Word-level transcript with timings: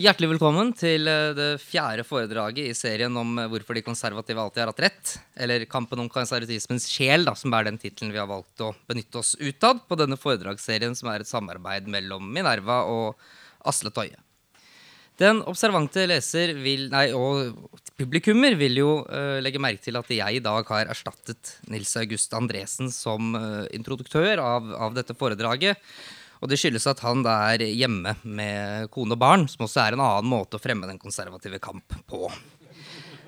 Hjertelig 0.00 0.30
velkommen 0.30 0.70
til 0.72 1.08
eh, 1.10 1.32
det 1.36 1.48
fjerde 1.60 2.06
foredraget 2.08 2.70
i 2.70 2.76
serien 2.78 3.12
om 3.20 3.34
eh, 3.36 3.48
hvorfor 3.52 3.76
de 3.76 3.82
konservative 3.84 4.40
alltid 4.40 4.62
har 4.62 4.70
hatt 4.70 4.80
rett. 4.80 5.10
Eller 5.36 5.66
Kampen 5.68 6.00
om 6.00 6.08
konservatismens 6.08 6.86
sjel, 6.88 7.26
da, 7.26 7.34
som 7.36 7.52
er 7.52 7.66
den 7.66 7.76
tittelen 7.80 8.12
vi 8.14 8.20
har 8.20 8.28
valgt 8.30 8.62
å 8.64 8.70
benytte 8.88 9.20
oss 9.20 9.34
ut 9.36 9.66
av 9.66 9.82
på 9.84 9.98
denne 10.00 10.16
foredragsserien, 10.16 10.94
som 10.96 11.10
er 11.12 11.20
et 11.20 11.28
samarbeid 11.28 11.90
mellom 11.92 12.30
Minerva 12.32 12.78
og 12.88 13.20
Asle 13.68 13.92
Toje. 13.92 14.16
Den 15.20 15.42
observante 15.50 16.06
leser 16.08 16.54
vil, 16.56 16.86
nei, 16.94 17.10
og 17.12 17.82
publikummer 18.00 18.56
vil 18.56 18.80
jo 18.80 18.94
uh, 19.04 19.36
legge 19.44 19.60
merke 19.60 19.84
til 19.84 20.00
at 20.00 20.08
jeg 20.08 20.38
i 20.38 20.40
dag 20.40 20.64
har 20.72 20.88
erstattet 20.94 21.58
Nils 21.68 21.92
August 22.00 22.32
Andresen 22.38 22.88
som 22.94 23.34
uh, 23.36 23.66
introduktør 23.76 24.40
av, 24.40 24.72
av 24.88 24.96
dette 24.96 25.18
foredraget. 25.18 25.76
Og 26.40 26.48
det 26.48 26.56
skyldes 26.60 26.88
at 26.88 27.02
han 27.04 27.24
da 27.24 27.34
er 27.52 27.66
hjemme 27.68 28.14
med 28.24 28.88
kone 28.94 29.16
og 29.16 29.20
barn, 29.20 29.44
som 29.50 29.66
også 29.66 29.82
er 29.84 29.96
en 29.96 30.04
annen 30.04 30.30
måte 30.30 30.56
å 30.56 30.62
fremme 30.62 30.88
den 30.88 31.00
konservative 31.00 31.60
kamp 31.62 31.98
på. 32.08 32.30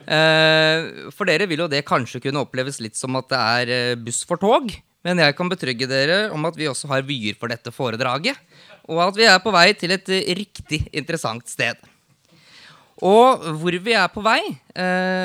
Eh, 0.02 1.10
for 1.14 1.28
dere 1.28 1.46
vil 1.46 1.62
jo 1.62 1.70
det 1.70 1.84
kanskje 1.86 2.22
kunne 2.24 2.42
oppleves 2.42 2.80
litt 2.82 2.98
som 2.98 3.14
at 3.20 3.28
det 3.30 3.42
er 3.42 3.72
eh, 3.76 4.00
buss 4.00 4.22
for 4.28 4.40
tog. 4.40 4.72
Men 5.02 5.18
jeg 5.18 5.34
kan 5.34 5.50
betrygge 5.50 5.88
dere 5.90 6.18
om 6.34 6.44
at 6.46 6.56
vi 6.58 6.70
også 6.70 6.90
har 6.92 7.06
vyer 7.06 7.36
for 7.38 7.52
dette 7.52 7.72
foredraget. 7.74 8.38
Og 8.90 9.02
at 9.04 9.18
vi 9.18 9.26
er 9.28 9.42
på 9.42 9.52
vei 9.54 9.68
til 9.78 9.94
et 9.94 10.08
eh, 10.10 10.32
riktig 10.38 10.84
interessant 10.90 11.44
sted. 11.50 11.76
Og 13.02 13.44
hvor 13.58 13.76
vi 13.82 13.96
er 13.98 14.06
på 14.14 14.22
vei, 14.22 14.38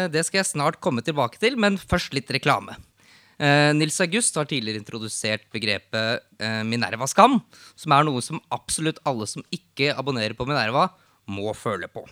det 0.09 0.23
skal 0.25 0.39
jeg 0.39 0.47
snart 0.49 0.79
komme 0.81 1.03
tilbake 1.05 1.37
til, 1.37 1.53
men 1.61 1.75
først 1.77 2.15
litt 2.15 2.31
reklame. 2.33 2.73
Eh, 3.37 3.71
Nils 3.77 3.99
August 4.01 4.37
har 4.39 4.47
tidligere 4.49 4.81
introdusert 4.81 5.45
begrepet 5.53 6.23
eh, 6.41 6.61
Minerva-skam, 6.65 7.37
som 7.77 7.93
er 7.93 8.07
noe 8.07 8.23
som 8.25 8.41
absolutt 8.53 9.01
alle 9.05 9.27
som 9.29 9.45
ikke 9.53 9.91
abonnerer 9.93 10.33
på 10.37 10.47
Minerva, 10.49 10.89
må 11.29 11.53
føle 11.53 11.89
på. 11.91 12.07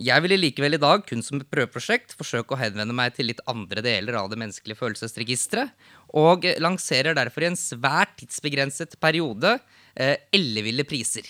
Jeg 0.00 0.24
vil 0.24 0.34
likevel 0.40 0.74
i 0.74 0.80
dag, 0.82 1.04
kun 1.06 1.22
som 1.22 1.38
et 1.38 1.50
prøveprosjekt, 1.52 2.16
forsøke 2.18 2.56
å 2.56 2.58
henvende 2.58 2.96
meg 2.96 3.14
til 3.14 3.28
litt 3.30 3.42
andre 3.50 3.84
deler 3.84 4.16
av 4.18 4.30
det 4.32 4.40
menneskelige 4.40 4.80
følelsesregisteret, 4.80 5.70
og 6.18 6.48
lanserer 6.62 7.14
derfor 7.14 7.44
i 7.44 7.52
en 7.52 7.58
svært 7.58 8.16
tidsbegrenset 8.18 8.96
periode 9.02 9.58
eh, 9.94 10.16
elleville 10.34 10.86
priser. 10.88 11.28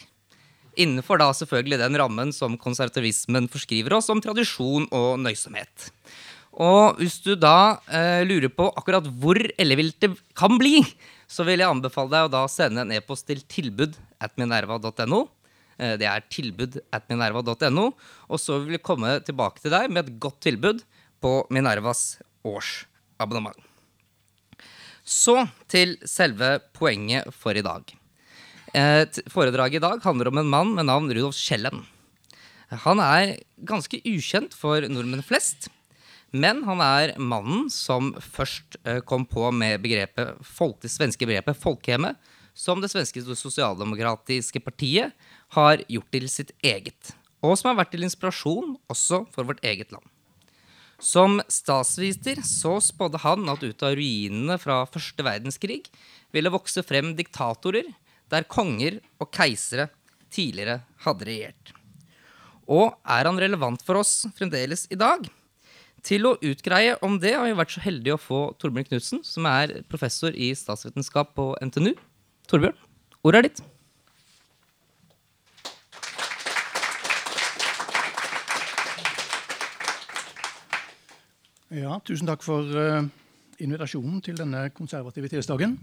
Innenfor 0.80 1.20
da 1.20 1.28
selvfølgelig 1.36 1.80
den 1.82 1.98
rammen 2.00 2.32
som 2.34 2.56
konservativismen 2.58 3.50
forskriver 3.52 3.98
oss 3.98 4.08
om 4.10 4.22
tradisjon 4.22 4.88
og 4.96 5.20
nøysomhet. 5.22 5.90
Og 6.54 7.00
hvis 7.00 7.18
du 7.24 7.32
da 7.34 7.80
eh, 7.90 8.22
lurer 8.26 8.50
på 8.52 8.68
akkurat 8.78 9.06
hvor 9.20 9.38
ellevilt 9.58 9.98
det 10.02 10.12
kan 10.38 10.54
bli, 10.60 10.82
så 11.26 11.46
vil 11.46 11.62
jeg 11.62 11.70
anbefale 11.70 12.12
deg 12.12 12.28
å 12.28 12.34
da 12.34 12.44
sende 12.50 12.84
en 12.84 12.94
e-post 12.94 13.26
til 13.26 13.42
tilbud 13.50 13.96
at 14.22 14.36
minerva.no. 14.38 15.24
Eh, 15.78 15.96
det 15.98 16.06
er 16.06 16.26
tilbud 16.30 16.78
at 16.94 17.08
minerva.no. 17.10 17.88
Og 18.30 18.40
så 18.40 18.60
vil 18.62 18.76
vi 18.76 18.82
komme 18.82 19.16
tilbake 19.26 19.64
til 19.64 19.74
deg 19.74 19.90
med 19.90 20.04
et 20.04 20.18
godt 20.22 20.42
tilbud 20.46 20.84
på 21.24 21.36
Minervas 21.54 22.20
årsabonnement. 22.46 23.58
Så 25.04 25.42
til 25.68 25.98
selve 26.08 26.58
poenget 26.76 27.28
for 27.34 27.56
i 27.56 27.64
dag. 27.64 27.82
Et 28.74 29.18
foredraget 29.30 29.78
i 29.78 29.84
dag 29.84 30.02
handler 30.02 30.30
om 30.30 30.40
en 30.40 30.50
mann 30.50 30.72
med 30.76 30.88
navn 30.88 31.10
Rudolf 31.10 31.36
Schellen. 31.38 31.84
Han 32.84 33.00
er 33.02 33.36
ganske 33.68 34.00
ukjent 34.08 34.56
for 34.56 34.82
nordmenn 34.90 35.22
flest. 35.22 35.68
Men 36.34 36.64
han 36.66 36.80
er 36.82 37.12
mannen 37.22 37.68
som 37.70 38.10
først 38.18 38.74
eh, 38.82 38.98
kom 39.06 39.22
på 39.30 39.46
med 39.54 39.78
begrepet, 39.84 40.40
det 40.82 40.90
svenske 40.90 41.28
begrepet 41.28 41.60
folkehjemmet, 41.60 42.18
som 42.54 42.80
det 42.82 42.90
svenske 42.90 43.22
sosialdemokratiske 43.22 44.62
partiet 44.62 45.14
har 45.54 45.82
gjort 45.90 46.10
til 46.14 46.26
sitt 46.30 46.50
eget. 46.62 47.14
Og 47.44 47.54
som 47.58 47.70
har 47.70 47.78
vært 47.82 47.92
til 47.94 48.06
inspirasjon 48.06 48.74
også 48.90 49.24
for 49.34 49.46
vårt 49.46 49.62
eget 49.66 49.94
land. 49.94 50.06
Som 51.02 51.38
statsviter 51.50 52.40
så 52.46 52.78
spådde 52.82 53.20
han 53.22 53.46
at 53.50 53.62
ut 53.62 53.86
av 53.86 53.94
ruinene 53.98 54.58
fra 54.62 54.82
første 54.90 55.26
verdenskrig 55.26 55.82
ville 56.34 56.52
vokse 56.54 56.82
frem 56.86 57.12
diktatorer 57.18 57.90
der 58.32 58.46
konger 58.50 58.98
og 59.20 59.30
keisere 59.34 59.90
tidligere 60.34 60.80
hadde 61.04 61.30
regjert. 61.30 61.74
Og 62.66 62.94
er 63.04 63.28
han 63.28 63.38
relevant 63.38 63.82
for 63.86 64.00
oss 64.00 64.24
fremdeles 64.38 64.88
i 64.90 64.98
dag? 64.98 65.26
Til 66.04 66.26
å 66.28 66.34
utgreie 66.44 66.98
om 67.04 67.14
det 67.16 67.32
har 67.32 67.46
vi 67.48 67.56
vært 67.56 67.72
så 67.72 67.80
heldige 67.80 68.18
å 68.18 68.20
få 68.20 68.40
Torbjørn 68.60 68.90
Knutsen, 68.90 69.22
som 69.24 69.46
er 69.48 69.78
professor 69.88 70.34
i 70.36 70.50
statsvitenskap 70.52 71.32
på 71.38 71.54
NTNU. 71.64 71.94
Torbjørn, 72.50 72.76
ordet 73.24 73.40
er 73.40 73.48
ditt. 73.48 73.62
Ja, 81.72 81.96
tusen 82.04 82.28
takk 82.28 82.44
for 82.44 82.68
uh, 82.68 83.00
invitasjonen 83.64 84.20
til 84.22 84.36
denne 84.38 84.68
konservative 84.76 85.32
tirsdagen. 85.32 85.78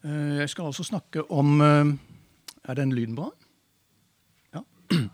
Uh, 0.00 0.40
jeg 0.40 0.48
skal 0.56 0.72
altså 0.72 0.88
snakke 0.88 1.28
om 1.30 1.60
uh, 1.60 1.92
Er 2.64 2.74
den 2.80 2.96
lyden 2.96 3.14
bra? 3.14 3.28
Ja. 4.56 4.64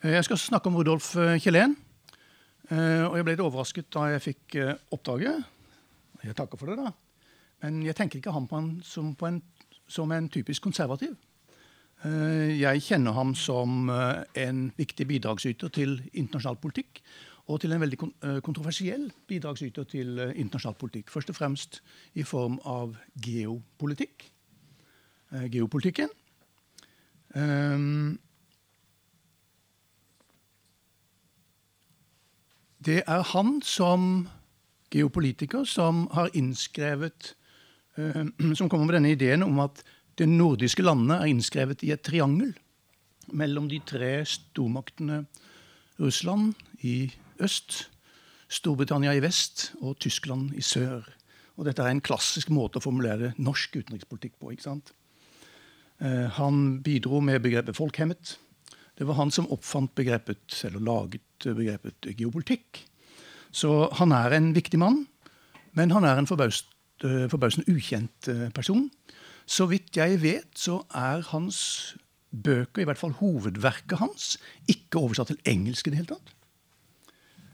Jeg 0.00 0.24
skal 0.24 0.38
snakke 0.38 0.70
om 0.70 0.78
Rudolf 0.78 1.12
Kjellén. 1.12 1.74
Eh, 2.70 3.02
og 3.02 3.16
jeg 3.18 3.26
ble 3.26 3.34
litt 3.34 3.42
overrasket 3.42 3.88
da 3.90 4.04
jeg 4.12 4.22
fikk 4.28 4.58
eh, 4.62 4.76
oppdraget. 4.94 5.42
Jeg 6.22 6.36
takker 6.38 6.60
for 6.60 6.70
det, 6.70 6.78
da. 6.78 6.92
Men 7.64 7.80
jeg 7.82 7.96
tenker 7.98 8.20
ikke 8.20 8.34
ham 8.34 8.46
på 8.48 8.60
en, 8.60 8.70
som, 8.86 9.10
på 9.18 9.26
en, 9.26 9.40
som 9.90 10.12
en 10.14 10.28
typisk 10.30 10.62
konservativ. 10.68 11.16
Eh, 12.06 12.60
jeg 12.60 12.84
kjenner 12.86 13.16
ham 13.16 13.34
som 13.34 13.90
en 13.90 14.62
viktig 14.78 15.08
bidragsyter 15.10 15.74
til 15.74 15.98
internasjonal 16.12 16.60
politikk. 16.62 17.02
Og 17.50 17.58
til 17.58 17.72
en 17.74 17.82
veldig 17.82 17.96
kontroversiell 18.46 19.08
bidragsyter 19.26 19.88
til 19.90 20.20
internasjonal 20.22 20.76
politikk. 20.78 21.08
Først 21.10 21.32
og 21.32 21.38
fremst 21.40 21.80
i 22.14 22.22
form 22.22 22.60
av 22.62 22.92
geopolitikk. 23.18 24.28
Geopolitikken. 25.50 26.12
Det 32.80 33.02
er 33.04 33.22
han 33.34 33.58
som 33.60 34.28
geopolitiker 34.90 35.66
som 35.68 36.06
har 36.16 36.32
innskrevet 36.36 37.34
uh, 37.98 38.24
Som 38.58 38.68
kommer 38.68 38.88
med 38.88 38.96
denne 39.00 39.12
ideen 39.12 39.44
om 39.44 39.60
at 39.60 39.82
de 40.18 40.26
nordiske 40.26 40.82
landene 40.84 41.20
er 41.20 41.30
innskrevet 41.30 41.84
i 41.84 41.92
et 41.94 42.02
triangel 42.04 42.54
mellom 43.36 43.68
de 43.70 43.78
tre 43.86 44.24
stormaktene 44.26 45.22
Russland 46.00 46.56
i 46.82 47.12
øst, 47.40 47.86
Storbritannia 48.50 49.12
i 49.14 49.22
vest 49.22 49.70
og 49.80 50.00
Tyskland 50.02 50.56
i 50.58 50.64
sør. 50.64 51.04
Og 51.56 51.68
dette 51.68 51.84
er 51.84 51.92
en 51.92 52.02
klassisk 52.02 52.50
måte 52.50 52.80
å 52.80 52.84
formulere 52.84 53.34
norsk 53.38 53.76
utenrikspolitikk 53.76 54.38
på. 54.40 54.50
ikke 54.50 54.66
sant? 54.66 54.94
Uh, 56.00 56.26
han 56.40 56.80
bidro 56.82 57.20
med 57.20 57.44
begrepet 57.44 57.76
folkhemmet. 57.76 58.38
Det 58.98 59.06
var 59.06 59.20
han 59.20 59.30
som 59.30 59.48
oppfant 59.52 59.92
begrepet, 59.94 60.48
eller 60.64 60.80
laget 60.80 61.24
begrepet 61.44 62.10
geopolitikk. 62.18 62.84
Så 63.50 63.88
han 63.98 64.12
er 64.14 64.36
en 64.36 64.52
viktig 64.54 64.78
mann, 64.78 65.04
men 65.78 65.90
han 65.94 66.06
er 66.06 66.20
en 66.20 66.28
eh, 66.28 67.26
forbausende 67.30 67.70
ukjent 67.70 68.30
eh, 68.30 68.48
person. 68.54 68.88
Så 69.46 69.66
vidt 69.70 69.96
jeg 69.98 70.20
vet, 70.22 70.50
så 70.54 70.82
er 70.94 71.24
hans 71.32 71.96
bøker, 72.30 72.82
i 72.82 72.86
hvert 72.86 73.00
fall 73.00 73.16
hovedverket 73.18 73.98
hans, 73.98 74.36
ikke 74.70 75.00
oversatt 75.02 75.32
til 75.32 75.40
engelsk 75.50 75.88
i 75.88 75.92
det 75.92 76.02
hele 76.02 76.12
tatt. 76.12 76.36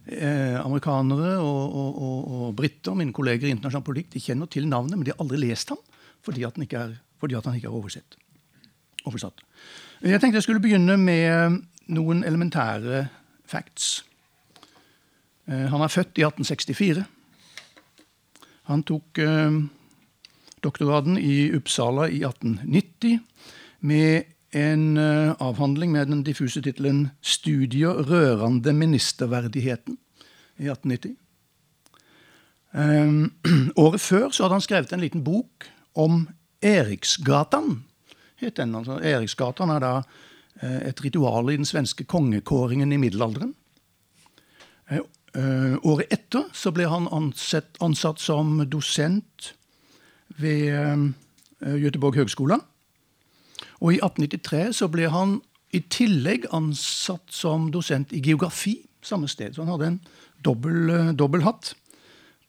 Eh, 0.06 0.58
amerikanere 0.60 1.38
og, 1.42 1.62
og, 1.66 2.02
og, 2.02 2.34
og 2.36 2.52
briter, 2.58 2.94
mine 2.94 3.14
kolleger 3.16 3.48
i 3.48 3.54
internasjonal 3.56 3.86
politikk, 3.86 4.12
de 4.12 4.22
kjenner 4.22 4.50
til 4.52 4.68
navnet, 4.68 4.94
men 4.94 5.06
de 5.06 5.14
har 5.14 5.22
aldri 5.24 5.40
lest 5.42 5.72
ham 5.72 5.80
fordi, 6.26 6.42
er, 6.42 6.94
fordi 7.22 7.36
han 7.38 7.56
ikke 7.58 7.68
er 7.70 7.74
oversett, 7.74 8.16
oversatt. 9.06 9.42
Jeg 10.02 10.18
tenkte 10.20 10.40
jeg 10.40 10.46
skulle 10.46 10.62
begynne 10.62 10.96
med 10.98 11.60
noen 11.94 12.24
elementære 12.26 13.04
facts. 13.46 14.04
Eh, 15.48 15.66
han 15.70 15.80
er 15.80 15.92
født 15.92 16.18
i 16.18 16.26
1864. 16.26 17.04
Han 18.66 18.82
tok 18.82 19.18
eh, 19.22 19.60
doktorgraden 20.64 21.18
i 21.18 21.52
Uppsala 21.54 22.08
i 22.10 22.22
1890 22.26 23.20
med 23.86 24.32
en 24.56 24.96
eh, 24.96 25.34
avhandling 25.38 25.92
med 25.92 26.06
den 26.06 26.24
diffuse 26.26 26.62
tittelen 26.62 27.10
'Studier 27.22 28.02
rørende 28.10 28.72
ministerverdigheten' 28.72 29.98
i 30.58 30.68
1890. 30.68 31.16
Um, 32.76 33.32
året 33.84 34.00
før 34.00 34.30
så 34.30 34.42
hadde 34.42 34.54
han 34.54 34.60
skrevet 34.60 34.92
en 34.92 35.00
liten 35.00 35.24
bok 35.24 35.68
om 35.94 36.28
Eriksgatan. 36.62 37.84
Altså. 38.42 38.98
Eriksgatan 39.00 39.70
er 39.70 39.78
da 39.80 39.92
et 40.62 41.00
ritual 41.04 41.50
i 41.52 41.56
den 41.58 41.68
svenske 41.68 42.04
kongekåringen 42.08 42.92
i 42.92 43.00
middelalderen. 43.00 43.54
Eh, 44.90 45.00
eh, 45.34 45.76
året 45.82 46.12
etter 46.12 46.48
så 46.52 46.72
ble 46.74 46.88
han 46.90 47.08
ansett, 47.12 47.76
ansatt 47.80 48.22
som 48.22 48.60
dosent 48.70 49.52
ved 50.36 51.14
Göteborg 51.60 52.20
høgskole. 52.20 52.58
Og 53.80 53.94
i 53.94 54.00
1893 54.00 54.72
så 54.76 54.88
ble 54.92 55.08
han 55.12 55.38
i 55.74 55.80
tillegg 55.92 56.46
ansatt 56.54 57.32
som 57.32 57.70
dosent 57.72 58.12
i 58.12 58.20
geografi 58.24 58.78
samme 59.06 59.28
sted. 59.28 59.54
Så 59.54 59.64
han 59.64 59.72
hadde 59.72 59.86
en 59.86 60.00
eh, 60.90 61.12
dobbel 61.16 61.44
hatt 61.46 61.74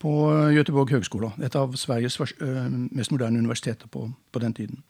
på 0.01 0.13
Göteborg 0.53 0.93
høgskole. 0.93 1.31
Et 1.41 1.55
av 1.57 1.73
Sveriges 1.73 2.19
mest 2.19 3.11
moderne 3.11 3.39
universiteter 3.39 3.89
på, 3.89 4.11
på 4.31 4.39
den 4.39 4.53
tiden. 4.53 4.83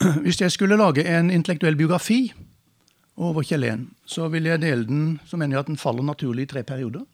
Hvis 0.24 0.40
jeg 0.40 0.52
skulle 0.52 0.76
lage 0.76 1.04
en 1.08 1.30
intellektuell 1.30 1.76
biografi 1.76 2.32
over 3.16 3.42
Kjell 3.42 3.86
så 4.04 4.28
vil 4.28 4.44
jeg 4.44 4.60
dele 4.60 4.84
den 4.84 5.20
så 5.24 5.36
mener 5.36 5.56
jeg 5.56 5.60
at 5.60 5.70
den 5.70 5.80
faller 5.80 6.02
naturlig 6.02 6.42
i 6.42 6.46
tre 6.46 6.62
perioder. 6.62 7.04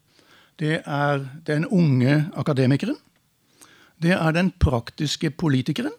Det 0.59 0.83
er 0.85 1.23
den 1.47 1.67
unge 1.67 2.29
akademikeren. 2.37 2.97
Det 4.03 4.13
er 4.13 4.33
den 4.33 4.51
praktiske 4.59 5.31
politikeren. 5.31 5.95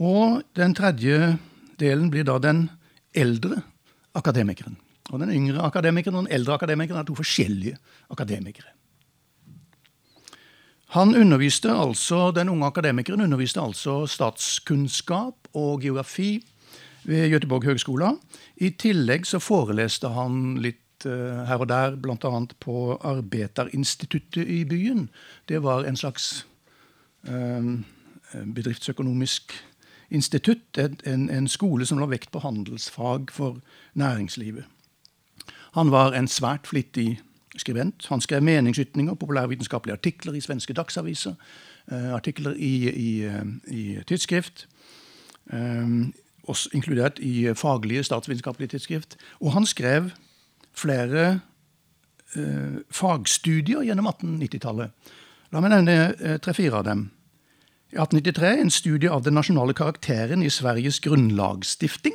Og 0.00 0.42
den 0.56 0.74
tredje 0.74 1.38
delen 1.80 2.10
blir 2.10 2.24
da 2.24 2.38
den 2.38 2.68
eldre 3.14 3.62
akademikeren. 4.14 4.76
Og 5.10 5.20
Den 5.20 5.32
yngre 5.32 5.64
akademikeren 5.66 6.16
og 6.16 6.24
den 6.26 6.32
eldre 6.32 6.54
akademikeren 6.54 7.00
er 7.00 7.04
to 7.04 7.14
forskjellige 7.14 7.76
akademikere. 8.10 8.70
Han 10.92 11.14
underviste 11.16 11.72
altså, 11.72 12.30
Den 12.30 12.48
unge 12.52 12.66
akademikeren 12.66 13.20
underviste 13.20 13.60
altså 13.60 14.06
statskunnskap 14.06 15.48
og 15.54 15.80
geografi 15.80 16.44
ved 17.04 17.32
Göteborg 17.32 17.64
høgskole. 17.64 18.10
I 18.56 18.70
tillegg 18.76 19.24
så 19.26 19.40
foreleste 19.40 20.10
han 20.12 20.58
litt 20.62 21.06
uh, 21.06 21.42
her 21.48 21.64
og 21.64 21.70
der, 21.70 21.96
bl.a. 21.96 22.32
på 22.60 22.76
Arbeidarinstituttet 23.00 24.44
i 24.44 24.62
byen. 24.68 25.08
Det 25.48 25.62
var 25.64 25.88
en 25.88 25.96
slags 25.96 26.46
uh, 27.24 27.80
bedriftsøkonomisk 28.44 29.56
institutt, 30.12 30.78
en, 30.78 31.30
en, 31.30 31.48
skole 31.48 31.88
som 31.88 31.98
la 31.98 32.06
vekt 32.06 32.30
på 32.36 32.44
handelsfag 32.44 33.32
for 33.32 33.62
næringslivet. 33.96 34.68
Han 35.72 35.90
var 35.90 36.12
en 36.12 36.28
svært 36.28 36.68
flittig 36.68 37.22
skribent. 37.56 38.06
Han 38.08 38.20
skrev 38.20 38.42
meningsytninger, 38.42 39.14
populærvitenskapelige 39.14 39.92
artikler 39.92 40.34
i 40.34 40.40
svenske 40.40 40.72
dagsaviser, 40.72 41.34
uh, 41.92 42.14
artikler 42.14 42.52
i, 42.56 42.90
i, 42.90 43.30
i 43.66 43.98
tidsskrift. 44.06 44.68
Um, 45.52 46.14
også 46.42 46.70
inkludert 46.72 47.18
i 47.18 47.54
faglige 47.54 48.02
statsvitenskapelige 48.04 48.68
tidsskrift. 48.68 49.16
Og 49.40 49.52
han 49.52 49.66
skrev 49.66 50.10
flere 50.74 51.40
fagstudier 52.90 53.82
gjennom 53.84 54.06
1890-tallet. 54.08 55.10
La 55.52 55.60
meg 55.60 55.74
nevne 55.74 56.38
tre-fire 56.40 56.78
av 56.78 56.86
dem. 56.86 57.02
I 57.92 57.98
1893 58.00 58.60
en 58.62 58.70
studie 58.72 59.10
av 59.12 59.24
den 59.26 59.34
nasjonale 59.36 59.74
karakteren 59.76 60.40
i 60.40 60.48
Sveriges 60.48 60.96
grunnlagsstifting. 61.04 62.14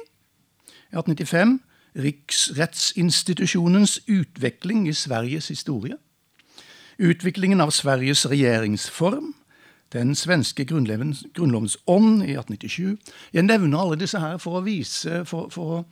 I 0.89 0.97
1895 0.97 1.59
Riksrettsinstitusjonens 1.97 3.99
utvikling 4.07 4.89
i 4.89 4.93
Sveriges 4.93 5.47
historie. 5.47 5.97
Utviklingen 6.97 7.61
av 7.61 7.71
Sveriges 7.71 8.25
regjeringsform. 8.25 9.33
Den 9.93 10.15
svenske 10.15 10.65
grunnlovens 10.65 11.77
ånd 11.87 12.23
i 12.23 12.35
1897. 12.35 12.97
Jeg 13.33 13.47
nevner 13.47 13.79
alle 13.79 13.99
disse 13.99 14.19
her 14.19 14.37
for 14.41 14.59
å 14.59 14.65
vise, 14.65 15.23
for, 15.25 15.47
for, 15.53 15.85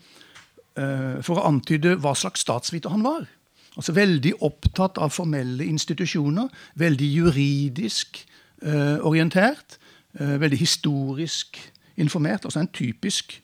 uh, 0.75 1.21
for 1.23 1.39
å 1.39 1.45
antyde 1.47 1.95
hva 2.03 2.15
slags 2.17 2.43
statsviter 2.43 2.91
han 2.91 3.05
var. 3.05 3.29
Altså 3.75 3.95
Veldig 3.95 4.33
opptatt 4.43 4.97
av 4.97 5.13
formelle 5.15 5.65
institusjoner. 5.65 6.51
Veldig 6.75 7.09
juridisk 7.13 8.19
uh, 8.65 8.99
orientert. 8.99 9.79
Uh, 10.19 10.35
veldig 10.41 10.59
historisk 10.59 11.61
informert. 11.95 12.45
Altså 12.45 12.59
en 12.59 12.73
typisk 12.73 13.39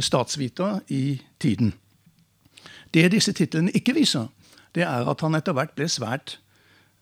statsviter 0.00 0.80
i 0.88 1.18
tiden. 1.42 1.72
Det 2.94 3.10
disse 3.10 3.32
titlene 3.34 3.72
ikke 3.74 3.94
viser, 3.94 4.28
det 4.74 4.84
er 4.86 5.08
at 5.10 5.22
han 5.24 5.34
etter 5.34 5.54
hvert 5.56 5.74
ble 5.74 5.88
svært 5.90 6.36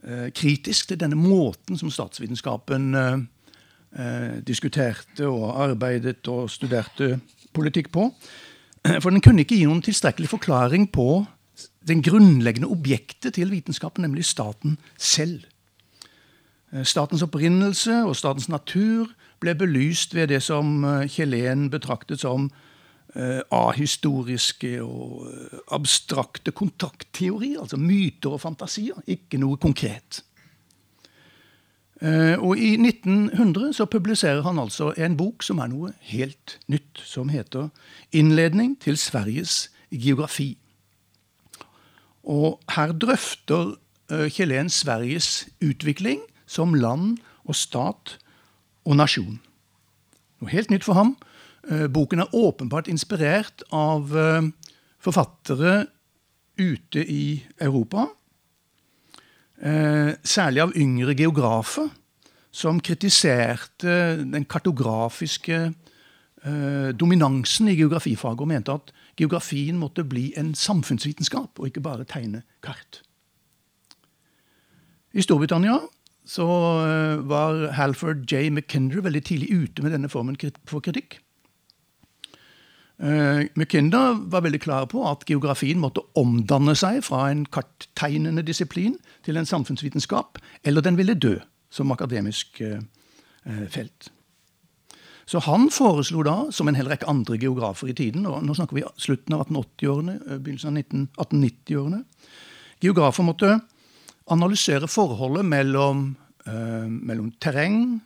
eh, 0.05 0.31
kritisk 0.35 0.89
til 0.89 1.01
denne 1.01 1.19
måten 1.19 1.79
som 1.79 1.93
statsvitenskapen 1.93 2.95
eh, 2.97 4.41
diskuterte 4.47 5.29
og 5.29 5.53
arbeidet 5.67 6.29
og 6.33 6.51
studerte 6.51 7.19
politikk 7.53 7.93
på. 7.93 8.09
For 9.03 9.11
den 9.11 9.21
kunne 9.25 9.45
ikke 9.45 9.59
gi 9.59 9.69
noen 9.69 9.85
tilstrekkelig 9.85 10.33
forklaring 10.33 10.89
på 10.93 11.25
den 11.89 12.03
grunnleggende 12.03 12.71
objektet 12.73 13.37
til 13.37 13.51
vitenskapen, 13.53 14.07
nemlig 14.07 14.25
staten 14.25 14.79
selv. 14.97 15.43
Statens 16.89 17.23
opprinnelse 17.23 17.99
og 18.07 18.17
statens 18.17 18.49
natur 18.49 19.11
ble 19.43 19.55
belyst 19.59 20.15
ved 20.15 20.31
det 20.33 20.43
som 20.45 20.85
Kjellén 21.11 21.69
betraktet 21.73 22.23
som 22.23 22.49
uh, 23.17 23.41
ahistoriske 23.51 24.77
og 24.83 25.27
uh, 25.27 25.63
abstrakte 25.75 26.55
kontaktteorier. 26.55 27.61
Altså 27.61 27.81
myter 27.81 28.37
og 28.37 28.43
fantasier, 28.45 29.03
ikke 29.07 29.41
noe 29.43 29.61
konkret. 29.61 30.23
Og 32.03 32.59
I 32.59 32.73
1900 32.83 33.77
så 33.79 33.85
publiserer 33.87 34.41
han 34.43 34.59
altså 34.59 34.89
en 34.99 35.15
bok 35.15 35.45
som 35.47 35.61
er 35.63 35.69
noe 35.71 35.93
helt 36.11 36.57
nytt, 36.67 36.99
som 36.99 37.29
heter 37.31 37.69
'Innledning 38.11 38.75
til 38.83 38.97
Sveriges 38.99 39.71
geografi'. 39.95 40.57
Og 42.25 42.59
her 42.75 42.93
drøfter 42.93 43.77
Kjellén 44.11 44.69
Sveriges 44.69 45.47
utvikling 45.63 46.21
som 46.47 46.75
land 46.75 47.19
og 47.45 47.55
stat 47.55 48.19
og 48.85 48.99
nasjon. 48.99 49.39
Noe 50.43 50.51
helt 50.51 50.73
nytt 50.73 50.87
for 50.87 50.99
ham. 50.99 51.15
Eh, 51.71 51.87
boken 51.87 52.25
er 52.25 52.35
åpenbart 52.35 52.91
inspirert 52.91 53.63
av 53.71 54.11
eh, 54.19 54.49
forfattere 55.03 55.87
ute 56.59 57.05
i 57.07 57.43
Europa. 57.61 58.09
Eh, 59.63 60.15
særlig 60.27 60.65
av 60.65 60.75
yngre 60.77 61.15
geografer 61.15 61.93
som 62.53 62.81
kritiserte 62.83 63.95
den 64.25 64.45
kartografiske 64.45 65.71
dominansen 66.99 67.69
i 67.71 67.77
geografifaget 67.79 68.41
og 68.43 68.49
mente 68.51 68.75
at 68.75 68.89
geografien 69.15 69.77
måtte 69.79 70.03
bli 70.03 70.33
en 70.35 70.49
samfunnsvitenskap 70.59 71.61
og 71.63 71.69
ikke 71.69 71.85
bare 71.85 72.03
tegne 72.11 72.41
kart. 72.67 72.99
I 75.15 75.23
Storbritannia 75.23 75.77
så 76.25 76.47
var 77.27 77.73
Halford 77.75 78.25
J. 78.31 78.49
McKinder 78.51 79.03
veldig 79.03 79.25
tidlig 79.27 79.49
ute 79.51 79.83
med 79.83 79.95
denne 79.95 80.11
formen 80.13 80.39
for 80.71 80.85
kritikk. 80.85 81.19
Uh, 83.03 83.49
McKinder 83.59 84.21
var 84.31 84.45
veldig 84.45 84.61
klar 84.63 84.87
på 84.87 85.03
at 85.11 85.25
geografien 85.27 85.81
måtte 85.83 86.05
omdanne 86.15 86.77
seg 86.79 87.01
fra 87.03 87.25
en 87.33 87.43
karttegnende 87.51 88.45
disiplin 88.47 88.95
til 89.27 89.41
en 89.41 89.49
samfunnsvitenskap, 89.49 90.39
eller 90.63 90.85
den 90.87 91.01
ville 91.01 91.19
dø 91.19 91.41
som 91.73 91.91
akademisk 91.91 92.63
uh, 92.63 92.79
felt. 93.73 94.13
Så 95.27 95.43
han 95.43 95.67
foreslo 95.75 96.23
da, 96.27 96.37
som 96.55 96.69
en 96.69 96.79
hel 96.79 96.91
rekke 96.91 97.09
andre 97.11 97.41
geografer 97.41 97.91
i 97.91 97.97
tiden, 97.99 98.27
og 98.31 98.45
nå 98.47 98.55
snakker 98.55 98.79
vi 98.79 98.87
slutten 99.01 99.35
av 99.35 99.49
1880-årene, 99.49 100.17
begynnelsen 100.39 100.79
av 100.79 101.27
1890-årene 101.27 102.03
Geografer 102.83 103.23
måtte 103.23 103.61
analysere 104.33 104.89
forholdet 104.91 105.47
mellom, 105.47 106.17
mellom 106.47 107.29
terreng, 107.41 108.01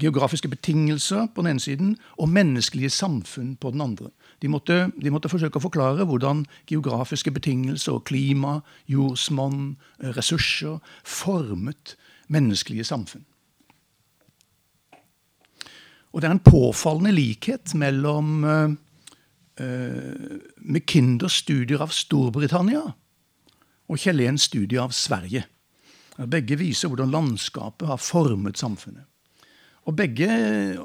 geografiske 0.00 0.48
betingelser 0.48 1.28
på 1.34 1.42
den 1.42 1.54
ene 1.54 1.62
siden 1.62 1.92
og 2.18 2.28
menneskelige 2.28 2.90
samfunn 2.90 3.54
på 3.56 3.70
den 3.70 3.80
andre. 3.80 4.10
De 4.42 4.48
måtte, 4.48 4.90
de 5.02 5.12
måtte 5.14 5.30
forsøke 5.30 5.60
å 5.60 5.64
forklare 5.64 6.06
hvordan 6.08 6.42
geografiske 6.70 7.30
betingelser 7.34 8.02
klima, 8.06 8.58
jordsmonn, 8.90 9.76
eh, 10.00 10.10
ressurser 10.16 10.80
formet 11.04 11.94
menneskelige 12.28 12.84
samfunn. 12.84 13.24
Og 16.12 16.20
det 16.20 16.28
er 16.28 16.36
en 16.36 16.46
påfallende 16.46 17.10
likhet 17.10 17.74
mellom 17.74 18.44
uh, 18.46 18.70
McKinders 20.62 21.40
studier 21.42 21.82
av 21.82 21.90
Storbritannia 21.90 22.84
og 23.90 23.98
Kjellens 23.98 24.46
studier 24.46 24.84
av 24.84 24.94
Sverige. 24.94 25.42
Begge 26.30 26.58
viser 26.58 26.90
hvordan 26.90 27.10
landskapet 27.10 27.88
har 27.88 27.98
formet 27.98 28.58
samfunnet. 28.58 29.02
Og 29.84 29.96
begge 29.96 30.28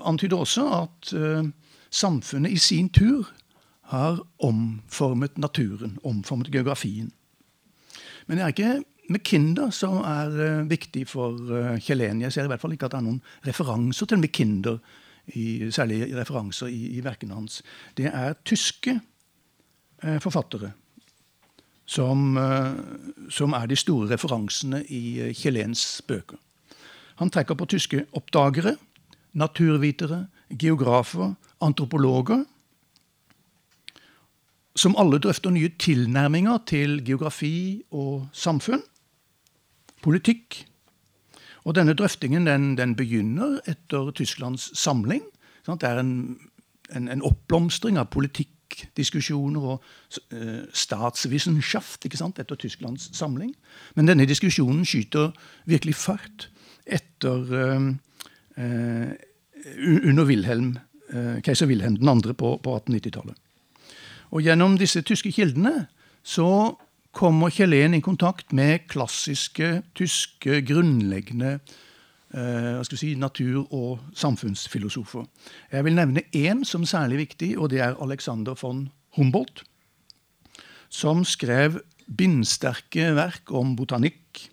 antyder 0.06 0.38
også 0.38 0.66
at 0.82 1.12
uh, 1.14 1.50
samfunnet 1.90 2.52
i 2.52 2.58
sin 2.58 2.90
tur 2.90 3.30
har 3.94 4.20
omformet 4.44 5.38
naturen, 5.38 5.98
omformet 6.04 6.52
geografien. 6.52 7.12
Men 8.28 8.38
det 8.38 8.44
er 8.44 8.48
ikke 8.54 8.84
McKinder 9.10 9.70
som 9.74 10.02
er 10.04 10.34
uh, 10.34 10.70
viktig 10.70 11.06
for 11.08 11.38
uh, 11.38 11.78
Kjelen. 11.80 12.22
Jeg 12.22 12.34
ser 12.34 12.50
i 12.50 12.52
hvert 12.52 12.62
fall 12.62 12.76
ikke 12.76 12.90
at 12.90 12.98
det 12.98 13.00
er 13.00 13.08
noen 13.08 13.22
referanser 13.48 14.10
til 14.10 14.20
McKinder, 14.20 14.82
i, 15.38 15.70
særlig 15.70 16.08
referanser 16.18 16.72
i, 16.74 16.98
i 16.98 17.04
verkene 17.06 17.36
hans. 17.38 17.60
Det 17.94 18.08
er 18.10 18.34
tyske 18.50 18.96
forfattere 20.24 20.72
som, 21.90 22.38
som, 23.34 23.54
er 23.58 23.66
de 23.66 23.78
store 23.80 24.12
referansene 24.12 24.84
i 24.94 25.32
Kjelléns 25.34 26.04
bøker. 26.06 26.38
Han 27.18 27.32
trekker 27.34 27.58
på 27.58 27.66
tyske 27.74 28.04
oppdagere 28.14 28.76
naturvitere, 29.34 30.28
geografer, 30.60 31.34
antropologer. 31.62 32.46
som 34.76 34.96
alle 34.98 35.20
drøfter 35.20 35.50
nye 35.50 35.70
tilnærminger 35.80 36.58
til 36.66 37.02
geografi 37.06 37.84
og 37.92 38.30
samfunn, 38.34 38.80
politikk. 40.02 40.66
Og 41.64 41.76
denne 41.76 41.94
drøftingen 41.94 42.48
den, 42.48 42.78
den 42.78 42.96
begynner 42.96 43.60
etter 43.68 44.12
Tysklands 44.12 44.80
samling. 44.80 45.22
Sant? 45.66 45.82
Det 45.82 45.90
er 45.90 46.00
en, 46.00 46.40
en, 46.96 47.10
en 47.10 47.22
oppblomstring 47.22 48.00
av 48.00 48.08
politikkdiskusjoner 48.70 49.62
og 49.62 49.84
uh, 50.34 50.66
sant, 52.18 52.40
etter 52.40 52.56
Tysklands 52.56 53.10
samling. 53.14 53.56
Men 53.96 54.08
denne 54.08 54.26
diskusjonen 54.26 54.86
skyter 54.86 55.32
virkelig 55.66 55.96
fart 55.96 56.50
etter 56.86 57.38
uh, 57.50 57.90
uh, 58.58 59.12
under 60.06 60.26
Wilhelm, 60.26 60.78
keiser 61.44 61.66
Wilhelm 61.68 61.98
2. 61.98 62.34
på, 62.34 62.58
på 62.64 62.76
1890-tallet. 62.78 63.36
Og 64.32 64.44
gjennom 64.46 64.78
disse 64.78 65.02
tyske 65.02 65.32
kildene 65.34 65.88
så 66.24 66.78
kommer 67.12 67.50
Kjellén 67.50 67.98
i 67.98 68.02
kontakt 68.02 68.54
med 68.54 68.86
klassiske 68.88 69.82
tyske 69.98 70.62
grunnleggende 70.62 71.56
eh, 71.58 71.78
si, 72.86 73.16
natur- 73.16 73.68
og 73.74 74.00
samfunnsfilosofer. 74.14 75.26
Jeg 75.72 75.86
vil 75.86 75.96
nevne 75.96 76.22
én 76.36 76.64
som 76.64 76.82
er 76.82 76.92
særlig 76.92 77.18
viktig, 77.18 77.58
og 77.58 77.70
det 77.70 77.80
er 77.82 77.98
Alexander 78.02 78.56
von 78.62 78.90
Humboldt. 79.18 79.64
Som 80.90 81.26
skrev 81.26 81.82
bindsterke 82.06 83.14
verk 83.16 83.52
om 83.52 83.76
botanikk 83.76 84.50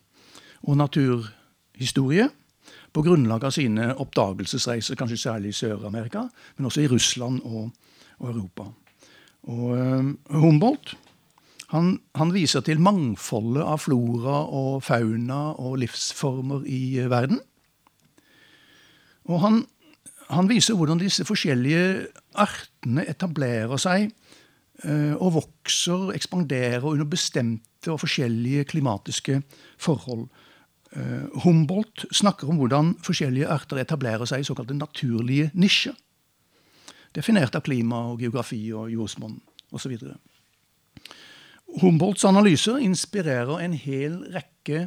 og 0.67 0.77
naturhistorie 0.77 2.29
på 2.93 3.05
grunnlag 3.05 3.45
av 3.45 3.53
sine 3.53 3.91
oppdagelsesreiser, 4.01 4.97
kanskje 4.97 5.21
særlig 5.21 5.53
i 5.53 5.59
Sør-Amerika, 5.59 6.27
men 6.57 6.69
også 6.69 6.85
i 6.85 6.89
Russland 6.89 7.43
og, 7.45 7.71
og 8.19 8.31
Europa. 8.31 8.71
Og 9.47 9.67
uh, 9.77 10.41
Humboldt 10.41 10.97
han, 11.73 11.97
han, 12.15 12.31
viser 12.31 12.63
til 12.63 12.79
mangfoldet 12.83 13.65
av 13.67 13.81
flora 13.83 14.39
og 14.55 14.85
fauna 14.87 15.51
og 15.59 15.81
livsformer 15.83 16.67
i 16.71 16.81
uh, 17.03 17.11
verden. 17.11 17.41
Og 19.27 19.41
han, 19.43 19.61
han, 20.31 20.49
viser 20.51 20.79
hvordan 20.79 21.03
disse 21.03 21.27
forskjellige 21.27 22.07
artene 22.39 23.07
etablerer 23.11 23.81
seg 23.81 24.11
uh, 24.87 25.15
og 25.19 25.37
vokser, 25.41 26.13
ekspanderer 26.17 26.87
under 26.87 27.09
bestemte 27.11 27.93
og 27.93 28.03
forskjellige 28.03 28.67
klimatiske 28.73 29.43
forhold. 29.79 30.29
Humboldt 31.43 32.07
snakker 32.15 32.49
om 32.49 32.57
hvordan 32.57 32.95
forskjellige 33.05 33.51
arter 33.53 33.83
etablerer 33.83 34.25
seg 34.25 34.41
i 34.41 34.47
såkalte 34.49 34.73
naturlige 34.79 35.51
nisjer 35.53 35.93
definert 37.17 37.57
av 37.57 37.65
klima 37.65 38.03
og 38.11 38.21
geografi 38.21 38.61
og 38.77 38.91
jordsmonn 38.93 39.39
osv. 39.75 39.97
Humboldts 41.81 42.27
analyser 42.29 42.81
inspirerer 42.85 43.63
en 43.65 43.77
hel 43.77 44.21
rekke 44.35 44.87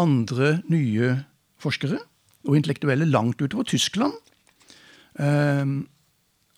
andre 0.00 0.60
nye 0.70 1.12
forskere 1.60 2.00
og 2.48 2.56
intellektuelle 2.56 3.04
langt 3.04 3.42
utover 3.42 3.64
Tyskland. 3.64 4.12
Um, 5.18 5.88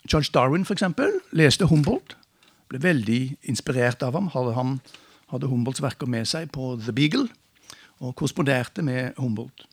Charles 0.08 0.30
Darwin 0.30 0.64
for 0.64 0.74
eksempel, 0.74 1.10
leste 1.32 1.66
Humboldt, 1.66 2.16
ble 2.68 2.82
veldig 2.82 3.36
inspirert 3.50 4.02
av 4.02 4.16
ham. 4.18 4.30
Hadde, 4.34 4.54
han, 4.56 4.78
hadde 5.32 5.50
Humboldts 5.50 5.82
verker 5.82 6.10
med 6.10 6.28
seg 6.28 6.50
på 6.54 6.74
The 6.80 6.94
Beagle 6.94 7.28
og 8.02 8.16
korresponderte 8.18 8.82
med 8.82 9.18
Humboldt. 9.18 9.66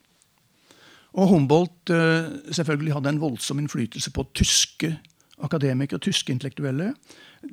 Og 1.18 1.32
Humboldt 1.32 1.90
uh, 1.90 2.30
selvfølgelig 2.54 2.94
hadde 2.94 3.10
en 3.10 3.22
voldsom 3.22 3.60
innflytelse 3.60 4.12
på 4.14 4.28
tyske 4.38 4.98
akademikere, 5.42 6.00
tyske 6.00 6.32
intellektuelle. 6.32 6.94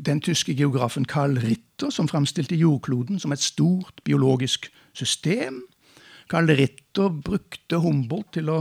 Den 0.06 0.20
tyske 0.20 0.54
geografen 0.54 1.04
Karl 1.04 1.38
Ritter, 1.38 1.90
som 1.90 2.08
framstilte 2.08 2.56
jordkloden 2.56 3.18
som 3.18 3.32
et 3.32 3.40
stort 3.40 4.00
biologisk 4.04 4.70
system. 4.92 5.62
Karl 6.30 6.50
Ritter 6.58 7.10
brukte 7.10 7.80
Humboldt 7.82 8.32
til 8.38 8.50
å, 8.50 8.60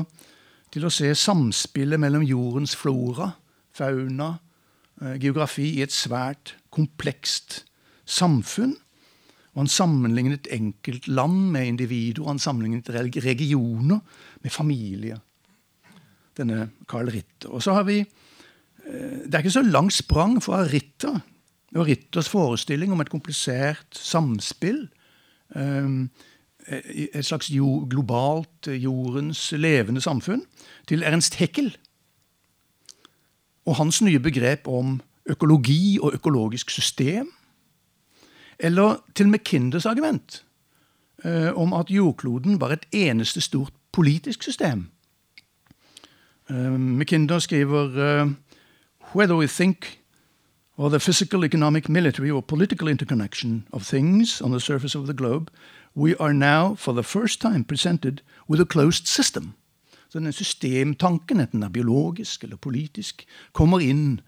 til 0.74 0.86
å 0.86 0.94
se 0.94 1.12
samspillet 1.18 2.02
mellom 2.02 2.26
jordens 2.26 2.76
flora, 2.78 3.32
fauna, 3.76 4.36
eh, 5.02 5.16
geografi 5.22 5.72
i 5.78 5.86
et 5.86 5.94
svært 5.94 6.56
komplekst 6.74 7.64
samfunn. 8.06 8.76
Og 9.56 9.64
han 9.64 9.72
sammenlignet 9.72 10.50
enkelt 10.52 11.08
land 11.08 11.52
med 11.54 11.72
individer, 11.74 12.28
han 12.28 12.42
sammenlignet 12.44 12.92
regioner 13.24 14.02
med 14.44 14.52
familier. 14.52 15.22
Denne 16.36 16.70
Karl 16.92 17.10
Ritter. 17.10 17.54
Og 17.56 17.64
så 17.64 17.74
har 17.78 17.86
vi 17.88 18.02
Eh, 18.86 19.26
det 19.26 19.34
er 19.34 19.44
ikke 19.44 19.58
så 19.58 19.66
langt 19.66 19.96
sprang 19.96 20.38
fra 20.44 20.64
Ritter 20.70 21.18
og 21.76 21.88
Ritters 21.90 22.30
forestilling 22.32 22.94
om 22.94 23.02
et 23.02 23.12
komplisert 23.12 23.98
samspill. 23.98 24.86
Eh, 25.56 25.90
et 26.68 27.26
slags 27.26 27.52
globalt 27.90 28.68
eh, 28.68 28.84
jordens 28.84 29.52
levende 29.52 30.02
samfunn. 30.02 30.42
Til 30.88 31.04
Ernst 31.04 31.36
Heckel 31.36 31.78
og 33.66 33.76
hans 33.76 34.02
nye 34.02 34.20
begrep 34.20 34.68
om 34.68 35.02
økologi 35.26 36.00
og 36.02 36.14
økologisk 36.14 36.70
system. 36.70 37.32
Eller 38.60 39.04
til 39.16 39.28
McKinders 39.28 39.86
argument 39.86 40.42
om 41.56 41.74
at 41.74 41.90
jordkloden 41.90 42.62
var 42.62 42.70
et 42.72 42.86
eneste 42.92 43.42
stort 43.42 43.74
politisk 43.92 44.44
system. 44.44 44.90
McKinder 46.50 47.40
skriver 47.40 48.26
whether 49.16 49.36
we 49.36 49.48
think 49.48 50.06
or 50.78 50.90
the 50.90 51.00
physical, 51.00 51.44
economic, 51.44 51.90
military, 51.90 52.30
or 52.30 52.42
political 52.42 52.88
interconnection 52.88 53.68
of 53.72 53.88
things 53.88 54.42
on 54.42 54.52
the 54.52 54.60
surface 54.60 54.96
of 54.96 55.06
the 55.06 55.14
globe, 55.14 55.50
we 55.96 56.16
are 56.20 56.34
now 56.34 56.76
for 56.76 56.94
the 56.94 57.04
first 57.04 57.42
time 57.42 57.64
presented 57.64 58.22
with 58.48 58.62
a 58.62 58.66
closed 58.66 59.08
system. 59.08 59.54
Så 60.10 60.20
denne 60.20 60.32
systemtanken, 60.32 61.40
enten 61.40 61.60
den 61.60 61.64
er 61.64 61.70
biologisk 61.70 62.44
eller 62.44 62.56
politisk, 62.56 63.26
kommer 63.54 63.80
inn 63.80 64.22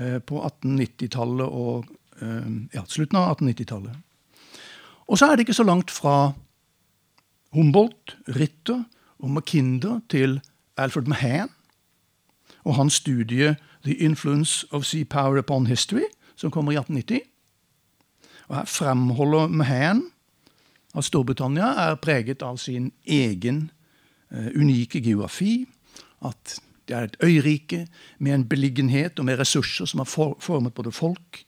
eh, 0.00 0.18
på 0.18 0.40
1890-tallet 0.40 1.46
og 1.46 1.84
eh, 2.22 2.48
ja, 2.74 2.84
slutten 2.86 3.18
av 3.18 3.36
1890-tallet. 3.36 3.96
Og 5.08 5.18
så 5.18 5.26
er 5.26 5.36
det 5.36 5.46
ikke 5.46 5.58
så 5.58 5.66
langt 5.66 5.90
fra 5.90 6.32
Humboldt, 7.52 8.16
Ritter 8.28 8.84
og 9.18 9.30
Mackinder 9.30 10.00
til 10.10 10.40
Alfred 10.76 11.08
Mahan 11.08 11.48
og 12.64 12.74
hans 12.74 13.00
studie 13.00 13.56
The 13.84 13.94
Influence 13.94 14.66
of 14.70 14.84
Sea 14.84 15.04
Power 15.04 15.38
Upon 15.38 15.66
History, 15.66 16.04
som 16.36 16.50
kommer 16.50 16.72
i 16.72 16.76
1890. 16.76 17.20
Og 18.48 18.56
Her 18.56 18.64
fremholder 18.64 19.46
Mahan 19.46 20.02
at 20.96 21.04
Storbritannia 21.04 21.74
er 21.84 21.98
preget 22.00 22.42
av 22.42 22.56
sin 22.62 22.92
egen 23.04 23.68
uh, 24.32 24.48
unike 24.56 25.02
geografi. 25.04 25.66
At 26.24 26.58
det 26.88 26.96
er 26.96 27.08
et 27.08 27.18
øyrike 27.22 27.84
med 28.18 28.34
en 28.34 28.48
beliggenhet 28.48 29.18
og 29.18 29.28
med 29.28 29.38
ressurser 29.38 29.86
som 29.86 30.00
har 30.00 30.08
for, 30.08 30.36
formet 30.40 30.74
både 30.74 30.92
folk 30.92 31.42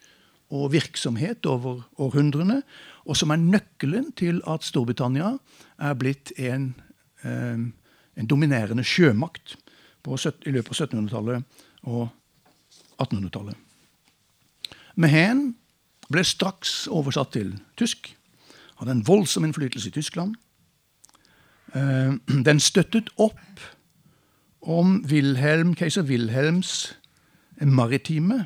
og 0.51 0.73
virksomhet 0.73 1.47
over 1.47 1.83
århundrene, 1.99 2.63
og 3.07 3.17
som 3.17 3.31
er 3.31 3.41
nøkkelen 3.41 4.11
til 4.19 4.43
at 4.51 4.67
Storbritannia 4.67 5.37
er 5.79 5.95
blitt 5.99 6.33
en, 6.37 6.75
um, 7.25 7.71
en 8.17 8.27
dominerende 8.29 8.85
sjømakt 8.85 9.57
på, 10.03 10.17
i 10.47 10.53
løpet 10.53 10.75
av 10.75 10.87
1700-tallet 10.89 11.61
og 11.89 12.09
1800-tallet. 13.01 13.57
Mehen 15.01 15.55
ble 16.11 16.25
straks 16.27 16.85
oversatt 16.91 17.33
til 17.37 17.55
tysk. 17.79 18.11
Hadde 18.81 18.93
en 18.97 19.07
voldsom 19.07 19.45
innflytelse 19.45 19.89
i 19.89 19.93
Tyskland. 19.93 20.35
Eh, 21.75 22.17
den 22.49 22.61
støttet 22.61 23.11
opp 23.17 23.61
om 24.61 25.05
Wilhelm, 25.09 25.75
keiser 25.75 26.03
Wilhelms 26.03 26.97
maritime 27.61 28.45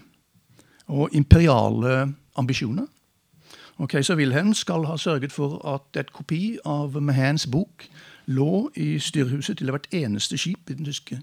og 0.86 1.08
imperiale 1.12 2.14
ambisjoner. 2.36 2.86
Og 3.76 3.88
Keiser 3.88 4.16
Wilhelm 4.16 4.54
skal 4.54 4.84
ha 4.86 4.96
sørget 4.96 5.32
for 5.32 5.58
at 5.74 5.98
et 5.98 6.12
kopi 6.12 6.58
av 6.64 7.00
Mahans 7.02 7.46
bok 7.46 7.86
lå 8.26 8.70
i 8.76 8.98
styrhuset 8.98 9.58
til 9.58 9.70
hvert 9.70 9.88
eneste 9.92 10.38
skip 10.38 10.70
i 10.70 10.74
den 10.74 10.86
tyske 10.86 11.18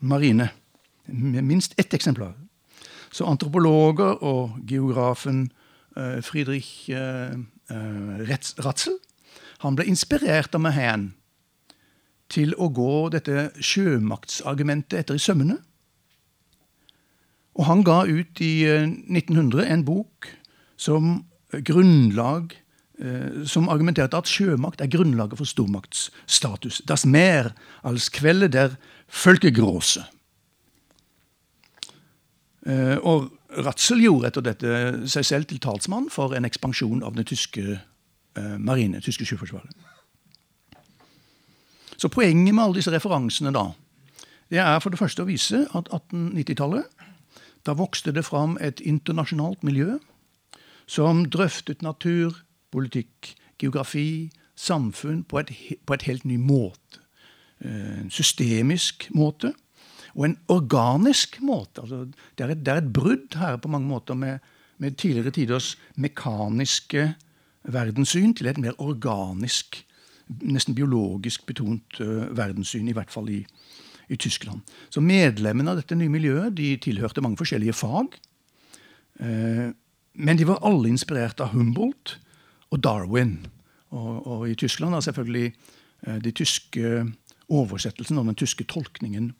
marine. 0.00 0.48
Med 1.06 1.42
minst 1.42 1.74
ett 1.78 1.94
eksemplar. 1.94 2.34
Så 3.12 3.24
antropologer 3.24 4.22
og 4.22 4.58
geografen 4.68 5.50
uh, 5.96 6.20
Friedrich 6.22 6.90
uh, 7.70 8.36
Ratzel 8.64 8.98
han 9.64 9.76
ble 9.78 9.86
inspirert 9.88 10.54
av 10.54 10.60
Mahan 10.60 11.10
til 12.32 12.52
å 12.60 12.68
gå 12.74 13.08
dette 13.14 13.48
sjømaktsargumentet 13.62 14.98
etter 14.98 15.16
i 15.16 15.22
sømmene. 15.22 15.56
Og 17.56 17.64
han 17.64 17.84
ga 17.86 18.02
ut 18.04 18.42
i 18.44 18.66
1900 18.66 19.64
en 19.72 19.84
bok 19.86 20.28
som 20.76 21.22
grunnlag 21.64 22.52
som 23.44 23.68
argumenterte 23.68 24.16
at 24.16 24.28
sjømakt 24.28 24.80
er 24.80 24.88
grunnlaget 24.88 25.36
for 25.36 25.48
stormaktsstatus. 25.48 26.82
Das 26.88 27.04
Meer 27.04 27.52
als 27.84 28.08
Quelle 28.12 28.48
der 28.48 28.76
Völkergroße. 29.12 30.06
Eh, 32.66 32.96
og 32.98 33.30
Ratzel 33.56 34.02
gjorde 34.04 34.30
etter 34.30 34.44
dette 34.44 34.78
seg 35.08 35.24
selv 35.24 35.48
til 35.50 35.60
talsmann 35.62 36.10
for 36.12 36.34
en 36.36 36.44
ekspansjon 36.44 37.04
av 37.06 37.16
den 37.16 37.26
tyske 37.28 37.64
eh, 37.78 38.56
marine, 38.58 39.00
tyske 39.00 39.24
sjøforsvaret. 39.28 39.72
Så 41.96 42.10
poenget 42.12 42.52
med 42.52 42.64
alle 42.64 42.80
disse 42.80 42.92
referansene 42.92 43.54
da, 43.56 43.70
det 44.52 44.60
er 44.62 44.78
for 44.84 44.92
det 44.92 45.00
første 45.00 45.24
å 45.24 45.28
vise 45.30 45.64
at 45.74 45.88
1890-tallet 45.88 47.06
da 47.66 47.74
vokste 47.74 48.12
det 48.14 48.26
fram 48.26 48.54
et 48.62 48.82
internasjonalt 48.84 49.64
miljø 49.66 49.96
som 50.86 51.24
drøftet 51.26 51.82
natur, 51.82 52.36
politikk, 52.70 53.32
geografi, 53.58 54.30
samfunn 54.56 55.24
på 55.26 55.40
et, 55.40 55.50
på 55.82 55.96
et 55.96 56.06
helt 56.06 56.24
ny 56.28 56.36
måte. 56.38 57.00
Eh, 57.64 58.04
en 58.04 58.12
systemisk 58.12 59.08
måte 59.16 59.54
og 60.16 60.24
en 60.24 60.36
organisk 60.48 61.40
måte. 61.44 61.82
Altså, 61.84 62.04
det, 62.08 62.44
er 62.44 62.54
et, 62.54 62.64
det, 62.64 62.72
er 62.72 62.80
et, 62.80 62.92
brudd 62.92 63.36
her 63.36 63.58
på 63.60 63.68
mange 63.68 63.88
måter 63.88 64.16
med, 64.16 64.38
med 64.78 64.96
tidligere 64.96 65.30
tiders 65.30 65.74
mekaniske 65.96 67.10
verdenssyn 67.66 68.32
til 68.34 68.48
et 68.48 68.60
mer 68.62 68.78
organisk, 68.80 69.82
nesten 70.42 70.74
biologisk 70.74 71.44
betont 71.46 72.00
uh, 72.00 72.30
verdenssyn, 72.36 72.88
i 72.88 72.94
hvert 72.96 73.12
fall 73.12 73.28
i, 73.30 73.42
i, 74.08 74.16
Tyskland. 74.16 74.62
Så 74.90 75.02
medlemmene 75.04 75.74
av 75.74 75.82
dette 75.82 75.98
nye 75.98 76.12
miljøet 76.12 76.56
de 76.56 76.72
tilhørte 76.82 77.22
mange 77.24 77.38
forskjellige 77.40 77.76
fag. 77.76 78.16
Uh, 79.20 79.68
men 80.16 80.40
de 80.40 80.48
var 80.48 80.64
alle 80.64 80.88
inspirert 80.88 81.42
av 81.44 81.52
Humboldt 81.52 82.16
og 82.72 82.80
Darwin. 82.80 83.42
Og, 83.92 84.26
og 84.26 84.48
i 84.48 84.56
Tyskland 84.56 84.96
har 84.96 85.04
selvfølgelig 85.04 85.52
uh, 86.08 86.16
de 86.24 86.32
tyske 86.32 87.04
oversettelsen 87.52 88.18
og 88.18 88.30
den 88.30 88.40
tyske 88.40 88.64
tolkningen 88.64 89.34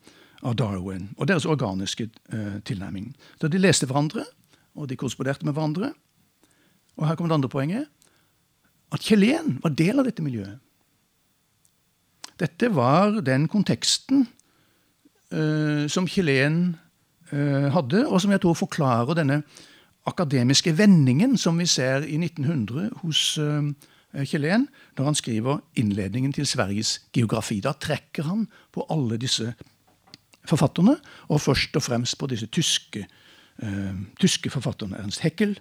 av 0.47 0.55
Darwin 0.59 1.11
og 1.17 1.29
deres 1.29 1.47
organiske 1.49 2.09
eh, 2.33 2.59
tilnærming. 2.67 3.11
Så 3.41 3.51
de 3.51 3.61
leste 3.61 3.89
hverandre, 3.89 4.25
og 4.77 4.89
de 4.89 4.97
korresponderte 4.99 5.47
med 5.47 5.57
hverandre. 5.57 5.93
Og 6.97 7.09
her 7.09 7.17
kommer 7.17 7.33
det 7.33 7.41
andre 7.41 7.53
poenget. 7.53 7.87
At 8.93 9.03
Kjelen 9.03 9.59
var 9.63 9.75
del 9.77 9.99
av 9.99 10.07
dette 10.07 10.25
miljøet. 10.25 10.61
Dette 12.37 12.69
var 12.75 13.23
den 13.25 13.49
konteksten 13.49 14.27
eh, 15.33 15.87
som 15.89 16.09
Kjelen 16.09 16.77
eh, 17.33 17.73
hadde, 17.73 18.05
og 18.07 18.21
som 18.21 18.35
jeg 18.35 18.45
tror 18.45 18.59
forklarer 18.59 19.19
denne 19.19 19.41
akademiske 20.07 20.77
vendingen 20.79 21.35
som 21.41 21.59
vi 21.59 21.67
ser 21.67 22.05
i 22.07 22.19
1900 22.21 22.91
hos 23.03 23.23
eh, 23.43 23.73
Kjelen 24.29 24.69
når 24.97 25.09
han 25.11 25.19
skriver 25.19 25.65
innledningen 25.81 26.33
til 26.37 26.47
Sveriges 26.49 27.01
geografi. 27.13 27.59
Da 27.65 27.73
trekker 27.73 28.29
han 28.29 28.47
på 28.73 28.87
alle 28.93 29.19
disse 29.21 29.55
forfatterne, 30.47 30.97
og 31.29 31.41
først 31.41 31.77
og 31.77 31.83
fremst 31.83 32.19
på 32.19 32.29
disse 32.31 32.47
tyske, 32.47 33.07
uh, 33.63 33.95
tyske 34.21 34.51
forfatterne. 34.51 34.99
Ernst 34.99 35.21
Heckel, 35.21 35.59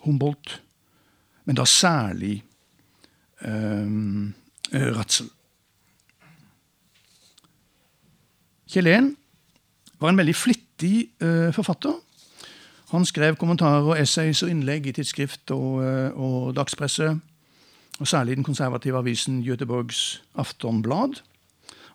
Humboldt, 0.00 0.62
men 1.44 1.56
da 1.56 1.64
særlig 1.64 2.42
uh, 3.42 3.88
Ratzel. 4.72 5.30
Kjellén 8.68 9.14
var 10.00 10.12
en 10.12 10.20
veldig 10.20 10.36
flittig 10.36 11.08
uh, 11.24 11.48
forfatter. 11.54 11.96
Han 12.92 13.04
skrev 13.04 13.36
kommentarer, 13.36 13.84
og 13.84 14.00
essays 14.00 14.42
og 14.42 14.52
innlegg 14.52 14.86
i 14.88 14.92
tidsskrift 14.96 15.50
og, 15.52 15.82
og 16.16 16.54
dagspresse. 16.56 17.10
Og 18.00 18.08
særlig 18.08 18.32
i 18.32 18.38
den 18.38 18.46
konservative 18.46 18.98
avisen 18.98 19.42
Göteborgs 19.44 20.22
Aftonblad 20.34 21.20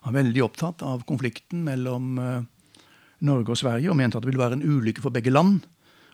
var 0.04 0.16
veldig 0.18 0.42
opptatt 0.44 0.82
av 0.84 1.04
konflikten 1.08 1.64
mellom 1.64 2.18
eh, 2.20 2.42
Norge 3.24 3.54
og 3.54 3.60
Sverige 3.60 3.90
og 3.90 3.98
mente 3.98 4.18
at 4.18 4.24
det 4.24 4.32
ville 4.32 4.42
være 4.42 4.58
en 4.58 4.66
ulykke 4.66 5.04
for 5.04 5.14
begge 5.14 5.32
land 5.32 5.64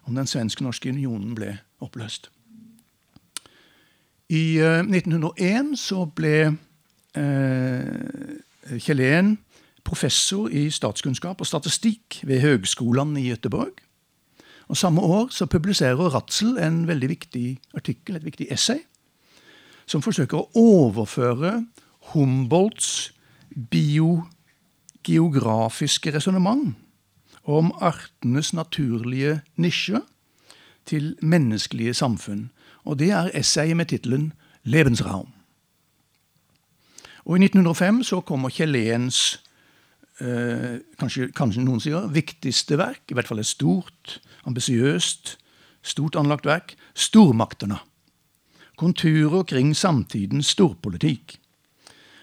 om 0.08 0.16
den 0.16 0.28
svensk-norske 0.30 0.92
unionen 0.94 1.34
ble 1.36 1.56
oppløst. 1.82 2.30
I 4.30 4.60
1901 4.62 5.34
eh, 5.42 5.76
så 5.78 6.04
ble 6.06 6.34
eh, 7.18 8.78
Kjellén 8.78 9.34
professor 9.86 10.50
i 10.54 10.68
statskunnskap 10.70 11.40
og 11.40 11.48
statistikk 11.48 12.20
ved 12.28 12.44
Høgskolen 12.44 13.16
i 13.18 13.30
Gøteborg. 13.30 13.80
Og 14.70 14.78
Samme 14.78 15.02
år 15.02 15.32
så 15.34 15.48
publiserer 15.50 16.12
Ratzel 16.14 16.60
en 16.62 16.84
veldig 16.86 17.08
viktig 17.10 17.46
artikkel, 17.74 18.16
et 18.16 18.24
viktig 18.28 18.46
essay, 18.54 18.84
som 19.90 20.04
forsøker 20.04 20.38
å 20.38 20.50
overføre 20.54 21.64
Humboldts 22.12 23.10
biogeografiske 23.70 26.14
resonnement 26.14 26.74
om 27.44 27.72
artenes 27.80 28.54
naturlige 28.54 29.40
nisje 29.56 30.00
til 30.86 31.16
menneskelige 31.22 31.94
samfunn. 31.94 32.50
Og 32.84 32.98
det 32.98 33.10
er 33.10 33.30
essayet 33.34 33.76
med 33.76 33.86
tittelen 33.86 34.32
'Lebensraum'. 34.66 35.28
Og 37.24 37.36
I 37.36 37.44
1905 37.44 38.02
så 38.02 38.20
kommer 38.20 38.48
Kjelléns 38.48 39.40
eh, 40.20 40.78
kanskje, 40.98 41.32
kanskje, 41.32 41.64
noen 41.64 41.80
sier 41.80 42.08
viktigste 42.08 42.78
verk, 42.78 43.00
i 43.10 43.14
hvert 43.14 43.28
fall 43.28 43.38
et 43.38 43.46
stort, 43.46 44.20
ambisiøst, 44.44 45.38
stort 45.82 46.16
anlagt 46.16 46.46
verk, 46.46 46.74
'Stormaktene'. 46.94 47.78
Konturer 48.76 49.42
kring 49.42 49.76
samtidens 49.76 50.46
storpolitikk. 50.46 51.38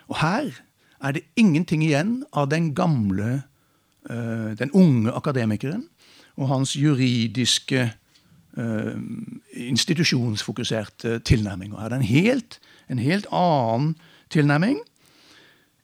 Og 0.07 0.21
her 0.21 0.66
er 1.03 1.11
det 1.17 1.25
ingenting 1.35 1.83
igjen 1.85 2.23
av 2.33 2.49
den 2.49 2.73
gamle, 2.75 3.43
uh, 4.09 4.53
den 4.57 4.71
unge 4.73 5.11
akademikeren 5.11 5.87
og 6.37 6.47
hans 6.51 6.75
juridiske, 6.75 7.91
uh, 8.57 8.93
institusjonsfokuserte 9.53 11.19
tilnærming. 11.19 11.73
Her 11.77 11.85
er 11.85 11.89
det 11.89 12.01
en 12.01 12.11
helt, 12.11 12.59
en 12.89 12.99
helt 12.99 13.27
annen 13.31 13.95
tilnærming 14.29 14.79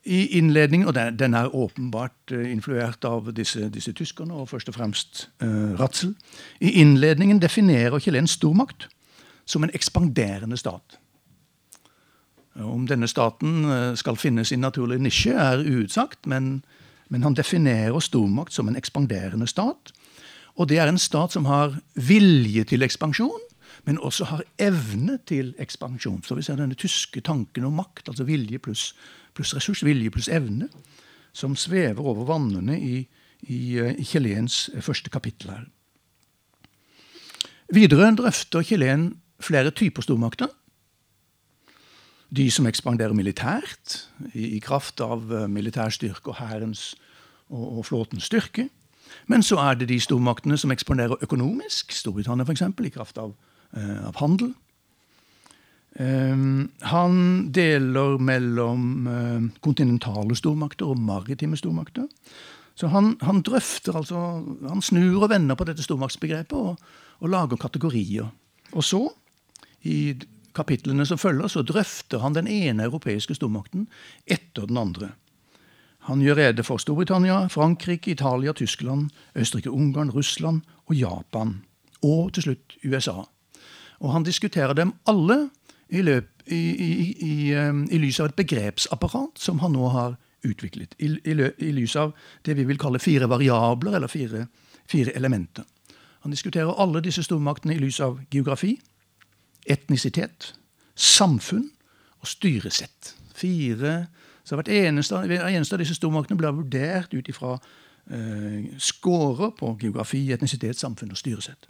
i 0.04 0.26
innledningen, 0.38 0.88
og 0.88 1.20
den, 1.20 1.34
er 1.34 1.56
åpenbart 1.56 2.32
uh, 2.32 2.52
influert 2.52 3.06
av 3.06 3.32
disse, 3.36 3.70
disse, 3.70 3.94
tyskerne, 3.94 4.34
og 4.34 4.50
først 4.50 4.70
og 4.70 4.76
fremst 4.76 5.30
uh, 5.44 5.74
Ratzel. 5.80 6.16
I 6.60 6.76
innledningen 6.82 7.42
definerer 7.42 8.00
Kjellén 8.00 8.28
stormakt 8.28 8.90
som 9.46 9.64
en 9.64 9.74
ekspanderende 9.74 10.58
stat. 10.58 11.00
Om 12.56 12.86
denne 12.88 13.08
staten 13.10 13.66
eh, 13.66 13.96
skal 13.98 14.18
finne 14.20 14.46
sin 14.46 14.62
naturlige 14.62 15.02
nisje, 15.02 15.34
er 15.34 15.64
uutsagt, 15.66 16.28
men, 16.30 16.62
men 17.10 17.24
han 17.26 17.34
definerer 17.34 18.00
stormakt 18.00 18.54
som 18.54 18.70
en 18.70 18.78
ekspanderende 18.78 19.48
stat. 19.50 19.94
Og 20.54 20.70
det 20.70 20.78
er 20.78 20.92
en 20.92 21.02
stat 21.02 21.34
som 21.34 21.50
har 21.50 21.74
vilje 21.96 22.64
til 22.70 22.86
ekspansjon, 22.86 23.42
men 23.90 24.00
også 24.00 24.30
har 24.30 24.46
evne 24.62 25.18
til 25.26 25.56
ekspansjon. 25.60 26.22
Så 26.24 26.38
vi 26.38 26.46
ser 26.46 26.62
denne 26.62 26.78
tyske 26.78 27.24
tanken 27.26 27.66
om 27.66 27.74
makt, 27.82 28.08
altså 28.08 28.28
vilje 28.28 28.62
pluss, 28.62 28.92
pluss 29.34 29.56
ressurs, 29.58 29.82
vilje 29.84 30.14
pluss 30.14 30.30
evne, 30.30 30.70
som 31.34 31.56
svever 31.58 32.06
over 32.06 32.28
vannene 32.30 32.78
i, 32.78 33.00
i, 33.50 33.62
eh, 33.82 33.96
i 33.98 34.06
Kjelléns 34.06 34.68
første 34.86 35.10
kapittel 35.10 35.56
her. 35.56 35.66
Videre 37.74 38.12
drøfter 38.14 38.62
Kjellén 38.62 39.16
flere 39.42 39.72
typer 39.74 40.06
stormakter 40.06 40.52
de 42.34 42.48
som 42.52 42.68
ekspanderer 42.70 43.14
militært, 43.14 44.00
i, 44.34 44.56
i 44.58 44.60
kraft 44.64 45.02
av 45.04 45.28
uh, 45.32 45.46
militærstyrke 45.52 46.34
og 46.34 46.40
hærens 46.40 46.94
og, 47.50 47.66
og, 47.78 47.86
flåtens 47.86 48.30
styrke. 48.30 48.70
Men 49.30 49.44
så 49.46 49.60
er 49.62 49.78
det 49.78 49.92
de 49.92 50.00
stormaktene 50.02 50.58
som 50.58 50.74
ekspanderer 50.74 51.22
økonomisk, 51.22 51.94
Storbritannia 51.94 52.48
f.eks., 52.48 52.66
i 52.66 52.94
kraft 52.94 53.22
av, 53.22 53.36
uh, 53.78 54.00
av 54.10 54.18
handel. 54.22 54.54
Um, 55.94 56.72
han 56.90 57.18
deler 57.54 58.18
mellom 58.18 58.86
uh, 59.06 59.44
kontinentale 59.62 60.34
stormakter 60.36 60.90
og 60.90 60.98
maritime 60.98 61.60
stormakter. 61.60 62.08
Så 62.74 62.90
han, 62.90 63.12
han, 63.22 63.44
drøfter, 63.46 63.94
altså 63.94 64.42
Han 64.66 64.82
snur 64.82 65.28
og 65.28 65.30
vender 65.30 65.54
på 65.54 65.68
dette 65.70 65.84
stormaktsbegrepet 65.86 66.58
og, 66.58 66.80
og 67.22 67.30
lager 67.30 67.62
kategorier. 67.62 68.32
Og 68.74 68.84
så, 68.84 69.04
i 69.86 70.16
kapitlene 70.56 71.06
som 71.06 71.18
følger, 71.18 71.48
så 71.48 71.62
drøfter 71.62 72.24
han 72.24 72.36
den 72.38 72.48
ene 72.48 72.88
europeiske 72.88 73.36
stormakten 73.38 73.88
etter 74.26 74.68
den 74.70 74.78
andre. 74.78 75.14
Han 76.10 76.22
gjør 76.22 76.36
rede 76.36 76.64
for 76.68 76.78
Storbritannia, 76.78 77.48
Frankrike, 77.48 78.12
Italia, 78.12 78.52
Tyskland, 78.54 79.10
Østerrike-Ungarn, 79.36 80.12
Russland 80.12 80.62
og 80.86 80.96
Japan. 80.96 81.62
Og 82.04 82.34
til 82.34 82.44
slutt 82.44 82.76
USA. 82.84 83.24
Og 84.00 84.12
han 84.12 84.24
diskuterer 84.24 84.74
dem 84.74 84.94
alle 85.08 85.50
i, 85.90 86.02
løp, 86.02 86.28
i, 86.48 86.60
i, 86.60 86.92
i, 87.24 87.36
i 87.96 88.02
lys 88.04 88.20
av 88.20 88.32
et 88.32 88.36
begrepsapparat 88.42 89.40
som 89.40 89.64
han 89.64 89.78
nå 89.78 89.94
har 89.96 90.18
utviklet. 90.44 90.98
I, 91.00 91.08
lys 91.72 91.96
av 91.96 92.12
det 92.44 92.58
vi 92.60 92.66
vil 92.68 92.82
kalle 92.82 93.00
fire 93.00 93.30
variabler, 93.32 93.96
eller 93.96 94.12
fire, 94.12 94.48
fire 94.90 95.16
elementer. 95.16 95.64
Han 96.24 96.36
diskuterer 96.36 96.76
alle 96.80 97.00
disse 97.04 97.24
stormaktene 97.24 97.78
i 97.78 97.80
lys 97.80 98.02
av 98.04 98.20
geografi, 98.32 98.76
etnisitet, 99.70 100.54
samfunn 100.96 101.70
og 102.22 102.28
styresett. 102.28 103.16
Fire, 103.36 104.08
så 104.44 104.56
Hvert 104.60 104.70
eneste, 104.70 105.16
eneste 105.16 105.76
av 105.76 105.82
disse 105.82 105.96
stormaktene 105.96 106.38
ble 106.38 106.52
vurdert 106.52 107.14
ut 107.14 107.30
ifra 107.32 107.56
eh, 108.12 108.74
scorer 108.78 109.54
på 109.58 109.72
geografi, 109.82 110.26
etnisitet, 110.36 110.80
samfunn 110.80 111.14
og 111.16 111.20
styresett. 111.20 111.70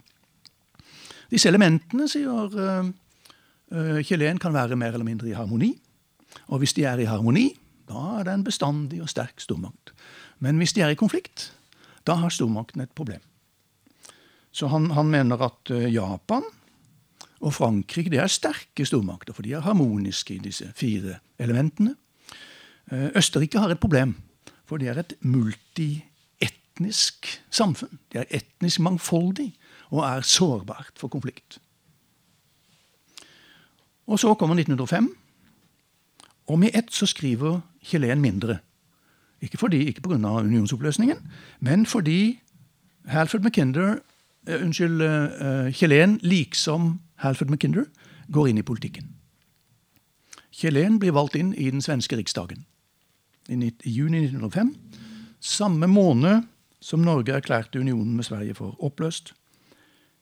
Disse 1.30 1.48
elementene, 1.48 2.08
sier 2.10 2.58
eh, 2.60 2.90
eh, 4.02 4.38
kan 4.42 4.54
være 4.54 4.76
mer 4.76 4.94
eller 4.94 5.06
mindre 5.06 5.30
i 5.30 5.36
harmoni. 5.38 5.72
Og 6.50 6.58
hvis 6.58 6.74
de 6.74 6.84
er 6.84 6.98
i 6.98 7.08
harmoni, 7.08 7.52
da 7.88 8.18
er 8.18 8.26
det 8.26 8.34
en 8.34 8.44
bestandig 8.44 9.02
og 9.02 9.08
sterk 9.08 9.40
stormakt. 9.40 9.94
Men 10.42 10.58
hvis 10.58 10.72
de 10.72 10.82
er 10.82 10.92
i 10.92 10.98
konflikt, 10.98 11.52
da 12.06 12.18
har 12.20 12.32
stormakten 12.32 12.82
et 12.84 12.92
problem. 12.92 13.20
Så 14.52 14.68
han, 14.70 14.90
han 14.94 15.10
mener 15.10 15.40
at 15.42 15.70
eh, 15.70 15.92
Japan 15.94 16.44
og 17.44 17.52
Frankrike 17.52 18.08
det 18.12 18.20
er 18.22 18.30
sterke 18.32 18.86
stormakter, 18.88 19.32
for 19.36 19.42
de 19.44 19.52
er 19.52 19.64
harmoniske 19.64 20.34
i 20.34 20.42
disse 20.42 20.72
fire 20.76 21.18
elementene. 21.38 21.94
Eh, 22.92 23.10
Østerrike 23.16 23.58
har 23.60 23.70
et 23.70 23.80
problem, 23.80 24.14
for 24.64 24.76
det 24.80 24.88
er 24.88 24.98
et 25.02 25.12
multietnisk 25.20 27.42
samfunn. 27.50 27.98
De 28.12 28.18
er 28.22 28.30
etnisk 28.30 28.80
mangfoldig 28.80 29.52
og 29.90 30.04
er 30.08 30.20
sårbart 30.24 30.92
for 30.96 31.08
konflikt. 31.12 31.58
Og 34.06 34.20
så 34.20 34.34
kommer 34.34 34.56
1905, 34.56 35.16
og 36.46 36.58
med 36.58 36.70
ett 36.74 36.92
så 36.92 37.06
skriver 37.06 37.60
Kjelen 37.84 38.20
mindre. 38.20 38.58
Ikke, 39.40 39.58
fordi, 39.58 39.84
ikke 39.84 40.00
pga. 40.00 40.16
unionsoppløsningen, 40.16 41.16
men 41.60 41.86
fordi 41.86 42.40
Halford 43.04 43.44
McKinder, 43.44 43.98
uh, 44.48 44.60
unnskyld, 44.60 45.02
uh, 45.02 45.70
Kjelen, 45.74 46.18
liksom 46.22 46.98
Halford 47.22 47.50
McKinder, 47.50 47.86
går 48.32 48.50
inn 48.50 48.60
i 48.60 48.66
politikken. 48.66 49.12
Kjellén 50.54 51.00
blir 51.02 51.14
valgt 51.14 51.34
inn 51.34 51.52
i 51.54 51.70
den 51.70 51.82
svenske 51.82 52.16
riksdagen 52.16 52.64
i, 53.48 53.72
juni 53.84 54.24
1905. 54.28 54.74
Samme 55.40 55.88
måned 55.90 56.46
som 56.80 57.02
Norge 57.02 57.34
erklærte 57.34 57.80
unionen 57.80 58.14
med 58.16 58.24
Sverige 58.28 58.54
for 58.54 58.76
oppløst. 58.84 59.32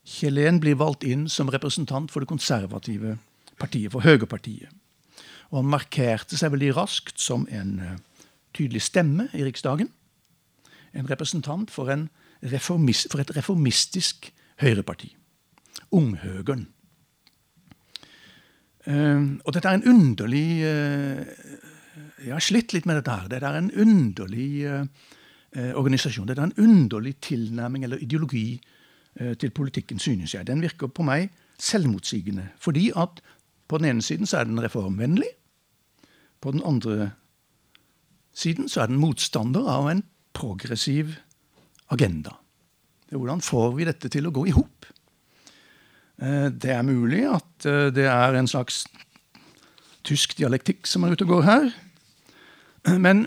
Kjellén 0.09 0.59
blir 0.63 0.79
valgt 0.81 1.05
inn 1.05 1.29
som 1.29 1.51
representant 1.53 2.11
for 2.11 2.25
det 2.25 2.31
konservative 2.31 3.19
partiet, 3.61 3.93
for 3.93 4.03
Høyrepartiet. 4.03 4.73
Og 5.53 5.61
han 5.61 5.71
markerte 5.71 6.39
seg 6.39 6.55
veldig 6.55 6.73
raskt 6.79 7.21
som 7.21 7.45
en 7.53 8.01
tydelig 8.57 8.83
stemme 8.89 9.29
i 9.37 9.45
Riksdagen. 9.45 9.91
En 10.93 11.09
representant 11.11 11.71
for, 11.71 11.91
en 11.93 12.09
reformist, 12.43 13.11
for 13.11 13.23
et 13.23 13.37
reformistisk 13.37 14.33
høyreparti. 14.63 15.13
Unghøgern. 15.93 16.67
Uh, 18.87 19.39
og 19.47 19.55
dette 19.55 19.69
er 19.69 19.79
en 19.79 19.85
underlig 19.87 20.47
uh, 20.67 21.21
Jeg 22.25 22.33
har 22.33 22.43
slitt 22.43 22.73
litt 22.75 22.87
med 22.87 22.99
dette 22.99 23.15
her. 23.15 23.29
Dette 23.31 23.47
er 23.47 23.59
en 23.61 23.71
underlig 23.71 24.49
uh, 24.67 24.83
organisasjon. 25.79 26.27
Dette 26.27 26.43
er 26.43 26.51
en 26.51 26.65
underlig 26.65 27.17
tilnærming 27.23 27.85
eller 27.85 28.03
ideologi 28.03 28.61
til 29.13 29.51
politikken, 29.53 29.99
synes 30.01 30.33
jeg. 30.33 30.47
Den 30.49 30.63
virker 30.65 30.89
på 30.89 31.05
meg 31.05 31.27
selvmotsigende. 31.61 32.47
Fordi 32.57 32.87
at 32.97 33.21
på 33.69 33.77
den 33.79 33.91
ene 33.91 34.03
siden 34.03 34.27
så 34.27 34.39
er 34.39 34.49
den 34.49 34.63
reformvennlig. 34.63 35.29
På 36.41 36.51
den 36.51 36.63
andre 36.65 37.11
siden 38.33 38.69
så 38.69 38.81
er 38.81 38.87
den 38.87 38.97
motstander 38.97 39.69
av 39.69 39.91
en 39.91 40.01
progressiv 40.33 41.13
agenda. 41.93 42.37
Hvordan 43.13 43.43
får 43.45 43.73
vi 43.77 43.87
dette 43.89 44.11
til 44.13 44.29
å 44.29 44.33
gå 44.35 44.47
i 44.49 44.55
hop? 44.57 44.89
Det 46.17 46.71
er 46.71 46.85
mulig 46.87 47.25
at 47.29 47.67
det 47.93 48.07
er 48.07 48.37
en 48.39 48.49
slags 48.49 48.85
tysk 50.07 50.37
dialektikk 50.39 50.87
som 50.89 51.05
er 51.05 51.13
ute 51.13 51.27
og 51.27 51.33
går 51.35 51.45
her. 51.49 51.67
Men 53.03 53.27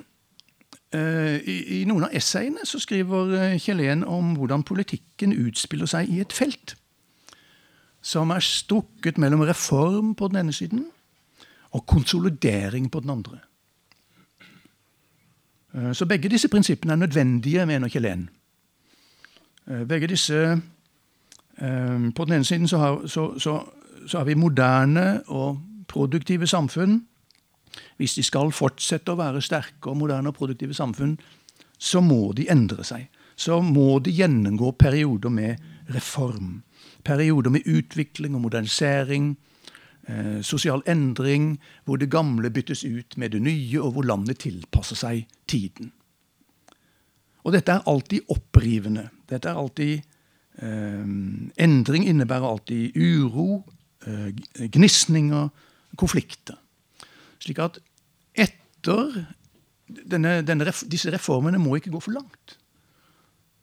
i, 0.95 1.58
i 1.82 1.84
noen 1.89 2.08
av 2.08 2.15
essayene 2.15 2.65
så 2.65 2.80
skriver 2.82 3.58
Kjellén 3.62 4.06
om 4.08 4.34
hvordan 4.39 4.63
politikken 4.65 5.36
utspiller 5.36 5.89
seg 5.91 6.10
i 6.10 6.21
et 6.23 6.34
felt 6.34 6.78
som 8.06 8.30
er 8.34 8.43
strukket 8.45 9.17
mellom 9.21 9.43
reform 9.47 10.13
på 10.17 10.30
den 10.30 10.43
ene 10.43 10.54
siden 10.54 10.86
og 11.75 11.86
konsolidering 11.89 12.88
på 12.91 13.01
den 13.04 13.10
andre. 13.17 13.41
Så 15.93 16.06
begge 16.08 16.30
disse 16.32 16.47
prinsippene 16.47 16.93
er 16.93 17.01
nødvendige, 17.01 17.65
mener 17.65 17.91
Kjelen. 17.91 18.30
Begge 19.65 20.08
disse 20.08 20.62
På 22.15 22.25
den 22.25 22.34
ene 22.34 22.45
siden 22.45 22.67
så 22.67 22.78
har, 22.78 23.08
så, 23.08 23.39
så, 23.39 23.56
så 24.08 24.17
har 24.17 24.25
vi 24.25 24.36
moderne 24.38 25.23
og 25.28 25.58
produktive 25.88 26.47
samfunn. 26.47 26.99
Hvis 27.97 28.13
de 28.13 28.23
skal 28.23 28.51
fortsette 28.51 29.13
å 29.13 29.19
være 29.19 29.43
sterke 29.43 29.91
og 29.91 29.97
moderne 29.97 30.32
og 30.32 30.38
produktive 30.38 30.75
samfunn, 30.75 31.15
så 31.78 32.01
må 32.04 32.34
de 32.36 32.49
endre 32.51 32.84
seg. 32.84 33.08
Så 33.36 33.60
må 33.62 33.99
de 33.99 34.13
gjennomgå 34.15 34.71
perioder 34.80 35.30
med 35.30 35.63
reform. 35.95 36.62
Perioder 37.04 37.51
med 37.51 37.67
utvikling 37.67 38.36
og 38.36 38.45
modernisering. 38.47 39.36
Eh, 40.08 40.41
sosial 40.41 40.84
endring, 40.88 41.56
hvor 41.84 41.97
det 41.97 42.12
gamle 42.12 42.49
byttes 42.49 42.84
ut 42.86 43.17
med 43.17 43.30
det 43.30 43.41
nye, 43.41 43.82
og 43.82 43.91
hvor 43.95 44.06
landet 44.06 44.39
tilpasser 44.45 44.95
seg 44.95 45.25
tiden. 45.47 45.91
Og 47.46 47.54
dette 47.54 47.72
er 47.72 47.88
alltid 47.90 48.32
opprivende. 48.34 49.08
Dette 49.30 49.52
er 49.52 49.60
alltid 49.62 49.94
eh, 50.62 51.08
Endring 51.62 52.08
innebærer 52.10 52.48
alltid 52.50 52.98
uro, 52.98 53.64
eh, 54.08 54.32
gnisninger, 54.74 55.50
konflikter. 55.96 56.58
Slik 57.40 57.62
at 57.62 57.78
etter 58.34 59.12
denne, 59.86 60.40
denne, 60.46 60.74
disse 60.90 61.14
reformene 61.14 61.62
må 61.62 61.78
ikke 61.78 61.94
gå 61.94 62.02
for 62.02 62.18
langt, 62.18 62.58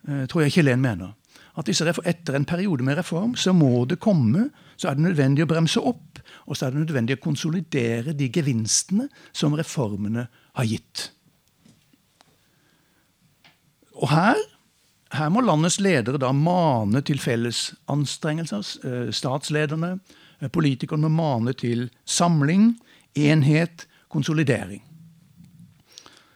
eh, 0.06 0.24
tror 0.30 0.44
jeg 0.44 0.58
Kjelen 0.58 0.84
mener. 0.84 1.16
At 1.58 1.68
etter 1.68 2.36
en 2.36 2.46
periode 2.48 2.84
med 2.84 2.96
reform 2.96 3.34
så 3.36 3.52
må 3.52 3.84
det 3.84 4.00
komme, 4.00 4.50
så 4.76 4.88
er 4.88 4.96
det 4.96 5.04
nødvendig 5.04 5.44
å 5.44 5.50
bremse 5.50 5.80
opp, 5.80 6.22
og 6.46 6.56
så 6.56 6.66
er 6.66 6.72
det 6.72 6.86
nødvendig 6.86 7.18
å 7.18 7.24
konsolidere 7.24 8.14
de 8.16 8.30
gevinstene 8.32 9.08
som 9.32 9.52
reformene 9.58 10.28
har 10.56 10.64
gitt. 10.64 11.10
Og 14.02 14.10
her, 14.10 14.38
her 15.14 15.28
må 15.30 15.42
landets 15.44 15.78
ledere 15.80 16.18
da 16.18 16.32
mane 16.34 17.02
til 17.06 17.20
felles 17.22 17.70
anstrengelser. 17.90 18.66
Eh, 18.84 19.12
statslederne, 19.14 19.98
eh, 20.40 20.50
politikerne 20.50 21.08
må 21.08 21.22
mane 21.22 21.52
til 21.52 21.90
samling, 22.04 22.80
enhet, 23.14 23.86
konsolidering. 24.08 24.82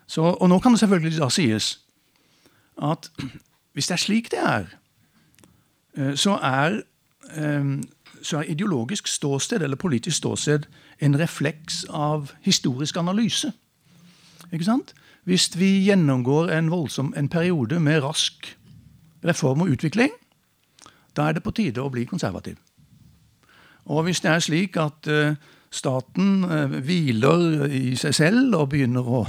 Så, 0.07 0.23
og 0.23 0.49
nå 0.49 0.59
kan 0.59 0.73
det 0.73 0.81
selvfølgelig 0.81 1.19
da 1.19 1.29
sies 1.29 1.81
at 2.83 3.11
hvis 3.73 3.89
det 3.89 3.95
er 3.95 4.01
slik 4.01 4.31
det 4.31 4.39
er, 4.39 4.67
eh, 5.97 6.15
så 6.15 6.39
er, 6.39 6.83
så 8.23 8.39
er 8.39 8.43
ideologisk 8.43 9.07
ståsted 9.07 9.63
eller 9.63 9.77
politisk 9.77 10.17
ståsted 10.17 10.69
en 11.01 11.19
refleks 11.19 11.85
av 11.91 12.31
historisk 12.41 12.97
analyse. 12.97 13.51
Ikke 14.53 14.65
sant? 14.65 14.95
Hvis 15.27 15.49
vi 15.59 15.83
gjennomgår 15.83 16.53
en 16.55 16.71
voldsom 16.71 17.11
en 17.19 17.29
periode 17.29 17.81
med 17.83 18.05
rask 18.05 18.47
reform 19.27 19.65
og 19.65 19.73
utvikling, 19.75 20.13
da 21.17 21.27
er 21.27 21.35
det 21.35 21.43
på 21.43 21.51
tide 21.57 21.83
å 21.83 21.91
bli 21.91 22.05
konservativ. 22.07 22.61
Og 23.91 24.07
hvis 24.07 24.23
det 24.23 24.31
er 24.31 24.45
slik 24.45 24.79
at 24.79 25.09
uh, 25.11 25.35
staten 25.75 26.47
uh, 26.47 26.79
hviler 26.79 27.67
i 27.67 27.97
seg 27.99 28.15
selv 28.15 28.55
og 28.55 28.71
begynner 28.75 29.03
å 29.07 29.25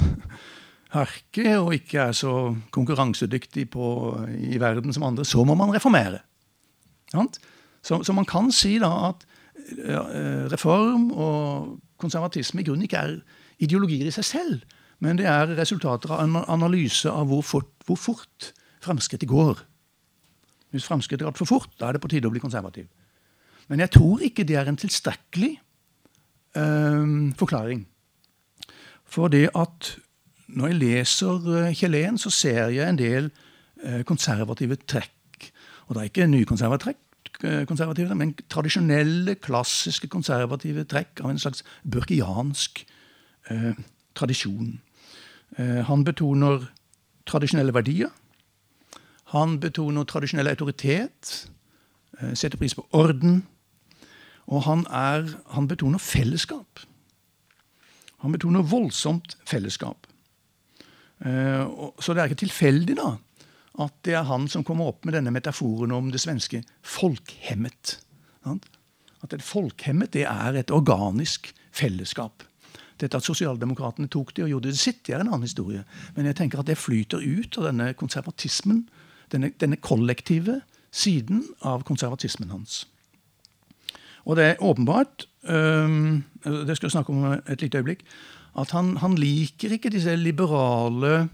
harke 0.94 1.58
og 1.58 1.74
ikke 1.76 2.08
er 2.08 2.16
så 2.16 2.34
konkurransedyktig 2.74 3.66
på, 3.74 3.90
i 4.38 4.58
verden 4.62 4.94
som 4.94 5.06
andre, 5.10 5.26
så 5.26 5.42
må 5.44 5.58
man 5.58 5.74
reformere. 5.74 6.22
Så, 7.10 8.00
så, 8.04 8.14
man 8.14 8.26
kan 8.28 8.52
si 8.54 8.76
da 8.78 8.94
at 9.10 9.26
uh, 9.82 10.46
reform 10.54 11.10
og 11.10 11.78
konservatisme 11.98 12.62
i 12.62 12.70
grunnen 12.70 12.86
ikke 12.86 13.02
er 13.02 13.16
ideologier 13.58 14.06
i 14.06 14.14
seg 14.14 14.26
selv, 14.26 14.77
men 15.04 15.18
det 15.18 15.26
er 15.30 15.54
resultater 15.58 16.10
av 16.14 16.24
en 16.24 16.36
analyse 16.48 17.10
av 17.10 17.28
hvor 17.30 17.44
fort, 17.46 17.70
hvor 17.86 17.98
fort 18.00 18.52
framskrittet 18.82 19.28
går. 19.28 19.60
Hvis 20.74 20.86
framskrittet 20.88 21.26
går 21.26 21.38
for 21.38 21.48
fort, 21.48 21.70
da 21.80 21.88
er 21.88 21.96
det 21.96 22.02
på 22.02 22.10
tide 22.12 22.28
å 22.28 22.34
bli 22.34 22.42
konservativ. 22.42 22.88
Men 23.68 23.80
jeg 23.84 23.92
tror 23.94 24.24
ikke 24.24 24.44
det 24.48 24.56
er 24.56 24.68
en 24.68 24.80
tilstrekkelig 24.80 25.54
øh, 26.56 27.32
forklaring. 27.38 27.86
For 29.08 29.32
det 29.32 29.48
at 29.56 29.94
når 30.48 30.72
jeg 30.72 30.80
leser 30.80 31.50
eh, 31.58 31.74
Kjelen, 31.76 32.18
så 32.20 32.32
ser 32.32 32.72
jeg 32.72 32.88
en 32.88 32.98
del 32.98 33.30
øh, 33.84 34.02
konservative 34.08 34.78
trekk. 34.88 35.50
Og 35.86 35.94
det 35.94 36.00
er 36.00 36.10
ikke 36.10 36.26
nykonservative 36.26 36.96
trekk, 36.96 37.44
eh, 37.44 37.64
konservative, 37.68 38.14
men 38.14 38.34
tradisjonelle, 38.50 39.36
klassiske 39.44 40.08
konservative 40.08 40.84
trekk 40.88 41.22
av 41.24 41.30
en 41.30 41.40
slags 41.40 41.64
burkiansk 41.84 42.84
øh, 43.50 43.74
tradisjon. 44.14 44.80
Eh, 45.56 45.84
han 45.84 46.04
betoner 46.04 46.66
tradisjonelle 47.28 47.74
verdier. 47.74 48.10
Han 49.34 49.58
betoner 49.60 50.04
tradisjonell 50.08 50.48
autoritet, 50.48 51.48
eh, 52.18 52.34
setter 52.34 52.58
pris 52.58 52.74
på 52.74 52.86
orden. 52.92 53.46
Og 54.48 54.62
han, 54.64 54.86
er, 54.90 55.28
han 55.52 55.68
betoner 55.68 55.98
fellesskap. 55.98 56.80
Han 58.24 58.32
betoner 58.32 58.62
voldsomt 58.62 59.36
fellesskap. 59.46 60.06
Eh, 61.20 61.64
så 62.00 62.14
det 62.14 62.22
er 62.22 62.30
ikke 62.30 62.44
tilfeldig 62.46 62.96
da, 62.98 63.16
at 63.84 63.94
det 64.06 64.14
er 64.18 64.26
han 64.26 64.48
som 64.50 64.64
kommer 64.66 64.90
opp 64.90 65.04
med 65.04 65.14
denne 65.18 65.32
metaforen 65.34 65.92
om 65.92 66.10
det 66.10 66.20
svenske 66.22 66.62
'folkhemmet'. 66.82 67.98
At 69.22 69.32
et 69.34 69.42
folkhemmet 69.42 70.12
det 70.12 70.24
er 70.24 70.56
et 70.56 70.70
organisk 70.70 71.52
fellesskap. 71.72 72.47
Dette 72.98 73.16
At 73.16 73.26
sosialdemokratene 73.26 74.10
tok 74.10 74.34
det 74.36 74.44
og 74.44 74.52
gjorde 74.52 74.72
det 74.72 74.78
sitt, 74.80 75.04
det 75.06 75.14
er 75.14 75.22
en 75.22 75.30
annen 75.30 75.46
historie. 75.46 75.84
Men 76.16 76.26
jeg 76.26 76.38
tenker 76.40 76.60
at 76.60 76.66
det 76.66 76.78
flyter 76.78 77.22
ut 77.22 77.58
av 77.58 77.70
denne 77.70 77.92
konservatismen, 77.94 78.88
denne, 79.30 79.52
denne 79.60 79.78
kollektive 79.78 80.60
siden 80.90 81.44
av 81.62 81.84
konservatismen 81.86 82.50
hans. 82.50 82.86
Og 84.26 84.36
det 84.36 84.44
er 84.44 84.64
åpenbart, 84.64 85.28
um, 85.48 86.24
det 86.44 86.76
skal 86.76 86.88
jeg 86.88 86.96
snakke 86.96 87.14
om 87.14 87.38
et 87.38 87.62
lite 87.62 87.80
øyeblikk, 87.80 88.02
at 88.58 88.72
han, 88.74 88.96
han 89.00 89.14
liker 89.16 89.76
ikke 89.76 89.92
disse 89.94 90.16
liberale 90.18 91.28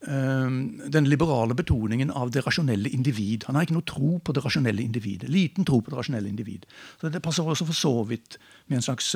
den 0.00 1.04
liberale 1.04 1.54
betoningen 1.54 2.10
av 2.10 2.30
det 2.32 2.40
rasjonelle 2.46 2.88
individ. 2.88 3.44
Han 3.46 3.54
har 3.54 3.66
ikke 3.66 3.76
noe 3.76 3.84
tro 3.84 4.14
på 4.24 4.32
det 4.32 4.42
rasjonelle 4.44 4.80
individet. 4.80 5.28
Liten 5.28 5.66
tro 5.68 5.82
på 5.84 5.92
det 5.92 5.98
rasjonelle 5.98 6.28
individ. 6.28 6.64
Så 7.00 7.08
Det 7.08 7.22
passer 7.22 7.44
også 7.44 7.66
for 7.66 7.74
så 7.74 8.04
vidt 8.04 8.38
med 8.68 8.76
en 8.78 8.82
slags, 8.82 9.14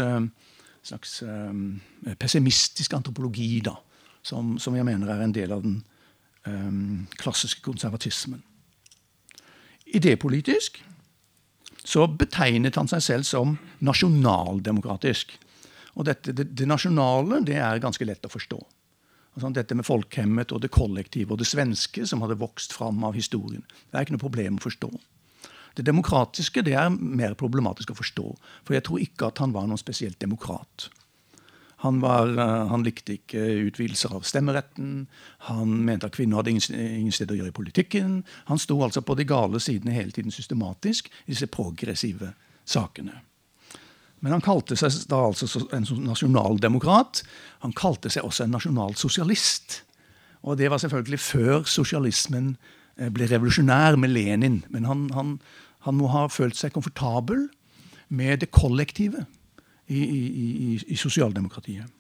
slags 0.85 1.19
um, 1.23 1.81
pessimistisk 2.21 2.95
antropologi, 2.97 3.59
da, 3.65 3.77
som, 4.25 4.57
som, 4.61 4.77
jeg 4.77 4.87
mener 4.87 5.11
er 5.11 5.25
en 5.25 5.37
del 5.37 5.53
av 5.55 5.65
den 5.65 5.83
klassiske 7.17 7.63
konservatismen. 7.65 8.43
Idepolitisk 9.97 10.83
så 11.85 12.07
betegnet 12.09 12.77
han 12.81 12.89
seg 12.89 13.03
selv 13.05 13.29
som 13.29 13.57
nasjonaldemokratisk. 13.85 15.35
Og 15.95 16.09
dette, 16.09 16.33
det, 16.33 16.49
det 16.57 16.69
nasjonale 16.69 17.43
det 17.45 17.59
er 17.61 17.83
ganske 17.83 18.07
lett 18.09 18.25
å 18.25 18.33
forstå. 18.33 18.59
Altså, 19.35 19.51
dette 19.55 19.77
med 19.77 19.87
folkhemmet 19.87 20.55
og 20.55 20.63
det 20.63 20.73
kollektive 20.75 21.35
og 21.35 21.41
det 21.43 21.49
svenske 21.51 22.07
som 22.09 22.23
hadde 22.25 22.39
vokst 22.41 22.73
fram 22.75 23.03
av 23.07 23.17
historien. 23.19 23.65
Det 23.91 23.99
er 23.99 24.07
ikke 24.07 24.17
noe 24.17 24.25
problem 24.25 24.61
å 24.61 24.65
forstå. 24.65 24.91
Det 25.75 25.87
demokratiske 25.87 26.63
det 26.67 26.77
er 26.79 26.93
mer 26.95 27.35
problematisk 27.39 27.91
å 27.91 27.99
forstå. 27.99 28.27
For 28.65 28.77
jeg 28.77 28.87
tror 28.87 29.03
ikke 29.03 29.31
at 29.31 29.41
han 29.43 29.55
var 29.55 29.67
noen 29.69 29.81
spesielt 29.81 30.21
demokrat. 30.23 30.89
Han, 31.85 32.01
var, 32.01 32.31
eh, 32.39 32.67
han 32.71 32.85
likte 32.87 33.19
ikke 33.19 33.43
utvidelser 33.69 34.15
av 34.17 34.25
stemmeretten. 34.25 35.07
Han 35.51 35.75
mente 35.85 36.09
at 36.09 36.17
kvinner 36.17 36.41
hadde 36.41 36.55
ingen 36.55 37.13
sted 37.13 37.33
å 37.33 37.37
gjøre 37.37 37.53
i 37.53 37.59
politikken. 37.59 38.23
Han 38.49 38.61
sto 38.63 38.79
altså 38.81 39.03
på 39.05 39.17
de 39.19 39.27
gale 39.29 39.61
sidene 39.61 39.93
hele 39.93 40.15
tiden 40.15 40.33
systematisk 40.33 41.11
i 41.27 41.35
disse 41.35 41.51
progressive 41.53 42.33
sakene. 42.65 43.21
Men 44.25 44.33
han 44.33 44.45
kalte 44.45 44.79
seg 44.81 44.95
da 45.11 45.19
altså 45.27 45.67
en 45.77 45.85
nasjonaldemokrat. 46.07 47.21
Han 47.67 47.77
kalte 47.77 48.09
seg 48.09 48.25
også 48.25 48.47
en 48.47 48.57
nasjonalsosialist. 48.57 49.83
Og 50.45 50.57
det 50.57 50.71
var 50.73 50.81
selvfølgelig 50.81 51.21
før 51.21 51.69
sosialismen 51.69 52.55
eh, 52.97 53.13
ble 53.13 53.29
revolusjonær 53.29 54.01
med 54.01 54.15
Lenin. 54.17 54.63
Men 54.73 54.89
han, 54.89 55.05
han, 55.13 55.37
han 55.85 55.99
må 55.99 56.09
ha 56.13 56.27
følt 56.33 56.57
seg 56.57 56.73
komfortabel 56.75 57.49
med 58.09 58.41
det 58.41 58.51
kollektive 58.55 59.27
i, 59.87 60.01
i, 60.01 60.23
i, 60.45 60.79
i 60.89 60.97
sosialdemokratiet. 60.97 61.91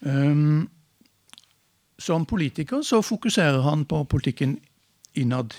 Um, 0.00 0.68
som 1.98 2.26
politiker 2.26 2.82
så 2.86 3.00
fokuserer 3.02 3.64
han 3.64 3.84
på 3.84 4.04
politikken 4.04 4.58
innad 5.14 5.56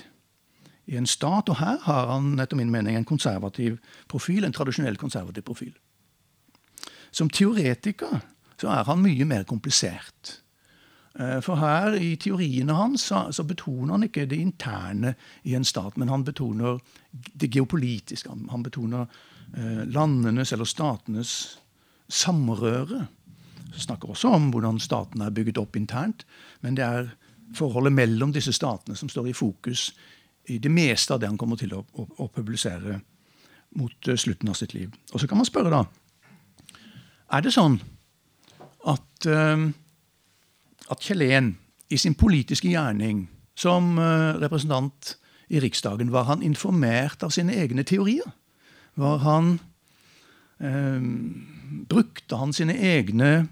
i 0.86 0.96
en 0.96 1.06
stat. 1.06 1.48
Og 1.48 1.58
her 1.60 1.78
har 1.84 2.12
han 2.12 2.38
etter 2.40 2.56
min 2.56 2.70
mening 2.72 2.96
en 2.96 3.04
konservativ 3.04 3.78
profil, 4.08 4.44
en 4.44 4.54
tradisjonell 4.56 4.96
konservativ 4.96 5.42
profil. 5.42 5.74
Som 7.12 7.30
teoretiker 7.30 8.22
så 8.60 8.70
er 8.72 8.86
han 8.88 9.02
mye 9.02 9.24
mer 9.24 9.44
komplisert. 9.48 10.40
Eh, 11.20 11.40
for 11.44 11.60
her 11.60 11.96
i 12.00 12.14
teoriene 12.20 12.74
hans 12.76 13.08
så, 13.10 13.44
betoner 13.44 13.96
han 13.96 14.06
ikke 14.06 14.28
det 14.30 14.38
interne 14.40 15.14
i 15.44 15.56
en 15.58 15.66
stat, 15.66 15.98
men 16.00 16.08
han 16.08 16.24
betoner 16.24 16.80
det 17.10 17.50
geopolitiske. 17.52 18.30
Han 18.52 18.64
betoner 18.64 19.06
eh, 19.56 19.82
landenes 19.90 20.52
eller 20.54 20.68
statenes 20.68 21.34
samrøre. 22.08 23.02
Han 23.70 23.84
snakker 23.84 24.14
også 24.14 24.32
om 24.38 24.48
hvordan 24.54 24.80
statene 24.82 25.28
er 25.28 25.34
bygget 25.34 25.60
opp 25.60 25.76
internt, 25.76 26.24
men 26.64 26.78
det 26.78 26.86
er 26.86 27.12
forholdet 27.54 27.92
mellom 27.92 28.32
disse 28.32 28.54
statene 28.54 28.96
som 28.96 29.10
står 29.10 29.30
i 29.30 29.36
fokus 29.36 29.90
i 30.50 30.58
det 30.62 30.70
meste 30.72 31.14
av 31.14 31.20
det 31.20 31.28
han 31.28 31.38
kommer 31.38 31.58
til 31.58 31.74
å, 31.76 31.82
å, 31.98 32.06
å 32.24 32.28
publisere 32.32 33.00
mot 33.78 34.08
uh, 34.08 34.16
slutten 34.18 34.50
av 34.50 34.56
sitt 34.58 34.72
liv. 34.74 34.94
Og 35.12 35.20
så 35.20 35.28
kan 35.30 35.38
man 35.38 35.46
spørre, 35.46 35.70
da 35.70 35.84
Er 37.30 37.44
det 37.44 37.52
sånn 37.54 37.76
at, 38.90 39.28
at 40.90 41.02
Kjellén 41.04 41.54
i 41.90 41.98
sin 41.98 42.14
politiske 42.14 42.70
gjerning 42.70 43.28
som 43.58 43.96
uh, 43.98 44.36
representant 44.40 45.16
i 45.50 45.60
Riksdagen, 45.60 46.12
var 46.12 46.28
han 46.28 46.44
informert 46.46 47.24
av 47.26 47.32
sine 47.34 47.56
egne 47.58 47.82
teorier? 47.82 48.28
Var 49.00 49.18
han 49.26 49.58
Brukte 51.88 52.36
han 52.36 52.50
sine 52.52 52.74
egne 52.76 53.48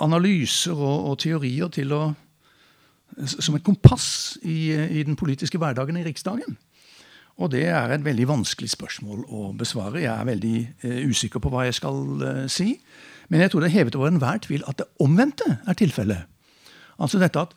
analyser 0.00 0.72
og, 0.72 1.10
og 1.10 1.18
teorier 1.20 1.68
å 1.68 2.04
som 3.26 3.56
et 3.58 3.66
kompass 3.66 4.38
i, 4.42 4.72
i, 4.72 5.02
den 5.04 5.18
politiske 5.18 5.58
hverdagen 5.60 5.98
i 6.00 6.04
Riksdagen? 6.06 6.56
Og 7.40 7.52
det 7.54 7.64
er 7.72 7.92
et 7.94 8.04
veldig 8.04 8.26
vanskelig 8.28 8.70
spørsmål 8.74 9.24
å 9.32 9.50
besvare. 9.56 10.02
Jeg 10.02 10.12
er 10.12 10.28
veldig 10.28 10.56
eh, 10.84 10.98
usikker 11.08 11.40
på 11.40 11.52
hva 11.52 11.64
jeg 11.66 11.78
skal 11.78 12.24
eh, 12.26 12.42
si. 12.52 12.74
Men 13.32 13.44
jeg 13.44 13.52
tror 13.52 13.64
det 13.64 13.70
er 13.70 13.78
hevet 13.78 13.96
over 13.96 14.10
enhver 14.10 14.42
tvil 14.44 14.66
at 14.68 14.82
det 14.82 14.88
omvendte 15.00 15.48
er 15.64 15.78
tilfellet. 15.78 16.28
Altså 17.00 17.20
dette 17.20 17.40
at 17.40 17.54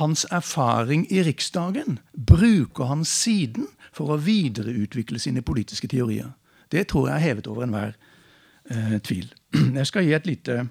hans 0.00 0.26
erfaring 0.30 1.06
i 1.12 1.22
Riksdagen 1.22 1.98
bruker 2.12 2.84
han 2.90 3.04
siden 3.06 3.68
for 3.94 4.10
å 4.10 4.18
videreutvikle 4.22 5.20
sine 5.22 5.42
politiske 5.46 5.88
teorier. 5.90 6.32
Det 6.72 6.88
tror 6.90 7.08
jeg 7.08 7.16
er 7.16 7.26
hevet 7.28 7.46
over 7.46 7.66
enhver 7.66 7.94
eh, 8.70 8.98
tvil. 9.04 9.30
Jeg 9.78 9.86
skal 9.86 10.04
gi 10.06 10.12
et 10.16 10.26
lite, 10.26 10.68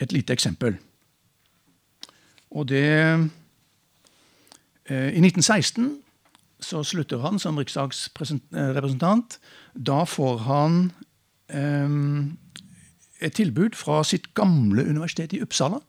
et 0.00 0.12
lite 0.12 0.32
eksempel. 0.36 0.76
Og 2.50 2.68
det 2.68 2.86
eh, 4.90 5.10
I 5.16 5.20
1916 5.22 6.02
så 6.60 6.82
slutter 6.84 7.22
han 7.24 7.38
som 7.40 7.56
riksdagsrepresentant. 7.56 9.38
Da 9.72 10.04
får 10.04 10.38
han 10.44 10.92
eh, 11.48 11.88
et 13.24 13.32
tilbud 13.32 13.78
fra 13.78 14.02
sitt 14.04 14.34
gamle 14.34 14.84
universitet 14.84 15.32
i 15.32 15.40
Uppsala, 15.40 15.80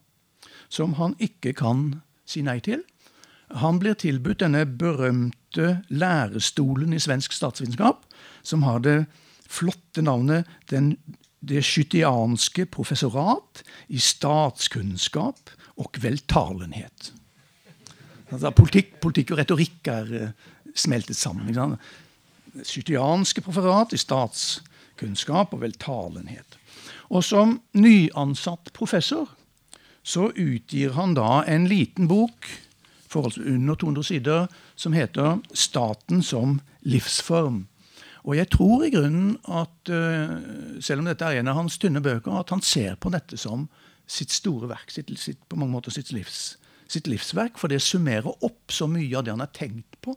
som 0.72 0.96
han 0.96 1.16
ikke 1.20 1.52
kan 1.58 2.00
si 2.28 2.42
nei 2.44 2.58
til. 2.64 2.80
Han 3.60 3.80
blir 3.82 3.98
tilbudt 4.00 4.40
denne 4.40 4.64
berømte 4.64 5.82
lærestolen 5.92 6.94
i 6.96 7.00
svensk 7.02 7.34
statsvitenskap, 7.36 8.06
som 8.42 8.64
har 8.64 8.80
det 8.80 9.02
flotte 9.48 10.02
navnet 10.02 10.48
Den, 10.70 10.96
Det 11.42 11.64
skytianske 11.64 12.68
professorat 12.70 13.64
i 13.88 13.98
statskunnskap 13.98 15.50
og 15.76 15.98
veltalenhet. 15.98 17.12
Altså, 18.30 18.50
politikk, 18.54 19.00
politikk, 19.02 19.32
og 19.32 19.38
retorikk 19.38 19.88
er 19.90 20.12
uh, 20.22 20.30
smeltet 20.74 21.16
sammen. 21.16 21.76
Skytianske 22.62 23.42
professorat 23.42 23.92
i 23.92 23.98
statskunnskap 23.98 25.52
og 25.52 25.64
veltalenhet. 25.64 26.58
Og 27.10 27.24
som 27.26 27.58
nyansatt 27.74 28.70
professor 28.72 29.26
så 30.02 30.30
utgir 30.34 30.96
han 30.96 31.14
da 31.14 31.42
en 31.46 31.68
liten 31.70 32.08
bok 32.10 32.48
under 33.14 33.74
200 33.74 34.02
sider 34.02 34.46
som 34.74 34.92
heter 34.92 35.38
'Staten 35.52 36.22
som 36.22 36.60
livsform'. 36.80 37.66
Og 38.24 38.36
jeg 38.36 38.50
tror 38.50 38.84
i 38.84 38.90
grunnen 38.90 39.36
at, 39.48 39.90
uh, 39.90 40.80
selv 40.80 41.02
om 41.02 41.04
dette 41.04 41.24
er 41.24 41.40
en 41.40 41.48
av 41.48 41.54
hans 41.54 41.78
tynne 41.78 42.00
bøker, 42.00 42.32
at 42.38 42.50
han 42.50 42.62
ser 42.62 42.94
på 42.94 43.10
dette 43.10 43.36
som 43.36 43.68
sitt 44.06 44.30
store 44.30 44.68
verk, 44.68 44.90
sitt, 44.90 45.10
sitt, 45.18 45.38
på 45.48 45.56
mange 45.56 45.72
måter 45.72 45.90
sitt, 45.90 46.12
livs, 46.12 46.56
sitt 46.88 47.06
livsverk. 47.06 47.58
For 47.58 47.68
det 47.68 47.82
summerer 47.82 48.44
opp 48.44 48.72
så 48.72 48.86
mye 48.86 49.18
av 49.18 49.24
det 49.24 49.34
han 49.34 49.40
har 49.40 49.52
tenkt 49.54 50.00
på 50.00 50.16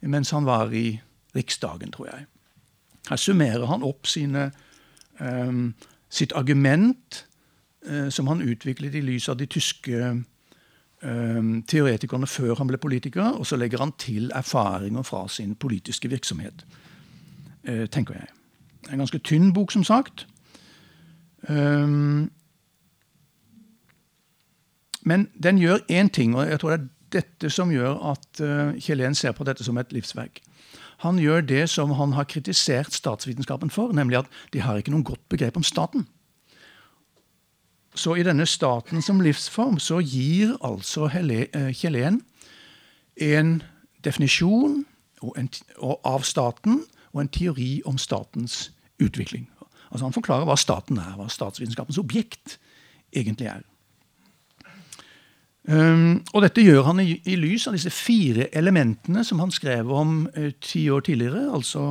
mens 0.00 0.30
han 0.30 0.44
var 0.46 0.70
i 0.72 1.00
Riksdagen, 1.34 1.90
tror 1.90 2.06
jeg. 2.06 2.26
Her 3.08 3.16
summerer 3.16 3.66
han 3.66 3.82
opp 3.82 4.06
sine, 4.06 4.52
um, 5.18 5.74
sitt 6.08 6.32
argument, 6.32 7.24
som 8.10 8.26
han 8.26 8.42
utviklet 8.42 8.94
i 8.94 9.00
lys 9.00 9.28
av 9.28 9.36
de 9.38 9.46
tyske 9.46 9.98
um, 11.02 11.62
teoretikerne 11.68 12.26
før 12.26 12.54
han 12.58 12.66
ble 12.70 12.78
politiker, 12.80 13.36
og 13.38 13.46
så 13.46 13.56
legger 13.56 13.78
han 13.84 13.92
til 14.00 14.32
erfaringer 14.34 15.02
fra 15.06 15.28
sin 15.30 15.54
politiske 15.54 16.10
virksomhet, 16.10 16.64
uh, 17.68 17.86
tenker 17.86 18.14
jeg. 18.18 18.28
En 18.90 18.98
ganske 18.98 19.18
tynn 19.18 19.52
bok, 19.54 19.72
som 19.72 19.84
sagt. 19.84 20.26
Men 25.08 25.28
den 25.42 25.58
gjør 25.58 25.78
én 25.90 26.08
ting, 26.12 26.36
og 26.36 26.48
jeg 26.48 26.60
tror 26.60 26.70
det 26.70 26.78
er 26.78 26.88
dette 27.12 27.50
som 27.50 27.70
gjør 27.72 27.98
at 28.10 28.40
Kjellén 28.80 29.14
ser 29.14 29.32
på 29.36 29.44
dette 29.44 29.64
som 29.64 29.78
et 29.78 29.92
livsverk. 29.92 30.40
Han 31.04 31.18
gjør 31.22 31.44
det 31.46 31.68
som 31.70 31.92
han 31.94 32.12
har 32.16 32.26
kritisert 32.26 32.92
statsvitenskapen 32.96 33.70
for, 33.70 33.92
nemlig 33.92 34.18
at 34.18 34.26
de 34.52 34.60
har 34.64 34.80
ikke 34.80 34.90
noe 34.94 35.06
godt 35.06 35.28
begrep 35.30 35.56
om 35.60 35.66
staten. 35.66 36.08
Så 37.94 38.14
i 38.14 38.22
denne 38.22 38.46
staten 38.46 39.02
som 39.02 39.20
livsform 39.20 39.78
så 39.82 40.00
gir 40.04 40.56
altså 40.64 41.08
Kjellén 41.08 42.20
en 43.16 43.62
definisjon 44.04 44.84
av 46.04 46.26
staten 46.26 46.82
og 47.12 47.22
en 47.22 47.32
teori 47.32 47.80
om 47.86 47.98
statens 47.98 48.68
utvikling. 49.02 49.48
Altså 49.90 50.04
Han 50.04 50.14
forklarer 50.14 50.46
hva 50.46 50.56
staten 50.60 51.00
er, 51.00 51.16
hva 51.16 51.28
statsvitenskapens 51.32 51.98
objekt 51.98 52.58
egentlig 53.16 53.48
er. 53.50 53.64
Um, 55.68 56.22
og 56.32 56.46
dette 56.46 56.62
gjør 56.64 56.86
han 56.86 57.02
i, 57.02 57.18
i, 57.28 57.34
lys 57.36 57.66
av 57.68 57.74
disse 57.76 57.92
fire 57.92 58.46
elementene 58.56 59.20
som 59.26 59.40
han 59.42 59.50
skrev 59.52 59.90
om 59.92 60.22
uh, 60.32 60.48
ti 60.64 60.86
år 60.88 61.04
tidligere, 61.04 61.42
altså 61.52 61.90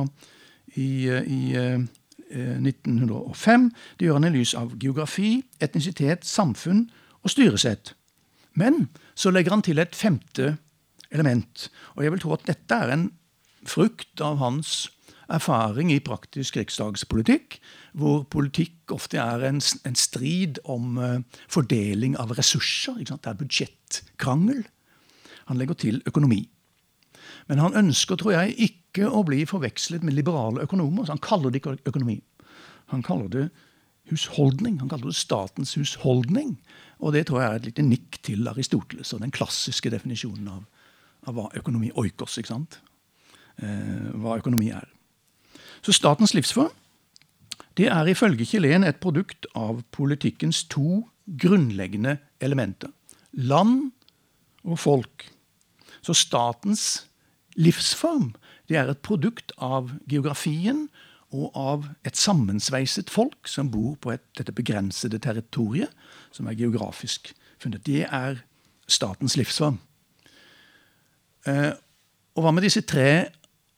i, 0.74 1.06
uh, 1.06 1.22
i 1.22 1.54
uh, 1.54 1.84
1905. 2.30 3.70
Det 3.98 4.08
gjør 4.08 4.20
han 4.20 4.28
i 4.28 4.34
lys 4.34 4.54
av 4.58 4.74
geografi, 4.80 5.42
etnisitet, 5.60 6.26
samfunn 6.28 6.86
og 7.22 7.32
styresett. 7.32 7.94
Men 8.58 8.88
så 9.18 9.32
legger 9.32 9.54
han 9.54 9.64
til 9.66 9.78
et 9.78 9.96
femte 9.96 10.56
element. 11.14 11.68
Og 11.96 12.04
jeg 12.04 12.14
vil 12.14 12.22
tro 12.22 12.36
at 12.36 12.46
dette 12.48 12.74
er 12.74 12.94
en 12.94 13.08
frukt 13.68 14.22
av 14.24 14.38
hans 14.42 14.88
erfaring 15.28 15.90
i 15.92 16.00
praktisk 16.00 16.56
riksdagspolitikk, 16.56 17.58
hvor 17.98 18.22
politikk 18.32 18.94
ofte 18.94 19.20
er 19.20 19.44
en, 19.48 19.60
en 19.60 19.98
strid 19.98 20.60
om 20.64 20.96
uh, 20.96 21.20
fordeling 21.52 22.16
av 22.20 22.32
ressurser. 22.38 23.02
Det 23.04 23.18
er 23.18 23.40
budsjettkrangel. 23.40 24.62
Han 25.50 25.60
legger 25.60 25.76
til 25.84 26.00
økonomi. 26.08 26.46
Men 27.48 27.62
han 27.62 27.76
ønsker, 27.76 28.18
tror 28.20 28.34
jeg, 28.34 28.56
ikke 28.68 29.08
å 29.08 29.22
bli 29.26 29.44
forvekslet 29.48 30.04
med 30.04 30.16
liberale 30.16 30.64
økonomer. 30.66 31.06
så 31.06 31.16
Han 31.16 31.24
kaller 31.24 31.50
det 31.50 31.62
ikke 31.62 31.78
økonomi. 31.88 32.20
Han 32.92 33.02
kaller 33.02 33.28
det 33.32 33.46
husholdning. 34.10 34.78
Han 34.80 34.88
kaller 34.88 35.10
det 35.10 35.16
statens 35.16 35.74
husholdning. 35.74 36.58
Og 37.00 37.12
det 37.12 37.26
tror 37.28 37.42
jeg 37.42 37.50
er 37.50 37.60
et 37.60 37.70
lite 37.70 37.86
nikk 37.86 38.20
til 38.22 38.48
Aristoteles 38.48 39.12
og 39.12 39.22
den 39.24 39.32
klassiske 39.32 39.90
definisjonen 39.90 40.48
av, 40.52 40.66
av 41.28 41.36
hva 41.36 41.48
økonomi 41.56 41.92
oikos, 41.94 42.38
ikke 42.40 42.52
sant? 42.52 42.80
Eh, 43.62 44.12
hva 44.18 44.38
økonomi 44.40 44.70
er. 44.74 44.88
Så 45.82 45.94
statens 45.96 46.34
livsform 46.34 46.72
det 47.78 47.86
er 47.94 48.08
ifølge 48.10 48.42
Kjelen 48.42 48.82
et 48.82 48.98
produkt 48.98 49.46
av 49.54 49.84
politikkens 49.94 50.64
to 50.66 51.04
grunnleggende 51.38 52.16
elementer. 52.42 52.90
Land 53.32 53.92
og 54.66 54.80
folk. 54.82 55.28
Så 56.02 56.16
statens 56.18 57.07
livsform 57.58 58.32
det 58.68 58.76
er 58.76 58.90
et 58.92 59.00
produkt 59.04 59.52
av 59.64 59.90
geografien 60.08 60.86
og 61.32 61.56
av 61.56 61.88
et 62.08 62.16
sammensveiset 62.16 63.10
folk 63.12 63.48
som 63.48 63.70
bor 63.72 63.96
på 64.00 64.12
et, 64.14 64.24
dette 64.36 64.52
begrensede 64.56 65.20
territoriet, 65.24 65.92
som 66.32 66.48
er 66.48 66.56
geografisk 66.56 67.32
funnet. 67.60 67.84
Det 67.84 68.04
er 68.04 68.42
statens 68.88 69.36
livsform. 69.40 69.78
Eh, 71.48 71.72
og 72.36 72.44
hva 72.44 72.52
med 72.52 72.64
disse 72.64 72.84
tre 72.88 73.28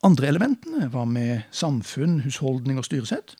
andre 0.03 0.31
elementene, 0.31 0.89
hva 0.91 1.05
med 1.07 1.47
samfunn, 1.55 2.21
husholdning 2.25 2.79
og 2.79 2.87
styresett? 2.87 3.35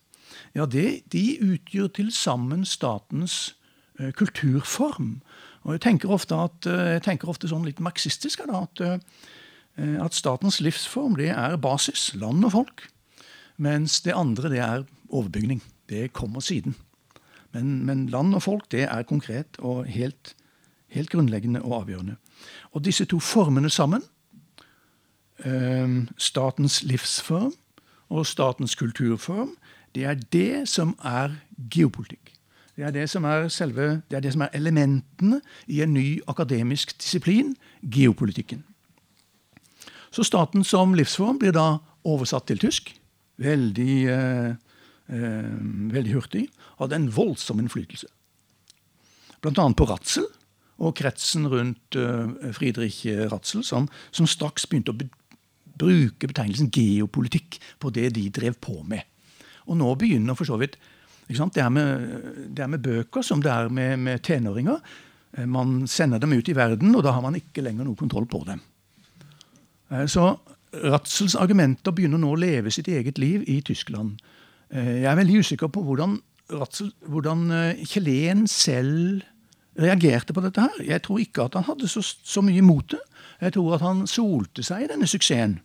Ja, 0.55 0.65
det, 0.65 1.03
De 1.11 1.37
utgjør 1.43 1.87
til 1.95 2.11
sammen 2.15 2.65
statens 2.65 3.55
eh, 3.99 4.11
kulturform. 4.11 5.21
Og 5.63 5.75
Jeg 5.75 5.81
tenker 5.81 6.09
ofte, 6.09 6.35
at, 6.35 6.65
uh, 6.65 6.95
jeg 6.95 7.03
tenker 7.05 7.29
ofte 7.29 7.45
sånn 7.47 7.67
litt 7.67 7.79
marxistisk 7.79 8.41
da, 8.49 8.63
at, 8.65 8.81
uh, 8.81 8.97
at, 9.77 10.13
statens 10.13 10.59
livsform 10.61 11.15
det 11.15 11.29
er 11.29 11.55
basis, 11.57 12.11
land 12.15 12.45
og 12.45 12.51
folk. 12.51 12.87
Mens 13.57 14.01
det 14.01 14.13
andre 14.15 14.49
det 14.49 14.59
er 14.59 14.83
overbygning. 15.09 15.61
Det 15.89 16.13
kommer 16.13 16.39
siden. 16.39 16.75
Men, 17.53 17.85
men 17.85 18.07
land 18.09 18.35
og 18.35 18.43
folk 18.43 18.71
det 18.71 18.83
er 18.83 19.03
konkret 19.03 19.59
og 19.59 19.85
helt, 19.85 20.35
helt 20.87 21.09
grunnleggende 21.09 21.61
og 21.61 21.81
avgjørende. 21.81 22.15
Og 22.71 22.85
disse 22.85 23.05
to 23.05 23.19
formene 23.19 23.69
sammen 23.69 24.03
Ehm, 25.45 26.09
statens 26.17 26.83
livsform 26.83 27.53
og 28.09 28.25
statens 28.25 28.75
kulturform, 28.75 29.55
det 29.95 30.05
er 30.05 30.13
det 30.13 30.69
som 30.69 30.93
er 31.03 31.29
geopolitikk. 31.71 32.33
Det 32.75 32.85
er 32.85 32.91
det 32.91 33.09
som 33.09 33.23
er, 33.23 33.47
selve, 33.47 34.01
det 34.09 34.17
er, 34.17 34.19
det 34.19 34.33
som 34.33 34.41
er 34.41 34.53
elementene 34.53 35.41
i 35.67 35.81
en 35.81 35.93
ny 35.93 36.21
akademisk 36.27 36.93
disiplin, 37.01 37.55
geopolitikken. 37.81 38.63
Så 40.11 40.25
staten 40.27 40.65
som 40.67 40.95
livsform 40.97 41.39
blir 41.39 41.55
da 41.55 41.79
oversatt 42.07 42.49
til 42.49 42.59
tysk. 42.59 42.91
Veldig, 43.41 43.95
eh, 44.11 44.49
eh, 45.09 45.53
veldig 45.95 46.13
hurtig. 46.13 46.49
Hadde 46.79 46.95
en 46.95 47.09
voldsom 47.11 47.59
innflytelse. 47.59 48.07
Annet 49.41 49.77
på 49.77 49.87
Ratzel 49.89 50.27
og 50.81 50.95
kretsen 50.95 51.47
rundt 51.49 51.95
eh, 51.95 52.51
Friedrich 52.53 53.05
Ratzel, 53.31 53.63
som, 53.63 53.87
som 54.11 54.27
straks 54.27 54.67
begynte 54.67 54.93
å 54.93 54.99
bruke 55.81 56.27
betegnelsen 56.27 56.69
geopolitikk 56.69 57.59
på 57.79 57.89
det 57.89 58.11
de 58.17 58.29
drev 58.29 58.59
på 58.61 58.83
med. 58.83 59.07
Og 59.69 59.77
nå 59.77 59.93
begynner 59.95 60.37
for 60.37 60.45
så 60.45 60.59
vidt 60.61 60.77
det 61.31 61.61
er, 61.63 61.69
med, 61.71 62.09
det 62.51 62.63
er 62.63 62.67
med 62.67 62.81
bøker 62.83 63.23
som 63.23 63.39
det 63.41 63.51
er 63.51 63.69
med, 63.71 63.99
med 63.99 64.21
tenåringer. 64.25 64.81
Eh, 65.37 65.47
man 65.47 65.87
sender 65.87 66.19
dem 66.19 66.33
ut 66.33 66.49
i 66.49 66.55
verden, 66.55 66.95
og 66.95 67.05
da 67.05 67.15
har 67.15 67.23
man 67.23 67.37
ikke 67.39 67.63
lenger 67.63 67.87
noe 67.87 67.95
kontroll 67.95 68.27
på 68.27 68.43
dem. 68.47 68.59
Eh, 69.91 70.07
så 70.07 70.35
Ratzels 70.71 71.35
argumenter 71.35 71.91
begynner 71.91 72.21
nå 72.21 72.31
å 72.31 72.39
leve 72.39 72.71
sitt 72.71 72.87
eget 72.87 73.19
liv 73.19 73.43
i 73.47 73.59
Tyskland. 73.65 74.19
Eh, 74.71 75.01
jeg 75.03 75.09
er 75.11 75.19
veldig 75.19 75.41
usikker 75.43 75.67
på 75.67 75.83
hvordan, 75.83 76.19
Ratzel, 76.51 76.91
hvordan 77.07 77.47
Kjelen 77.87 78.47
selv 78.47 79.21
reagerte 79.79 80.33
på 80.33 80.41
dette. 80.43 80.61
her. 80.61 80.83
Jeg 80.83 81.01
tror 81.01 81.19
ikke 81.19 81.43
at 81.43 81.53
han 81.55 81.63
hadde 81.63 81.87
så, 81.87 82.01
så 82.03 82.41
mye 82.41 82.57
imot 82.59 82.91
det. 82.91 82.99
Jeg 83.41 83.53
tror 83.53 83.75
at 83.75 83.81
han 83.81 84.07
solte 84.07 84.63
seg 84.63 84.83
i 84.83 84.87
denne 84.91 85.07
suksessen. 85.07 85.61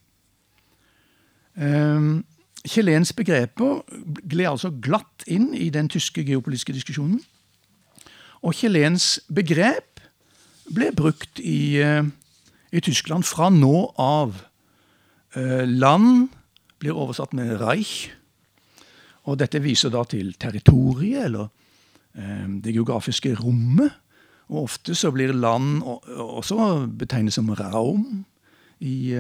Kjelléns 2.66 3.12
begreper 3.16 3.82
gled 4.28 4.46
altså 4.46 4.70
glatt 4.70 5.24
inn 5.26 5.54
i 5.54 5.70
den 5.70 5.88
tyske 5.88 6.22
geopolitiske 6.22 6.74
diskusjonen. 6.76 7.20
Og 8.42 8.54
Kjelens 8.54 9.20
begrep 9.32 10.00
ble 10.70 10.90
brukt 10.94 11.40
i, 11.40 11.78
i 12.76 12.82
Tyskland 12.84 13.24
fra 13.24 13.48
nå 13.52 13.90
av. 14.00 14.36
Uh, 15.36 15.64
land 15.64 16.28
blir 16.80 16.96
oversatt 16.96 17.34
med 17.36 17.56
Reich. 17.60 18.10
Og 19.26 19.38
dette 19.40 19.62
viser 19.64 19.92
da 19.92 20.04
til 20.08 20.34
territoriet, 20.38 21.26
eller 21.26 21.48
uh, 21.48 22.46
det 22.62 22.74
geografiske 22.76 23.34
rommet. 23.40 23.94
Og 24.46 24.68
ofte 24.68 24.94
så 24.94 25.10
blir 25.10 25.32
land 25.34 25.80
også 25.82 26.86
betegnet 26.86 27.34
som 27.34 27.50
Raum 27.50 28.24
i, 28.78 29.10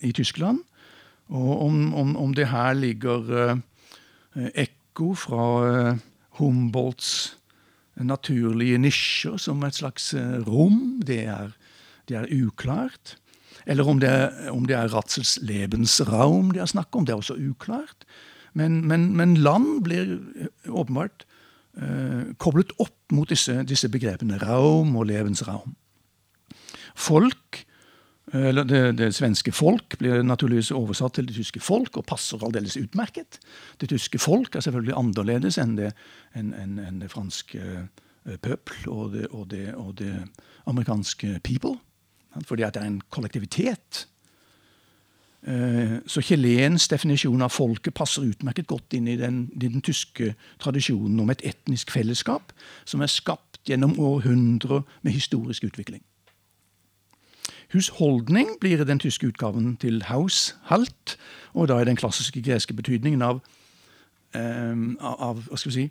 i 0.00 0.10
Tyskland. 0.10 0.64
Og 1.30 1.62
om, 1.68 1.94
om, 1.94 2.16
om 2.18 2.32
det 2.34 2.48
her 2.50 2.72
ligger 2.74 3.60
ekko 4.34 5.12
fra 5.14 5.44
Humboldts 6.40 7.36
naturlige 8.02 8.80
nisjer 8.82 9.38
som 9.38 9.62
et 9.62 9.78
slags 9.78 10.10
rom, 10.48 10.98
det 11.06 11.20
er, 11.30 11.54
det 12.10 12.18
er, 12.20 12.30
uklart. 12.44 13.16
Eller 13.66 13.88
om 13.88 14.00
det 14.02 14.10
er, 14.10 14.32
om 14.52 14.66
det 14.68 14.76
er 14.76 14.92
Ratzels 14.92 15.38
Lebensraum 15.42 16.52
det 16.52 16.62
er 16.64 16.70
snakk 16.70 16.94
om, 16.96 17.06
det 17.06 17.14
er 17.14 17.22
også 17.22 17.38
uklart. 17.38 18.04
Men, 18.54 18.82
men, 18.86 19.12
men 19.16 19.36
land 19.40 19.82
blir 19.86 20.18
åpenbart 20.68 21.24
koblet 22.38 22.70
opp 22.78 23.12
mot 23.12 23.28
disse, 23.28 23.64
disse 23.66 23.88
begrepene 23.90 24.38
Raum 24.38 24.94
og 24.96 25.08
Lebensraum. 25.10 25.74
Folk 26.94 27.64
det, 28.32 28.96
det, 28.98 29.10
svenske 29.14 29.52
folk 29.52 29.98
blir 30.00 30.22
naturligvis 30.24 30.72
oversatt 30.74 31.18
til 31.18 31.26
det 31.28 31.36
tyske 31.36 31.60
folk 31.62 31.98
og 32.00 32.06
passer 32.08 32.40
aldeles 32.42 32.78
utmerket. 32.80 33.38
Det 33.78 33.90
tyske 33.92 34.18
folk 34.18 34.56
er 34.56 34.64
selvfølgelig 34.64 34.96
annerledes 34.96 35.58
enn 35.60 35.76
det, 35.78 35.92
en, 36.34 36.54
en, 36.56 36.78
en 36.80 37.02
det 37.02 37.12
franske 37.12 37.60
pøbel 37.60 38.38
pøpl 38.40 38.88
og 38.88 39.16
og, 39.30 39.52
og 39.76 39.98
det, 39.98 40.14
amerikanske 40.66 41.40
people. 41.44 41.76
Fordi 42.42 42.66
at 42.66 42.74
det 42.74 42.82
er 42.82 42.90
en 42.90 43.02
kollektivitet. 43.10 44.06
Uh, 45.44 46.00
så 46.08 46.22
Kjelens 46.24 46.88
definisjon 46.88 47.44
av 47.44 47.52
folket 47.52 47.94
passer 47.94 48.24
utmerket 48.24 48.66
godt 48.66 48.96
inn 48.96 49.10
i 49.12 49.18
den, 49.20 49.44
i 49.52 49.68
den 49.68 49.84
tyske 49.84 50.32
tradisjonen 50.62 51.20
om 51.20 51.30
et 51.30 51.44
etnisk 51.44 51.92
fellesskap 51.92 52.54
som 52.88 53.04
er 53.04 53.12
skapt 53.12 53.60
gjennom 53.68 53.98
århundrer 54.00 54.82
med 55.04 55.12
historisk 55.12 55.66
utvikling. 55.68 56.00
Husholdning 57.74 58.54
blir 58.60 58.80
i 58.80 58.86
den 58.86 59.00
tyske 59.02 59.28
utgaven 59.28 59.76
til 59.82 60.02
haushalt, 60.08 61.16
og 61.54 61.68
da 61.68 61.80
er 61.80 61.88
den 61.88 61.98
klassiske 61.98 62.42
greske 62.44 62.74
betydningen 62.76 63.22
av, 63.24 63.40
um, 64.36 64.96
av 65.00 65.42
si, 65.58 65.88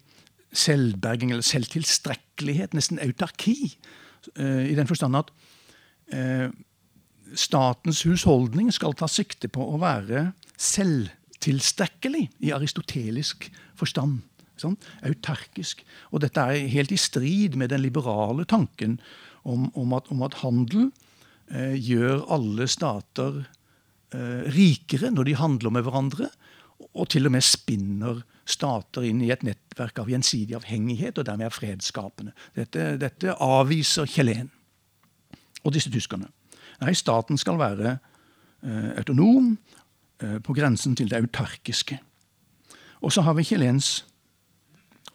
selvberging 0.53 1.33
eller 1.33 1.45
selvtilstrekkelighet, 1.45 2.73
nesten 2.73 3.01
autarki, 3.03 3.75
uh, 4.39 4.63
i 4.63 4.77
den 4.79 4.87
forstand 4.87 5.19
at 5.19 5.33
statens 7.33 8.03
husholdning 8.05 8.69
skal 8.73 8.93
ta 8.97 9.07
sikte 9.09 9.49
på 9.49 9.65
å 9.73 9.79
være 9.81 10.27
selvtilstrekkelig 10.61 12.27
i 12.45 12.53
aristotelisk 12.55 13.49
forstand. 13.79 14.21
Sånn? 14.59 14.77
Autarkisk. 15.05 15.81
Og 16.13 16.21
dette 16.23 16.43
er 16.43 16.69
helt 16.71 16.93
i 16.93 16.99
strid 17.01 17.57
med 17.59 17.73
den 17.73 17.81
liberale 17.83 18.45
tanken 18.45 18.99
om, 19.43 19.67
om, 19.73 19.95
at, 19.97 20.09
om 20.13 20.21
at, 20.25 20.39
handel 20.43 20.91
eh, 21.49 21.73
gjør 21.73 22.23
alle 22.31 22.69
stater 22.71 23.41
eh, 24.13 24.45
rikere 24.53 25.11
når 25.11 25.29
de 25.29 25.39
handler 25.41 25.73
med 25.73 25.87
hverandre, 25.87 26.29
og 26.93 27.09
til 27.09 27.27
og 27.27 27.33
med 27.33 27.45
spinner 27.45 28.21
stater 28.49 29.05
inn 29.07 29.21
i 29.23 29.31
et 29.33 29.43
nettverk 29.45 30.03
av 30.03 30.09
gjensidig 30.11 30.57
avhengighet, 30.59 31.17
og 31.17 31.27
dermed 31.27 31.47
er 31.47 31.55
fredsskapende. 31.55 32.33
Dette, 32.57 32.93
dette 33.01 33.35
avviser 33.41 34.09
Kjelen 34.09 34.51
og 35.63 35.73
disse 35.73 35.91
tyskerne. 35.91 36.29
Nei, 36.81 36.93
staten 36.97 37.37
skal 37.39 37.59
være 37.59 37.95
eh, 37.95 38.89
autonom 38.97 39.53
eh, 40.23 40.39
på 40.43 40.55
grensen 40.57 40.95
til 40.95 41.11
det 41.11 41.21
autarkiske. 41.21 41.99
Og 43.03 43.11
så 43.11 43.23
har 43.25 43.35
vi 43.37 43.45
Kjelens 43.47 44.05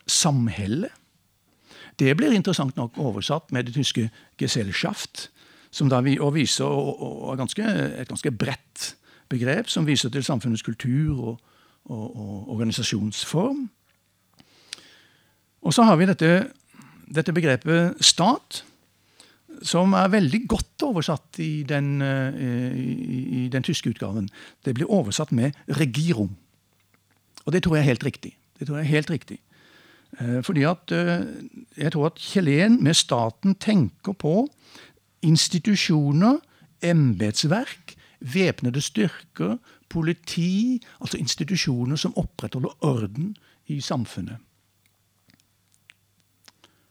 samhelle. 0.09 0.90
Det 1.99 2.14
blir 2.16 2.32
interessant 2.32 2.76
nok 2.76 2.99
oversatt 2.99 3.53
med 3.53 3.68
det 3.68 3.74
tyske 3.74 4.09
Gesellschaft, 4.38 5.28
som 5.70 5.90
da 5.90 6.01
vi, 6.01 6.18
og 6.20 6.34
viser 6.36 6.64
og, 6.64 7.03
og, 7.03 7.16
og 7.28 7.40
ganske, 7.40 7.64
et 8.01 8.09
ganske 8.09 8.32
bredt 8.32 8.94
begrep, 9.28 9.68
som 9.68 9.86
viser 9.86 10.12
til 10.12 10.24
samfunnets 10.24 10.62
kultur 10.62 11.18
og, 11.18 11.40
og 11.84 12.49
organisasjonsform. 12.55 13.66
Og 15.62 15.74
så 15.74 15.84
har 15.84 15.99
vi 16.01 16.07
dette, 16.09 16.30
dette, 17.14 17.34
begrepet 17.34 17.99
stat, 18.05 18.62
som 19.62 19.92
er 19.98 20.11
veldig 20.12 20.42
godt 20.48 20.84
oversatt 20.86 21.38
i 21.42 21.62
den, 21.68 22.02
eh, 22.02 22.36
i, 22.78 23.44
i 23.44 23.48
den 23.52 23.62
tyske 23.62 23.90
utgaven. 23.90 24.28
Det 24.64 24.74
blir 24.74 24.90
oversatt 24.90 25.32
med 25.32 25.52
'regierung'. 25.68 26.36
Og 27.46 27.52
det 27.52 27.62
tror 27.62 27.76
jeg 27.76 27.82
er 27.82 27.92
helt 27.92 28.04
riktig. 28.04 28.36
Det 28.59 28.66
tror 28.66 28.76
jeg 28.76 28.84
er 28.84 28.96
helt 28.96 29.11
riktig. 29.11 29.38
Eh, 30.20 30.42
fordi 30.42 30.62
at 30.62 30.92
eh, 30.92 31.24
jeg 31.76 31.92
tror 31.92 32.06
at 32.06 32.18
Kjelen 32.18 32.82
med 32.82 32.94
staten 32.94 33.54
tenker 33.54 34.12
på 34.12 34.48
institusjoner, 35.22 36.38
embetsverk, 36.82 37.94
væpnede 38.20 38.80
styrker, 38.80 39.56
politi, 39.88 40.82
altså 41.00 41.18
institusjoner 41.18 41.96
som 41.96 42.16
opprettholder 42.16 42.84
orden 42.84 43.36
i 43.66 43.80
samfunnet. 43.80 44.36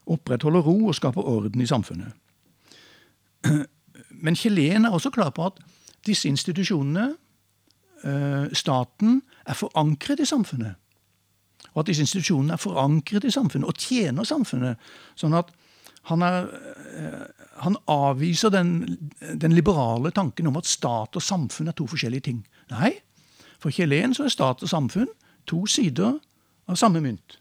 Opprettholder 0.08 0.60
ro 0.60 0.88
og 0.88 0.96
skaper 0.96 1.22
orden 1.22 1.62
i 1.62 1.66
samfunnet. 1.66 2.14
Men 4.22 4.36
Kjelen 4.36 4.86
er 4.86 4.96
også 4.96 5.12
klar 5.14 5.32
på 5.36 5.46
at 5.50 5.62
disse 6.08 6.30
institusjonene, 6.30 7.16
eh, 8.04 8.54
staten, 8.54 9.22
er 9.48 9.54
forankret 9.58 10.20
i 10.20 10.28
samfunnet 10.28 10.76
og 11.78 11.84
at 11.84 11.92
disse 11.92 12.02
institusjonene 12.02 12.56
er 12.56 12.62
forankret 12.62 13.26
i 13.28 13.32
samfunnet 13.32 13.70
og 13.70 13.78
tjener 13.78 14.26
samfunnet. 14.26 14.80
Sånn 15.14 15.36
at 15.38 15.52
han, 16.10 16.24
er, 16.26 16.48
eh, 16.98 17.44
han 17.62 17.78
avviser 17.86 18.50
den, 18.50 18.72
den, 19.22 19.54
liberale 19.54 20.10
tanken 20.16 20.50
om 20.50 20.58
at 20.58 20.66
stat 20.66 21.14
og 21.14 21.22
samfunn 21.22 21.70
er 21.70 21.78
to 21.78 21.86
forskjellige 21.86 22.26
ting. 22.32 22.40
Nei, 22.74 22.96
for 23.62 23.70
Kjelen 23.70 24.18
så 24.18 24.26
er 24.26 24.34
stat 24.34 24.66
og 24.66 24.72
samfunn 24.72 25.12
to 25.46 25.68
sider 25.70 26.18
av 26.66 26.80
samme 26.82 27.04
mynt. 27.04 27.38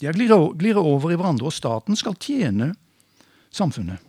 De 0.00 0.08
glir 0.16 0.80
over 0.80 1.12
i 1.12 1.16
hverandre, 1.16 1.50
og 1.50 1.56
staten 1.56 1.96
skal 1.96 2.16
tjene 2.20 2.72
samfunnet. 3.52 4.00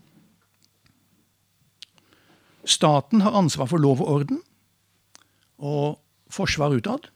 Staten 2.68 3.24
har 3.24 3.38
ansvar 3.38 3.70
for 3.72 3.80
lov 3.80 4.02
og 4.04 4.10
orden 4.18 4.42
og 5.58 5.98
forsvar 6.32 6.76
utad. 6.76 7.08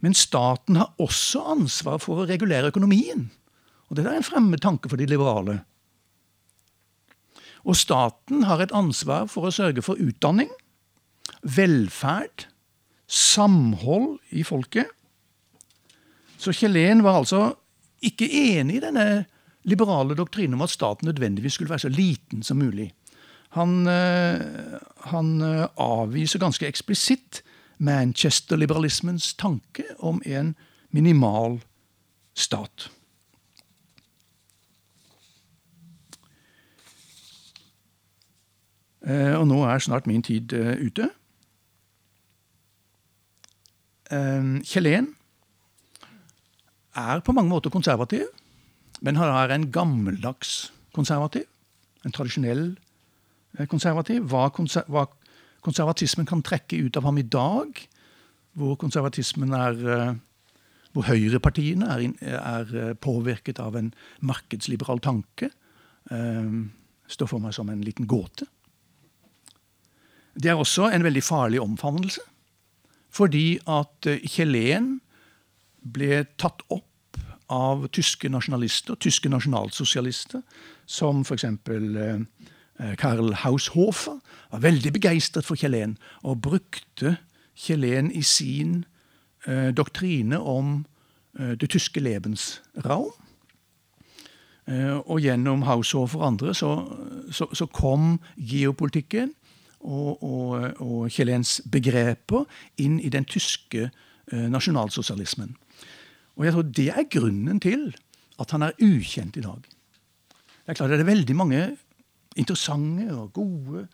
Men 0.00 0.16
staten 0.16 0.78
har 0.80 0.94
også 1.02 1.42
ansvar 1.56 2.00
for 2.02 2.22
å 2.22 2.28
regulere 2.28 2.72
økonomien. 2.72 3.28
Og 3.88 3.98
det 3.98 4.06
er 4.06 4.18
en 4.18 4.26
fremmed 4.26 4.62
tanke 4.64 4.90
for 4.90 5.00
de 5.00 5.08
liberale. 5.08 5.60
Og 7.66 7.76
staten 7.78 8.46
har 8.46 8.62
et 8.62 8.74
ansvar 8.74 9.26
for 9.30 9.48
å 9.48 9.54
sørge 9.54 9.82
for 9.84 10.00
utdanning, 10.00 10.50
velferd, 11.42 12.46
samhold 13.06 14.18
i 14.34 14.42
folket. 14.46 14.90
Så 16.38 16.54
Kjelen 16.54 17.02
var 17.06 17.20
altså 17.20 17.56
ikke 18.06 18.28
enig 18.28 18.78
i 18.78 18.84
denne 18.84 19.06
liberale 19.66 20.14
doktrinen 20.18 20.54
om 20.58 20.64
at 20.66 20.74
staten 20.74 21.08
nødvendigvis 21.08 21.58
skulle 21.58 21.72
være 21.72 21.86
så 21.86 21.92
liten 21.92 22.44
som 22.46 22.60
mulig. 22.62 22.92
Han, 23.56 23.86
eh, 23.88 24.40
han 25.08 25.40
eh, 25.40 25.64
avviser 25.80 26.42
ganske 26.42 26.68
eksplisitt 26.68 27.40
Manchester-liberalismens 27.78 29.32
tanke 29.40 29.84
om 29.98 30.20
en 30.24 30.54
minimal 30.92 31.62
stat. 32.36 32.90
Eh, 39.06 39.32
og 39.38 39.46
nå 39.48 39.62
er 39.64 39.80
snart 39.80 40.08
min 40.08 40.24
tid 40.24 40.52
ute. 40.52 41.10
Kjellén 44.06 45.08
er 46.94 47.20
på 47.26 47.32
mange 47.34 47.50
måter 47.50 47.72
konservativ, 47.74 48.28
men 49.02 49.18
han 49.18 49.32
er 49.32 49.50
en 49.50 49.70
gammeldags 49.74 50.70
konservativ. 50.94 51.48
En 52.06 52.14
tradisjonell 52.14 52.76
konservativ. 53.70 54.26
Hva, 54.30 54.48
konser 54.54 54.84
hva 54.92 55.06
konservatismen 55.64 56.28
kan 56.28 56.44
trekke 56.46 56.78
ut 56.86 56.96
av 56.98 57.08
ham 57.08 57.18
i 57.18 57.26
dag, 57.26 57.80
hvor 58.56 58.76
konservatismen 58.80 59.54
er 59.56 59.82
eh, 59.96 60.14
hvor 60.96 61.08
høyrepartiene 61.10 61.88
er, 61.92 62.04
er, 62.24 62.74
eh, 62.80 62.94
påvirket 62.94 63.60
av 63.60 63.76
en 63.76 63.92
markedsliberal 64.24 65.02
tanke, 65.04 65.50
eh, 66.10 66.52
står 67.08 67.28
for 67.28 67.42
meg 67.42 67.54
som 67.54 67.68
en 67.68 67.84
liten 67.84 68.08
gåte. 68.08 68.46
Det 70.36 70.50
er 70.50 70.56
også 70.56 70.90
en 70.92 71.04
veldig 71.04 71.22
farlig 71.24 71.60
omfavnelse, 71.60 72.20
fordi 73.10 73.58
at 73.66 74.08
Kjelen 74.28 74.98
ble 75.80 76.26
tatt 76.36 76.60
opp 76.68 76.84
av 77.48 77.86
tyske 77.94 78.28
nasjonalister, 78.28 78.98
tyske 79.00 79.30
nasjonalsosialister, 79.32 80.42
som 80.86 81.22
f.eks. 81.24 81.46
Eh, 82.80 82.96
Karl 82.96 83.34
Haushofer 83.44 84.18
var 84.50 84.64
veldig 84.64 84.92
begeistret 84.92 85.44
for 85.44 85.56
Kjellén 85.56 85.96
og 86.22 86.42
brukte 86.42 87.16
Kjellén 87.56 88.10
i 88.12 88.22
sin 88.22 88.84
eh, 89.46 89.72
doktrine 89.76 90.40
om 90.40 90.84
eh, 91.38 91.54
det 91.56 91.70
tyske 91.70 92.00
Lebensraum. 92.00 93.12
Eh, 94.66 94.96
og 94.98 95.20
gjennom 95.22 95.62
Haushofer 95.62 96.18
og 96.18 96.26
andre 96.26 96.54
så, 96.54 96.72
så, 97.30 97.46
så 97.54 97.66
kom 97.66 98.18
geopolitikken 98.36 99.32
og, 99.80 100.22
og, 100.22 100.80
og 100.82 101.06
Kjelens 101.12 101.60
begreper 101.70 102.44
inn 102.82 102.98
i 103.00 103.12
den 103.12 103.24
tyske 103.24 103.86
eh, 103.86 104.48
nasjonalsosialismen. 104.50 105.54
Og 106.36 106.44
jeg 106.44 106.52
tror 106.52 106.66
det 106.76 106.88
er 106.90 107.08
grunnen 107.10 107.60
til 107.62 107.88
at 108.42 108.52
han 108.52 108.66
er 108.66 108.76
ukjent 108.82 109.38
i 109.38 109.44
dag. 109.44 109.62
Det 109.62 110.74
er 110.74 110.78
klart 110.80 110.90
det 110.90 111.00
er 111.00 111.08
veldig 111.14 111.36
mange 111.38 111.60
interessante 112.36 113.08
og 113.14 113.32
gode, 113.36 113.86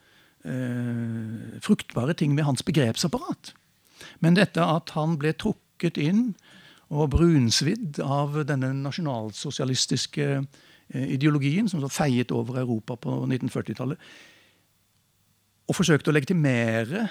eh, 0.44 1.60
fruktbare 1.62 2.14
ting 2.14 2.34
med 2.34 2.44
hans 2.44 2.62
begrepsapparat. 2.62 3.52
Men 4.20 4.34
dette 4.34 4.62
at 4.62 4.90
han 4.96 5.16
ble 5.20 5.32
trukket 5.32 5.98
inn 6.00 6.34
og 6.92 7.10
brunsvidd 7.14 8.00
av 8.04 8.36
denne 8.48 8.72
nasjonalsosialistiske 8.82 10.26
eh, 10.36 11.06
ideologien 11.14 11.68
som 11.70 11.80
så 11.80 11.90
feiet 11.92 12.34
over 12.34 12.60
Europa 12.60 12.98
på 13.00 13.22
1940-tallet, 13.28 13.98
og 15.70 15.78
forsøkte 15.78 16.10
å 16.10 16.16
legitimere 16.16 17.06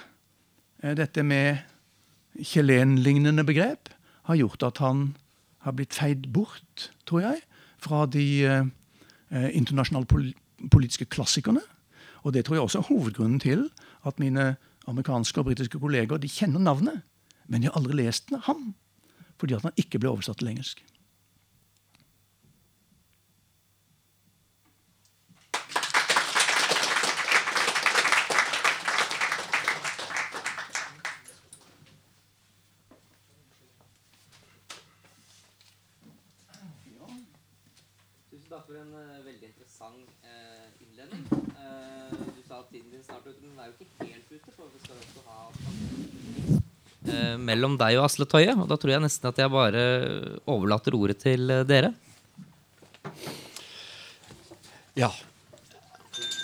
eh, 0.84 0.94
dette 0.98 1.24
med 1.26 1.64
Kjelen-lignende 2.32 3.44
begrep, 3.44 3.90
har 4.30 4.38
gjort 4.40 4.64
at 4.64 4.80
han 4.80 5.10
har 5.66 5.76
blitt 5.76 5.98
feid 5.98 6.30
bort, 6.34 6.92
tror 7.10 7.26
jeg, 7.26 7.42
fra 7.82 8.06
de 8.10 8.28
eh, 8.46 9.50
internasjonale 9.58 10.08
politiske 10.70 11.06
klassikerne. 11.06 11.62
Og 12.22 12.34
det 12.34 12.46
tror 12.46 12.56
jeg 12.56 12.62
også 12.62 12.80
er 12.80 12.90
hovedgrunnen 12.92 13.40
til 13.40 13.70
at 14.06 14.20
mine 14.20 14.56
amerikanske 14.88 15.40
og 15.40 15.46
britiske 15.46 15.80
kolleger 15.80 16.18
de 16.18 16.30
kjenner 16.30 16.60
navnet, 16.60 17.02
men 17.48 17.62
de 17.62 17.70
har 17.70 17.78
aldri 17.78 17.98
lest 18.04 18.30
den 18.30 18.42
ham, 18.46 18.74
fordi 19.40 19.54
at 19.54 19.62
han 19.62 19.78
ikke 19.78 20.00
ble 20.00 20.10
oversatt 20.10 20.42
til 20.42 20.54
engelsk. 20.54 20.84
For 38.72 38.80
en 38.80 38.94
uh, 38.96 39.26
veldig 39.26 39.48
interessant 39.48 40.12
uh, 40.24 40.68
innledning. 40.80 41.26
Uh, 41.32 42.14
du 42.38 42.40
sa 42.48 42.62
at 42.62 42.70
tiden 42.72 42.92
din 42.94 43.04
snart 43.04 43.26
er 43.62 43.72
ute, 43.72 43.86
men 43.86 43.98
den 44.00 44.12
jo 44.12 44.12
ikke 44.12 44.12
helt 44.12 44.30
ute. 44.32 44.54
for 44.56 44.70
vi 44.72 44.80
skal 44.84 44.96
også 45.02 45.22
ha 45.30 45.40
eh, 47.14 47.36
mellom 47.42 47.76
deg 47.80 47.98
og 48.00 48.06
Asle 48.08 48.28
Tøye. 48.30 48.56
Og 48.58 48.70
da 48.70 48.78
tror 48.80 48.96
jeg 48.96 49.04
nesten 49.04 49.30
at 49.30 49.42
jeg 49.42 49.54
bare 49.54 49.84
overlater 50.50 50.98
ordet 50.98 51.20
til 51.24 51.52
eh, 51.54 51.66
dere. 51.68 51.94
Ja. 54.98 55.12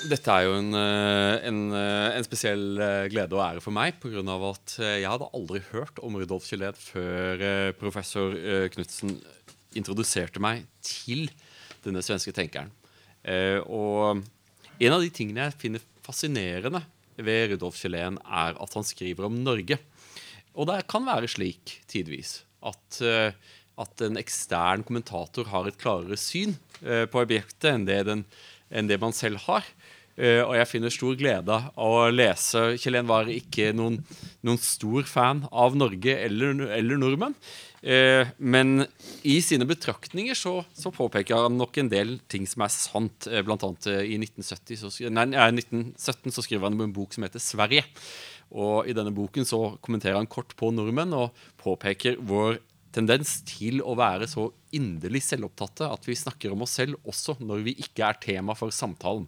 Dette 0.08 0.32
er 0.32 0.46
jo 0.46 0.54
en, 0.60 0.72
eh, 0.78 1.48
en, 1.50 1.62
en 1.74 2.28
spesiell 2.28 2.80
glede 3.12 3.36
og 3.36 3.44
ære 3.44 3.64
for 3.66 3.76
meg, 3.76 3.98
På 4.02 4.12
grunn 4.14 4.30
av 4.32 4.46
at 4.54 4.78
jeg 4.80 5.10
hadde 5.10 5.32
aldri 5.36 5.64
hørt 5.72 6.00
om 6.06 6.16
Rudolf 6.20 6.48
Kjelled 6.48 6.78
før 6.80 7.74
professor 7.82 8.38
Knutsen 8.74 9.18
introduserte 9.78 10.42
meg 10.42 10.64
til 10.86 11.28
denne 11.84 12.02
svenske 12.06 12.32
tenkeren. 12.34 12.72
Og 13.68 14.24
en 14.78 14.94
av 14.94 15.02
de 15.04 15.10
tingene 15.14 15.48
jeg 15.48 15.60
finner 15.60 15.84
fascinerende 16.06 16.84
ved 17.18 17.54
Rudolf 17.54 17.80
Kjellén, 17.82 18.20
er 18.24 18.58
at 18.58 18.78
han 18.78 18.88
skriver 18.88 19.28
om 19.28 19.38
Norge. 19.44 19.80
Og 20.58 20.70
det 20.70 20.84
kan 20.90 21.06
være 21.06 21.30
slik 21.30 21.80
tidvis 21.90 22.42
at, 22.66 23.02
at 23.78 24.04
en 24.06 24.18
ekstern 24.18 24.86
kommentator 24.88 25.50
har 25.52 25.70
et 25.70 25.78
klarere 25.78 26.18
syn 26.18 26.56
på 26.82 27.22
objektet 27.22 27.70
enn 27.70 27.86
det, 27.86 28.00
den, 28.08 28.24
enn 28.74 28.90
det 28.90 28.98
man 29.02 29.14
selv 29.14 29.44
har. 29.46 29.68
Uh, 30.18 30.42
og 30.48 30.56
jeg 30.58 30.70
finner 30.72 30.94
stor 30.94 31.18
glede 31.20 31.54
av 31.54 31.94
å 31.94 32.08
lese 32.10 32.62
Kjell 32.82 32.98
var 33.06 33.28
ikke 33.30 33.70
noen, 33.78 34.00
noen, 34.42 34.58
stor 34.58 35.06
fan 35.06 35.44
av 35.52 35.78
Norge 35.78 36.16
eller, 36.26 36.64
eller 36.74 36.98
nordmenn. 36.98 37.36
Uh, 37.86 38.26
men 38.42 38.88
i 39.22 39.36
sine 39.46 39.68
betraktninger 39.70 40.34
så, 40.34 40.56
så, 40.74 40.90
påpeker 40.90 41.46
han 41.46 41.60
nok 41.60 41.78
en 41.78 41.92
del 41.92 42.16
ting 42.26 42.50
som 42.50 42.66
er 42.66 42.74
sant. 42.74 43.30
Uh, 43.30 43.44
blant 43.46 43.68
annet 43.68 43.92
i 44.08 44.18
1970, 44.18 44.82
så, 44.82 45.12
nei, 45.14 45.28
1917 45.30 46.34
så 46.34 46.46
skriver 46.48 46.66
han 46.66 46.82
en 46.88 46.98
bok 46.98 47.14
som 47.14 47.28
heter 47.28 47.44
'Sverige'. 47.44 47.86
Og 48.58 48.88
I 48.88 48.96
denne 48.96 49.14
boken 49.14 49.46
så 49.46 49.76
kommenterer 49.84 50.18
han 50.18 50.30
kort 50.32 50.56
på 50.58 50.72
nordmenn 50.72 51.14
og 51.14 51.36
påpeker 51.62 52.18
vår 52.24 52.62
tendens 52.98 53.38
til 53.48 53.82
å 53.86 53.96
være 53.98 54.28
så 54.30 54.48
inderlig 54.76 55.22
selvopptatte 55.26 55.88
at 55.90 56.08
vi 56.10 56.18
snakker 56.18 56.54
om 56.54 56.66
oss 56.66 56.78
selv 56.80 56.98
også 57.08 57.38
når 57.44 57.64
vi 57.70 57.78
ikke 57.86 58.08
er 58.10 58.20
tema 58.24 58.56
for 58.58 58.74
samtalen. 58.74 59.28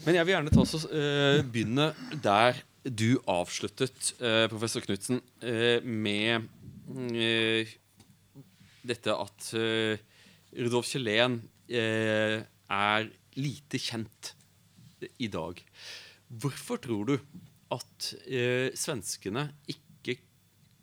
Men 0.00 0.16
jeg 0.16 0.24
vil 0.24 0.32
gjerne 0.32 0.52
ta 0.54 0.62
oss, 0.62 0.86
uh, 0.88 1.42
begynne 1.44 1.90
der 2.24 2.62
du 2.80 3.18
avsluttet, 3.28 4.14
uh, 4.22 4.46
professor 4.48 4.84
Knutsen, 4.84 5.20
uh, 5.44 5.84
med 5.84 6.48
dette 8.80 9.14
at 9.14 9.50
Rudolf 9.54 10.88
Kjellén 10.88 11.36
er 11.70 13.04
lite 13.38 13.78
kjent 13.78 14.32
i 15.22 15.28
dag. 15.30 15.60
Hvorfor 16.26 16.80
tror 16.82 17.12
du 17.12 17.14
at 17.76 18.08
svenskene 18.74 19.44
ikke 19.70 19.89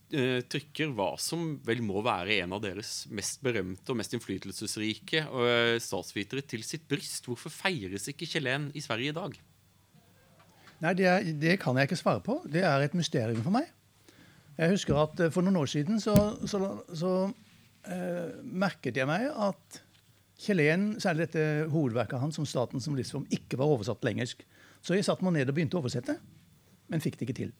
trykker 0.07 0.93
hva 0.95 1.09
som 1.19 1.57
vel 1.67 1.81
må 1.83 1.99
være 2.05 2.37
en 2.43 2.53
av 2.55 2.61
deres 2.63 3.01
mest 3.11 3.41
berømte 3.43 3.91
og 3.91 3.97
mest 3.99 4.13
innflytelsesrike 4.15 5.25
uh, 5.27 5.75
statsvitere 5.83 6.45
til 6.47 6.63
sitt 6.63 6.85
bryst. 6.87 7.27
Hvorfor 7.27 7.51
feires 7.51 8.07
ikke 8.07 8.29
Kjellén 8.29 8.69
i 8.71 8.83
Sverige 8.83 9.11
i 9.11 9.17
dag? 9.17 9.35
Nei, 10.85 10.93
det, 10.95 11.09
er, 11.09 11.27
det, 11.41 11.57
kan 11.59 11.75
jeg 11.75 11.89
ikke 11.89 11.99
svare 11.99 12.23
på. 12.23 12.37
Det 12.47 12.63
er 12.63 12.85
et 12.85 12.95
mysterium 12.95 13.41
for 13.43 13.55
meg. 13.57 13.67
Jeg 14.57 14.77
husker 14.77 15.01
at 15.01 15.19
uh, 15.25 15.33
For 15.33 15.43
noen 15.43 15.59
år 15.59 15.73
siden 15.73 15.99
så, 16.01 16.15
så, 16.47 16.61
så 16.95 17.11
eh, 17.91 18.39
merket 18.47 18.97
jeg 18.97 19.09
meg 19.09 19.27
at 19.31 19.83
Kjellén, 20.37 20.91
særlig 21.01 21.25
dette 21.27 21.67
hovedverket 21.73 22.21
hans 22.21 22.37
om 22.37 22.45
staten 22.45 22.81
som 22.83 22.95
livsform, 22.95 23.25
ikke 23.33 23.57
var 23.57 23.71
oversatt 23.73 23.99
til 24.03 24.11
engelsk. 24.13 24.43
Så 24.85 24.93
jeg 24.93 25.05
satte 25.07 25.25
meg 25.25 25.33
ned 25.35 25.49
og 25.49 25.57
begynte 25.57 25.79
å 25.79 25.81
oversette, 25.81 26.13
men 26.87 27.01
fikk 27.01 27.17
det 27.17 27.25
ikke 27.25 27.39
til. 27.39 27.55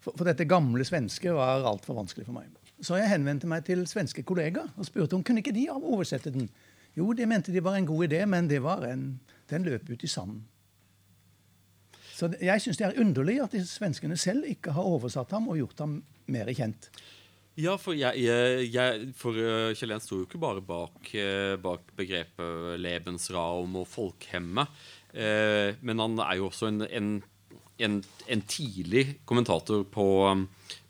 For, 0.00 0.16
for 0.16 0.28
dette 0.28 0.48
gamle 0.48 0.84
svenske 0.86 1.32
var 1.36 1.66
altfor 1.68 1.98
vanskelig 1.98 2.26
for 2.28 2.36
meg. 2.38 2.48
Så 2.80 2.96
jeg 2.96 3.10
henvendte 3.10 3.48
meg 3.50 3.66
til 3.66 3.84
svenske 3.88 4.24
kollegaer 4.24 4.70
og 4.76 4.88
spurte 4.88 5.16
om 5.16 5.24
kunne 5.26 5.42
ikke 5.44 5.56
de 5.56 5.66
oversette 5.74 6.32
den. 6.32 6.48
Jo, 6.96 7.12
de 7.14 7.26
mente 7.28 7.52
de 7.52 7.62
var 7.62 7.76
en 7.78 7.88
god 7.88 8.08
idé, 8.08 8.24
men 8.26 8.48
det 8.50 8.62
var 8.64 8.86
en, 8.88 9.12
den 9.52 9.68
løp 9.68 9.90
ut 9.90 10.04
i 10.04 10.10
sanden. 10.10 10.42
Så 12.16 12.28
jeg 12.40 12.60
syns 12.60 12.80
det 12.80 12.88
er 12.88 13.00
underlig 13.00 13.38
at 13.40 13.54
de 13.54 13.62
svenskene 13.64 14.16
selv 14.20 14.48
ikke 14.48 14.74
har 14.76 14.88
oversatt 14.88 15.30
ham 15.32 15.48
og 15.48 15.60
gjort 15.60 15.84
ham 15.84 16.00
mer 16.28 16.50
kjent. 16.56 16.90
Ja, 17.60 17.74
for, 17.80 17.96
jeg, 17.96 18.22
jeg, 18.22 18.68
jeg, 18.72 19.08
for 19.18 19.36
Kjell 19.76 19.92
Jens 19.92 20.06
sto 20.06 20.20
jo 20.20 20.26
ikke 20.26 20.40
bare 20.40 20.62
bak, 20.64 21.10
uh, 21.12 21.56
bak 21.60 21.90
begrepet 21.98 22.78
Lebensraum 22.80 23.74
og 23.80 23.88
folkhemme. 23.90 24.64
Eh, 25.10 25.74
men 25.82 25.98
han 25.98 26.20
er 26.22 26.36
jo 26.38 26.46
også 26.46 26.68
en, 26.70 26.84
en 26.86 27.08
en, 27.84 28.00
en 28.26 28.42
tidlig 28.48 29.20
kommentator 29.28 29.84
på, 29.84 30.06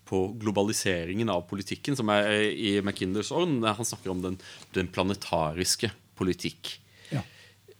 på, 0.08 0.22
globaliseringen 0.40 1.30
av 1.32 1.46
politikken, 1.50 1.96
som 1.98 2.10
er 2.12 2.50
i 2.50 2.76
McKinders 2.82 3.32
ånd. 3.34 3.64
Han 3.64 3.88
snakker 3.88 4.12
om 4.12 4.22
den, 4.24 4.38
den 4.76 4.90
planetariske 4.92 5.92
politikk. 6.18 6.76
Ja. 7.12 7.24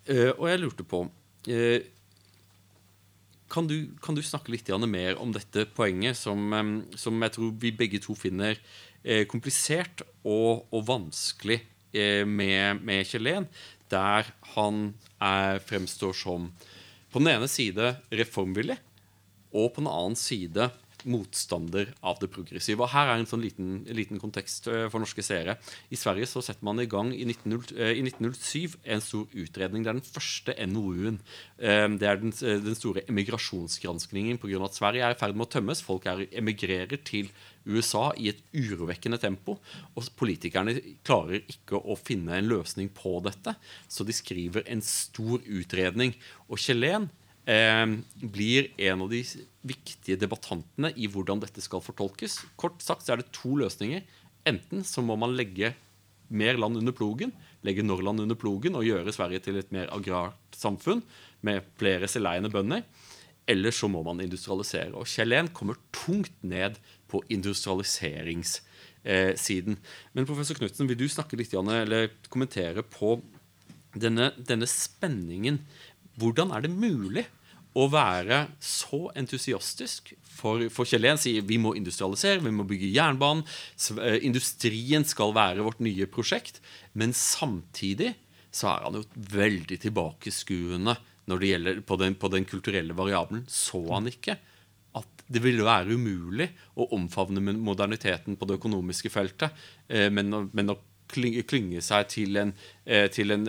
Uh, 0.09 0.31
og 0.37 0.47
jeg 0.51 0.63
lurte 0.63 0.87
på 0.87 1.05
uh, 1.07 1.81
kan, 3.51 3.67
du, 3.67 3.91
kan, 4.03 4.15
du, 4.15 4.23
snakke 4.23 4.55
litt 4.55 4.71
mer 4.87 5.19
om 5.21 5.35
dette 5.35 5.67
poenget, 5.75 6.17
som, 6.19 6.53
um, 6.55 6.77
som 6.95 7.19
jeg 7.27 7.35
tror 7.37 7.53
vi 7.61 7.75
begge 7.75 8.01
to 8.03 8.15
finner 8.19 8.57
uh, 8.57 9.25
komplisert 9.31 10.05
og, 10.23 10.67
og 10.71 10.87
vanskelig 10.89 11.63
med, 11.91 12.85
med 12.87 13.01
Kjellén, 13.03 13.49
der 13.91 14.29
han 14.55 14.93
er, 15.19 15.57
fremstår 15.59 16.13
som 16.15 16.45
på 17.11 17.19
den 17.19 17.33
ene 17.33 17.49
side 17.51 17.97
reformvillig, 18.15 18.77
og 19.51 19.75
på 19.75 19.83
den 19.83 19.91
annen 19.91 20.19
side 20.19 20.71
motstander 21.09 21.91
av 22.05 22.19
det 22.21 22.31
progressive. 22.33 22.83
Og 22.83 22.93
Her 22.93 23.11
er 23.11 23.21
en 23.21 23.29
sånn 23.29 23.45
liten, 23.45 23.71
liten 23.97 24.21
kontekst 24.23 24.69
eh, 24.71 24.87
for 24.93 25.03
norske 25.03 25.25
seere. 25.25 25.57
I 25.93 25.99
Sverige 25.99 26.29
så 26.31 26.43
setter 26.45 26.67
man 26.67 26.83
i 26.83 26.89
gang 26.91 27.13
i, 27.15 27.25
1907 27.29 27.71
eh, 27.77 28.75
en 28.95 29.05
stor 29.05 29.29
utredning. 29.33 29.85
Det 29.85 29.93
er 29.93 30.01
den 30.01 30.07
første 30.07 30.57
NOU-en. 30.71 31.21
Eh, 31.59 31.87
det 32.01 32.11
er 32.11 32.21
den, 32.23 32.35
den 32.67 32.79
store 32.79 33.05
emigrasjonsgranskningen 33.11 34.41
pga. 34.41 34.65
at 34.67 34.79
Sverige 34.79 35.07
er 35.07 35.17
i 35.17 35.21
ferd 35.21 35.39
med 35.39 35.49
å 35.49 35.55
tømmes. 35.57 35.85
Folk 35.87 36.09
er, 36.11 36.27
emigrerer 36.37 37.01
til 37.05 37.31
USA 37.69 38.11
i 38.17 38.31
et 38.33 38.41
urovekkende 38.57 39.21
tempo. 39.21 39.59
Og 39.95 40.11
politikerne 40.19 40.79
klarer 41.07 41.45
ikke 41.45 41.81
å 41.81 41.97
finne 41.99 42.39
en 42.39 42.51
løsning 42.51 42.91
på 42.97 43.19
dette, 43.25 43.55
så 43.89 44.07
de 44.07 44.17
skriver 44.17 44.65
en 44.71 44.83
stor 44.85 45.45
utredning. 45.45 46.17
Og 46.49 46.61
Kjellén 46.61 47.11
blir 47.51 48.69
en 48.79 49.01
av 49.03 49.09
de 49.11 49.25
viktige 49.67 50.15
debattantene 50.21 50.93
i 50.95 51.09
hvordan 51.11 51.41
dette 51.43 51.61
skal 51.65 51.83
fortolkes. 51.83 52.39
Kort 52.61 52.83
sagt 52.85 53.07
så 53.07 53.13
er 53.15 53.19
det 53.23 53.33
to 53.35 53.57
løsninger. 53.59 54.03
Enten 54.47 54.85
så 54.87 55.03
må 55.03 55.17
man 55.19 55.37
legge 55.37 55.75
mer 56.31 56.55
land 56.61 56.77
under 56.79 56.93
plogen, 56.95 57.33
legge 57.67 57.83
Norrland 57.83 58.21
under 58.23 58.37
plogen 58.39 58.77
og 58.79 58.87
gjøre 58.87 59.13
Sverige 59.13 59.41
til 59.45 59.57
et 59.59 59.73
mer 59.75 59.91
agrart 59.95 60.57
samfunn 60.57 61.03
med 61.47 61.63
flere 61.81 62.09
selveiende 62.09 62.51
bønder. 62.53 62.83
Eller 63.51 63.71
så 63.75 63.89
må 63.91 64.03
man 64.07 64.21
industrialisere. 64.23 64.95
Og 64.95 65.07
Kjell 65.11 65.49
kommer 65.57 65.77
tungt 65.91 66.45
ned 66.47 66.73
på 67.11 67.19
industrialiseringssiden. 67.35 69.75
Men 70.15 70.29
professor 70.29 70.55
Knutsen, 70.55 70.87
vil 70.87 71.01
du 71.01 71.09
snakke 71.11 71.37
litt, 71.41 71.55
eller 71.55 72.15
kommentere 72.31 72.83
på 72.87 73.19
denne, 73.99 74.31
denne 74.39 74.67
spenningen 74.71 75.59
hvordan 76.21 76.53
er 76.55 76.61
det 76.63 76.71
mulig 76.71 77.27
å 77.79 77.87
være 77.91 78.45
så 78.63 79.05
entusiastisk 79.19 80.11
for, 80.41 80.65
for 80.73 80.89
Kjellén 80.89 81.21
sier 81.21 81.45
vi 81.47 81.59
må 81.63 81.75
industrialisere, 81.79 82.43
vi 82.43 82.55
må 82.55 82.67
bygge 82.69 82.91
jernbanen, 82.97 83.45
eh, 84.01 84.19
industrien 84.27 85.07
skal 85.07 85.35
være 85.37 85.65
vårt 85.67 85.83
nye 85.85 86.09
prosjekt. 86.11 86.61
Men 86.99 87.15
samtidig 87.17 88.15
så 88.51 88.73
er 88.73 88.87
han 88.89 88.99
jo 88.99 89.05
veldig 89.37 89.79
tilbakeskuende 89.85 90.97
når 91.31 91.43
det 91.43 91.51
gjelder 91.53 91.83
på 91.87 91.99
den, 92.01 92.17
på 92.19 92.31
den 92.33 92.47
kulturelle 92.49 92.97
variabelen. 92.97 93.45
Så 93.47 93.85
han 93.93 94.11
ikke 94.11 94.39
at 94.99 95.25
det 95.31 95.45
ville 95.45 95.63
være 95.63 95.95
umulig 95.95 96.49
å 96.75 96.89
omfavne 96.97 97.55
moderniteten 97.55 98.35
på 98.35 98.49
det 98.51 98.59
økonomiske 98.59 99.13
feltet, 99.15 99.55
eh, 99.87 100.09
men, 100.11 100.51
men 100.51 100.75
å 100.75 100.81
klynge 101.11 101.83
seg 101.83 102.11
til 102.11 102.39
en, 102.39 102.53
eh, 102.87 103.07
til 103.11 103.35
en, 103.35 103.47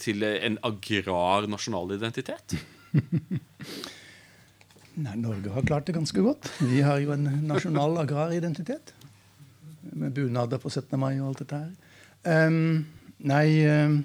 til 0.00 0.24
en 0.24 0.60
agrar 0.64 1.48
nasjonal 1.52 1.96
identitet? 1.96 2.56
Nei, 5.04 5.16
Norge 5.18 5.50
har 5.50 5.64
klart 5.66 5.88
det 5.88 5.96
ganske 5.96 6.20
godt. 6.22 6.46
Vi 6.62 6.80
har 6.86 7.00
jo 7.02 7.10
en 7.14 7.24
nasjonal 7.48 7.98
agraridentitet. 8.04 8.94
Med 9.92 10.14
bunader 10.14 10.58
på 10.62 10.70
17. 10.70 10.98
mai 11.00 11.18
og 11.18 11.32
alt 11.32 11.40
dette 11.42 11.56
her. 11.64 11.72
Um, 12.24 12.86
nei, 13.26 13.48
uh, 13.68 13.98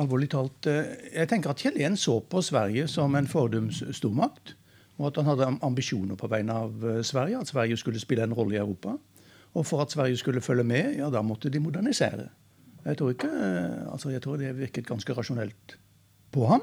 alvorlig 0.00 0.26
talt 0.32 0.66
uh, 0.66 0.90
Jeg 1.12 1.28
tenker 1.30 1.52
at 1.52 1.60
Kjell 1.62 1.96
så 2.00 2.16
på 2.18 2.42
Sverige 2.42 2.88
som 2.90 3.14
en 3.14 3.30
fordums 3.30 3.78
stormakt. 3.94 4.56
Og 4.98 5.06
at 5.10 5.16
han 5.20 5.28
hadde 5.30 5.52
ambisjoner 5.62 6.16
på 6.18 6.30
vegne 6.32 6.52
av 6.64 6.72
Sverige. 7.06 7.38
At 7.38 7.52
Sverige 7.52 7.76
skulle 7.78 8.02
spille 8.02 8.24
en 8.24 8.34
rolle 8.34 8.54
i 8.56 8.62
Europa. 8.62 8.90
Og 9.54 9.66
for 9.66 9.78
at 9.84 9.92
Sverige 9.92 10.16
skulle 10.18 10.40
følge 10.40 10.64
med, 10.66 10.98
ja, 10.98 11.10
da 11.10 11.22
måtte 11.22 11.52
de 11.52 11.60
modernisere. 11.62 12.28
Jeg 12.84 12.96
tror, 12.98 13.10
ikke, 13.12 13.30
altså 13.92 14.10
jeg 14.10 14.22
tror 14.24 14.36
det 14.40 14.56
virket 14.56 14.86
ganske 14.86 15.14
rasjonelt 15.14 15.78
på 16.32 16.46
ham. 16.46 16.62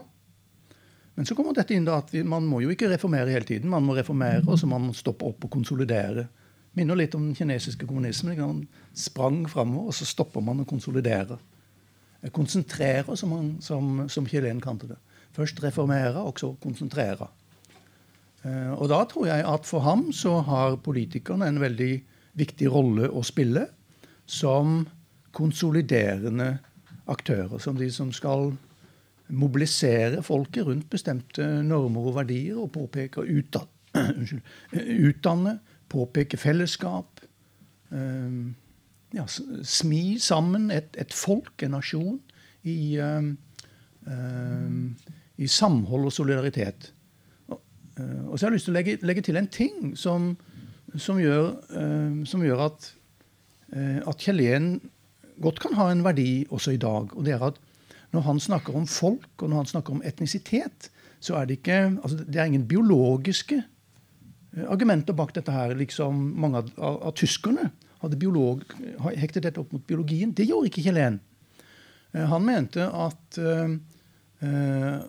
Men 1.15 1.27
så 1.27 1.35
kommer 1.35 1.55
dette 1.55 1.75
inn 1.75 1.85
da 1.87 1.99
at 2.01 2.11
vi, 2.11 2.23
man 2.27 2.47
må 2.47 2.59
jo 2.63 2.73
ikke 2.73 2.89
reformere 2.91 3.31
hele 3.31 3.47
tiden. 3.47 3.71
Man 3.71 3.85
må 3.87 3.95
reformere, 3.95 4.43
og 4.47 4.59
så 4.59 4.67
må 4.67 4.79
man 4.81 4.95
stoppe 4.95 5.27
opp 5.29 5.47
og 5.47 5.53
konsolidere. 5.53 6.27
Minner 6.75 6.99
litt 6.99 7.15
om 7.15 7.29
den 7.29 7.37
kinesiske 7.37 7.87
kommunismen. 7.87 8.41
Man 8.41 8.65
sprang 8.99 9.45
framover, 9.47 9.93
og 9.93 9.95
så 9.95 10.07
stopper 10.07 10.43
man 10.43 10.59
og 10.65 10.67
konsoliderer. 10.67 11.39
Konsentrere, 12.35 13.15
som, 13.15 13.31
man, 13.31 13.49
som, 13.63 14.05
som 14.11 14.27
Kjelen 14.27 14.59
kalte 14.63 14.91
det. 14.91 14.99
Først 15.35 15.61
reformere, 15.63 16.19
og 16.19 16.39
så 16.41 16.51
konsentrere. 16.59 17.29
Eh, 18.43 18.73
og 18.75 18.89
da 18.91 19.01
tror 19.07 19.29
jeg 19.29 19.47
at 19.47 19.67
for 19.69 19.85
ham 19.85 20.09
så 20.15 20.41
har 20.47 20.79
politikerne 20.83 21.47
en 21.47 21.61
veldig 21.63 21.93
viktig 22.35 22.69
rolle 22.71 23.07
å 23.07 23.23
spille 23.23 23.69
som 24.27 24.81
konsoliderende 25.35 26.57
aktører. 27.07 27.55
Som 27.61 27.79
de 27.79 27.87
som 27.93 28.11
skal 28.15 28.51
mobilisere 29.33 30.21
folket 30.23 30.67
rundt 30.67 30.89
bestemte 30.91 31.45
normer 31.65 32.09
og 32.11 32.17
verdier 32.19 32.59
og 32.61 32.71
påpeke 32.75 33.23
utdanne, 33.25 33.71
utdanne 35.09 35.57
påpeke 35.89 36.37
fellesskap. 36.37 37.21
Um, 37.89 38.55
ja, 39.15 39.25
smi 39.27 40.17
sammen 40.19 40.69
et, 40.73 40.95
et, 40.99 41.13
folk, 41.13 41.53
en 41.63 41.75
nasjon, 41.77 42.19
i, 42.65 42.97
um, 42.99 43.35
um, 44.09 44.95
i 45.37 45.47
samhold 45.47 46.09
og 46.09 46.13
solidaritet. 46.13 46.91
Og, 47.47 47.61
uh, 47.99 48.25
og, 48.29 48.37
så 48.37 48.45
har 48.45 48.51
jeg 48.51 48.57
lyst 48.57 48.69
til 48.69 48.75
å 48.75 48.79
legge, 48.79 48.97
legge 49.05 49.25
til 49.25 49.39
en 49.39 49.49
ting 49.49 49.93
som, 49.97 50.33
som, 50.97 51.21
gjør, 51.21 51.53
som 52.27 52.43
gjør, 52.43 52.65
at, 52.67 52.89
uh, 53.73 54.01
at 54.09 54.21
Kjellén 54.21 54.75
godt 55.41 55.61
kan 55.63 55.77
ha 55.77 55.89
en 55.91 56.03
verdi 56.05 56.45
også 56.49 56.75
i 56.75 56.81
dag. 56.81 57.13
og 57.15 57.25
det 57.25 57.35
er 57.35 57.49
at 57.49 57.61
når 58.15 58.27
han 58.29 58.41
snakker 58.41 58.75
om 58.77 58.87
folk 58.89 59.43
og 59.43 59.49
når 59.51 59.63
han 59.63 59.71
snakker 59.75 59.95
om 59.95 60.03
etnisitet, 60.07 60.89
så 61.23 61.39
er 61.39 61.47
det 61.47 61.59
ikke 61.59 61.79
altså 61.95 62.19
det 62.23 62.39
er 62.39 62.49
ingen 62.49 62.67
biologiske 62.69 63.61
eh, 63.61 64.65
argumenter 64.71 65.17
bak 65.17 65.33
dette 65.35 65.53
her, 65.53 65.75
liksom 65.77 66.21
mange 66.39 66.63
av, 66.63 66.71
av, 66.79 67.01
av 67.09 67.17
tyskerne 67.19 67.69
hadde 68.05 68.19
biolog, 68.21 68.63
hektet 69.17 69.45
dette 69.47 69.61
opp 69.61 69.73
mot 69.73 69.85
biologien. 69.87 70.33
Det 70.35 70.47
gjorde 70.47 70.71
ikke 70.71 70.83
Kjellén. 70.85 71.19
Eh, 72.13 72.25
han 72.31 72.45
mente 72.45 72.85
at, 72.85 73.39
uh, 73.39 74.99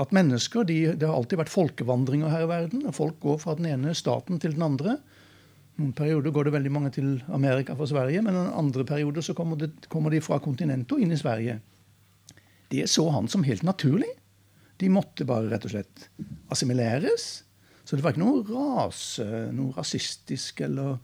at 0.00 0.14
mennesker 0.14 0.66
de, 0.68 0.78
Det 0.94 1.08
har 1.08 1.16
alltid 1.16 1.40
vært 1.40 1.52
folkevandringer 1.52 2.30
her 2.30 2.46
i 2.46 2.50
verden. 2.50 2.86
og 2.86 2.94
Folk 2.94 3.20
går 3.20 3.40
fra 3.42 3.56
den 3.58 3.68
ene 3.72 3.94
staten 3.96 4.40
til 4.42 4.54
den 4.56 4.66
andre. 4.66 4.98
Noen 5.80 5.94
perioder 5.96 6.30
går 6.30 6.46
det 6.46 6.54
veldig 6.54 6.70
mange 6.70 6.90
til 6.94 7.16
Amerika 7.34 7.74
fra 7.74 7.88
Sverige, 7.90 8.22
men 8.22 8.36
en 8.38 8.52
andre 8.54 8.84
perioder 8.86 9.24
så 9.26 9.34
kommer, 9.34 9.58
det, 9.58 9.72
kommer 9.90 10.12
de 10.14 10.22
fra 10.22 10.38
kontinentet 10.38 10.92
og 10.94 11.02
inn 11.02 11.14
i 11.14 11.18
Sverige. 11.18 11.58
Det 12.72 12.86
så 12.90 13.08
han 13.14 13.28
som 13.30 13.44
helt 13.46 13.64
naturlig. 13.66 14.10
De 14.80 14.90
måtte 14.90 15.26
bare 15.28 15.50
rett 15.52 15.66
og 15.66 15.74
slett 15.74 16.08
assimileres. 16.52 17.44
Så 17.84 17.96
det 17.96 18.04
var 18.04 18.14
ikke 18.14 18.24
noe 18.24 18.44
rase, 18.48 19.26
noe 19.54 19.74
rasistisk 19.76 20.64
eller 20.64 20.96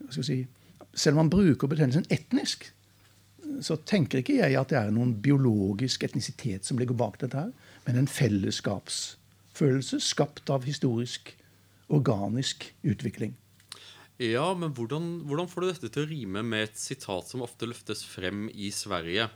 hva 0.00 0.10
skal 0.10 0.26
si, 0.26 0.44
Selv 0.94 1.16
om 1.16 1.24
man 1.24 1.30
bruker 1.32 1.66
betegnelsen 1.66 2.04
etnisk, 2.14 2.68
så 3.66 3.74
tenker 3.82 4.20
ikke 4.20 4.36
jeg 4.36 4.54
at 4.54 4.70
det 4.70 4.76
er 4.78 4.92
noen 4.94 5.16
biologisk 5.22 6.04
etnisitet 6.06 6.68
som 6.68 6.78
ligger 6.78 6.94
bak 6.94 7.18
dette, 7.18 7.34
her, 7.34 7.50
men 7.86 7.98
en 7.98 8.10
fellesskapsfølelse 8.10 9.98
skapt 9.98 10.52
av 10.54 10.68
historisk, 10.68 11.32
organisk 11.90 12.68
utvikling. 12.86 13.34
Ja, 14.22 14.52
men 14.54 14.70
hvordan, 14.76 15.24
hvordan 15.26 15.50
får 15.50 15.60
du 15.60 15.68
dette 15.72 15.90
til 15.90 16.04
å 16.04 16.10
rime 16.12 16.44
med 16.46 16.68
et 16.68 16.78
sitat 16.78 17.26
som 17.26 17.42
ofte 17.42 17.66
løftes 17.66 18.04
frem 18.06 18.46
i 18.54 18.70
Sverige? 18.70 19.26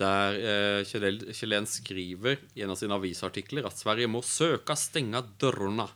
Der 0.00 0.36
eh, 0.40 0.88
Kjellén 0.88 1.68
skriver 1.68 2.40
i 2.56 2.64
en 2.64 2.72
av 2.72 2.78
sine 2.80 2.96
avisartikler 2.96 3.68
at 3.68 3.78
Sverige 3.78 4.10
må 4.10 4.22
søka 4.24 4.76
dørene, 5.40 5.88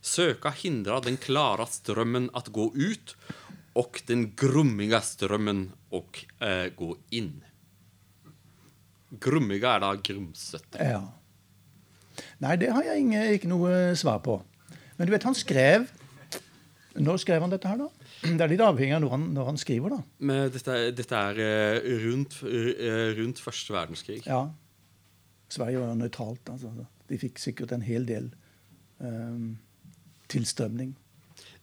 søke 0.00 0.52
å 0.52 0.58
hindra 0.60 1.00
den 1.00 1.16
klara 1.16 1.66
strømmen 1.66 2.30
at 2.36 2.52
gå 2.52 2.70
ut, 2.74 3.16
og 3.76 4.00
den 4.08 4.30
grummiga 4.36 5.00
strømmen 5.04 5.70
å 5.92 6.04
eh, 6.40 6.68
gå 6.76 6.96
inn. 7.10 7.42
Grummiga 9.10 9.76
er 9.76 9.84
da 9.84 9.94
grumsete. 9.96 10.80
Ja. 10.80 11.02
Nei, 12.40 12.56
det 12.60 12.72
har 12.72 12.84
jeg 12.84 13.36
ikke 13.36 13.50
noe 13.50 13.94
svar 13.96 14.20
på. 14.24 14.40
Men 14.96 15.08
du 15.08 15.12
vet, 15.12 15.26
han 15.28 15.36
skrev 15.36 15.90
Når 16.96 17.18
skrev 17.20 17.42
han 17.44 17.52
dette 17.52 17.68
her, 17.68 17.76
da? 17.76 17.90
Det 18.22 18.40
er 18.40 18.50
litt 18.50 18.62
avhengig 18.64 18.96
av 18.96 19.02
når 19.04 19.12
han, 19.12 19.24
når 19.36 19.48
han 19.50 19.58
skriver, 19.60 19.92
da. 19.92 19.98
Men 20.28 20.52
dette, 20.52 20.76
dette 20.96 21.22
er 21.30 21.40
uh, 21.40 21.88
rundt, 22.06 22.38
uh, 22.46 23.10
rundt 23.18 23.42
første 23.42 23.74
verdenskrig? 23.76 24.20
Ja. 24.26 24.46
Sverige 25.52 25.82
var 25.82 25.98
nøytralt. 25.98 26.52
Altså. 26.52 26.72
De 27.10 27.18
fikk 27.20 27.40
sikkert 27.42 27.74
en 27.76 27.84
hel 27.86 28.06
del 28.08 28.30
um, 28.98 29.56
tilstrømning. 30.32 30.94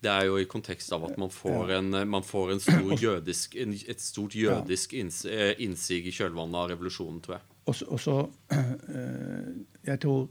Det 0.04 0.12
er 0.12 0.28
jo 0.28 0.38
i 0.38 0.48
kontekst 0.50 0.92
av 0.96 1.06
at 1.08 1.18
man 1.20 1.32
får, 1.32 1.74
en, 1.78 1.98
man 2.12 2.26
får 2.28 2.54
en 2.54 2.62
stor 2.64 2.94
jødisk, 3.06 3.58
en, 3.60 3.74
et 3.74 4.04
stort 4.04 4.36
jødisk 4.36 4.94
innsig 4.94 6.04
i 6.06 6.14
kjølvannet 6.14 6.60
av 6.60 6.72
revolusjonen, 6.74 7.22
tror 7.24 7.40
jeg. 7.40 7.50
Og 7.72 8.00
så, 8.04 8.18
Jeg 9.90 10.00
tror 10.04 10.28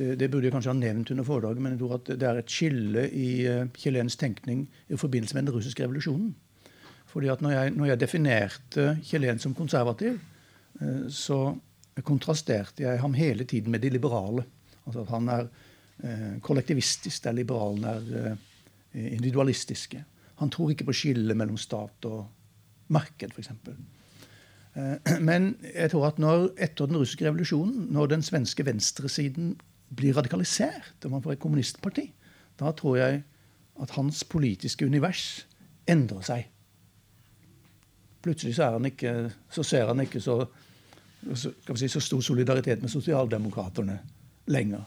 det 0.00 0.30
burde 0.30 0.48
jeg 0.48 0.54
kanskje 0.54 0.72
ha 0.72 0.78
nevnt 0.78 1.10
under 1.12 1.26
foredraget, 1.26 1.62
men 1.62 1.74
jeg 1.74 1.80
tror 1.82 1.96
at 1.98 2.10
det 2.20 2.28
er 2.28 2.38
et 2.40 2.52
skille 2.52 3.02
i 3.12 3.30
Kjelléns 3.76 4.16
tenkning 4.16 4.62
i 4.88 4.96
forbindelse 4.96 5.36
med 5.36 5.46
den 5.46 5.54
russiske 5.54 5.84
revolusjonen. 5.84 6.30
Fordi 7.10 7.28
at 7.28 7.42
når 7.42 7.50
jeg, 7.50 7.72
når 7.76 7.90
jeg 7.90 8.00
definerte 8.00 8.86
Kjellén 9.04 9.42
som 9.42 9.54
konservativ, 9.54 10.16
uh, 10.80 11.08
så 11.12 11.40
kontrasterte 12.06 12.86
jeg 12.86 13.00
ham 13.02 13.14
hele 13.18 13.44
tiden 13.44 13.74
med 13.74 13.82
de 13.84 13.90
liberale. 13.90 14.46
Altså 14.86 15.04
at 15.04 15.12
han 15.12 15.28
er 15.28 15.50
kollektivistisk, 16.40 17.24
der 17.24 17.32
liberalen 17.36 17.84
er 17.84 18.36
individualistiske. 18.94 20.04
Han 20.40 20.50
tror 20.50 20.70
ikke 20.70 20.86
på 20.88 20.96
skillet 20.96 21.36
mellom 21.36 21.58
stat 21.60 22.06
og 22.08 22.22
marked, 22.88 23.34
f.eks. 23.34 23.50
Men 25.28 25.50
jeg 25.74 25.90
tror 25.92 26.06
at 26.06 26.20
når, 26.22 26.46
etter 26.56 26.88
den 26.88 26.96
russiske 26.96 27.26
revolusjonen, 27.26 27.88
når 27.92 28.14
den 28.14 28.22
svenske 28.22 28.66
venstresiden 28.66 29.56
blir 29.96 30.14
radikalisert, 30.14 31.04
om 31.04 31.16
han 31.16 31.22
får 31.22 31.36
et 31.36 31.42
kommunistparti, 31.42 32.06
da 32.60 32.72
tror 32.76 32.98
jeg 33.00 33.22
at 33.80 33.94
hans 33.96 34.22
politiske 34.28 34.86
univers 34.86 35.46
endrer 35.88 36.24
seg. 36.26 36.48
Plutselig 38.20 38.54
så, 38.58 38.74
ikke, 38.84 39.14
så 39.50 39.64
ser 39.64 39.88
han 39.88 40.02
ikke 40.04 40.20
så, 40.20 40.42
si, 41.32 41.88
så, 41.88 42.00
stor 42.00 42.20
solidaritet 42.20 42.82
med 42.82 42.92
sosialdemokraterne 42.92 43.96
lenger. 44.52 44.84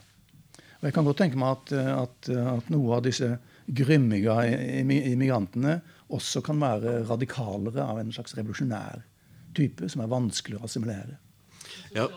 Og 0.79 0.85
Jeg 0.85 0.93
kan 0.93 1.07
godt 1.07 1.17
tenke 1.23 1.39
meg 1.39 1.57
at, 1.57 1.73
at, 1.95 2.29
at 2.29 2.69
noe 2.73 2.97
av 2.97 3.03
disse 3.07 3.31
grymmige 3.65 4.35
immigrantene 4.83 5.79
også 6.13 6.43
kan 6.45 6.59
være 6.61 6.99
radikalere 7.09 7.87
av 7.87 8.01
en 8.01 8.11
slags 8.13 8.35
revolusjonær 8.37 9.01
type, 9.55 9.87
som 9.89 10.03
er 10.03 10.11
vanskelig 10.11 10.59
å 10.59 10.65
assimilere. 10.67 11.17
Ja. 11.95 12.09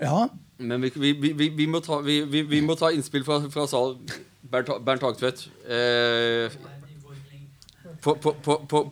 Ja. 0.00 0.28
Men 0.56 0.82
vi, 0.82 0.90
vi, 0.96 1.32
vi, 1.32 1.48
vi 1.48 1.66
må, 1.66 1.80
ta, 1.82 2.00
må, 2.00 2.76
ta, 2.78 2.90
innspill 2.94 3.24
fra, 3.26 3.40
fra 3.50 3.66
salen. 3.70 3.98
Bernt, 4.50 4.70
Bernt 4.86 5.02
Hagtvedt. 5.02 5.46
Eh, 5.66 6.54
po, 8.04 8.14
po, 8.22 8.34
po, 8.70 8.84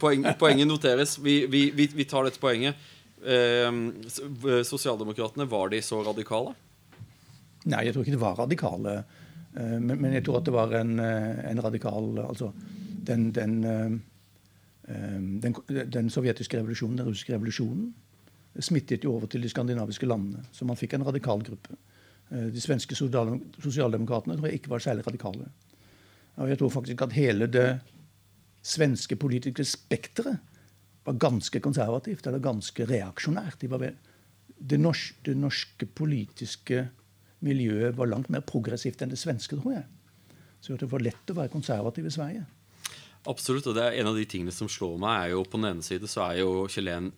poeng, 0.00 0.26
poenget 0.38 0.68
noteres. 0.68 1.16
Vi, 1.22 2.04
tar 2.08 2.28
dette 2.28 2.42
poenget. 2.42 2.76
Eh, 3.24 3.70
Sosialdemokratene, 4.66 5.48
var 5.50 5.72
de 5.72 5.82
så 5.82 6.02
radikale? 6.04 6.54
Nei, 7.66 7.86
jeg 7.86 7.94
tror 7.94 8.04
ikke 8.04 8.14
det 8.14 8.22
var 8.22 8.38
radikale. 8.38 8.98
Eh, 9.56 9.78
men, 9.80 9.96
men, 9.96 10.12
jeg 10.14 10.26
tror 10.26 10.40
at 10.40 10.48
det 10.48 10.54
var 10.54 10.74
en, 10.78 10.98
eh, 11.00 11.50
en 11.50 11.62
radikal 11.64 12.12
Altså 12.26 12.52
den, 13.06 13.30
den, 13.34 13.64
eh, 13.64 13.96
den, 15.42 15.56
den 15.92 16.10
sovjetiske 16.10 16.58
revolusjonen, 16.58 16.98
den 16.98 17.08
russiske 17.08 17.34
revolusjonen, 17.34 17.94
smittet 18.64 19.04
jo 19.04 19.14
over 19.16 19.30
til 19.30 19.42
de 19.44 19.50
skandinaviske 19.50 20.08
landene. 20.08 20.44
Så 20.52 20.66
man 20.68 20.78
fikk 20.78 20.96
en 20.96 21.06
radikal 21.06 21.42
gruppe. 21.44 21.76
Eh, 22.30 22.48
de 22.52 22.62
svenske 22.62 22.96
sosialdemokratene 22.96 24.36
tror 24.36 24.48
jeg 24.48 24.60
ikke 24.60 24.72
var 24.72 24.84
særlig 24.84 25.06
radikale. 25.06 25.48
Og 26.36 26.50
jeg 26.50 26.60
tror 26.60 26.74
faktisk 26.74 27.02
at 27.02 27.16
hele 27.16 27.48
det 27.48 27.68
svenske 28.66 29.16
politiske 29.16 29.64
spekteret 29.64 30.38
var 31.06 31.18
ganske 31.22 31.60
konservativt 31.62 32.26
eller 32.26 32.42
ganske 32.42 32.86
reaksjonært. 32.86 33.60
De 33.60 33.68
det, 34.58 34.78
norske, 34.80 35.18
det, 35.24 35.36
norske, 35.36 35.86
politiske 35.86 36.88
miljøet 37.46 37.96
var 37.96 38.10
langt 38.10 38.30
mer 38.32 38.40
progressivt 38.40 39.02
enn 39.02 39.12
det 39.12 39.20
svenske, 39.20 39.56
tror 39.56 39.76
jeg. 39.76 39.84
Så 40.60 40.76
det 40.80 40.88
var 40.90 41.04
lett 41.04 41.30
å 41.30 41.36
være 41.36 41.52
konservativ 41.52 42.08
i 42.08 42.14
Sverige. 42.14 42.46
Absolutt, 43.26 43.66
og 43.66 43.74
det 43.76 43.84
er 43.84 44.00
En 44.00 44.08
av 44.10 44.16
de 44.16 44.24
tingene 44.24 44.54
som 44.54 44.68
slår 44.68 44.98
meg, 44.98 45.14
er 45.20 45.30
jo 45.34 45.44
på 45.44 45.58
den 45.58 45.70
ene 45.70 45.82
side 45.82 46.08
så 46.08 46.30
er 46.30 46.40
jo 46.40 46.66
Chilen 46.70 47.12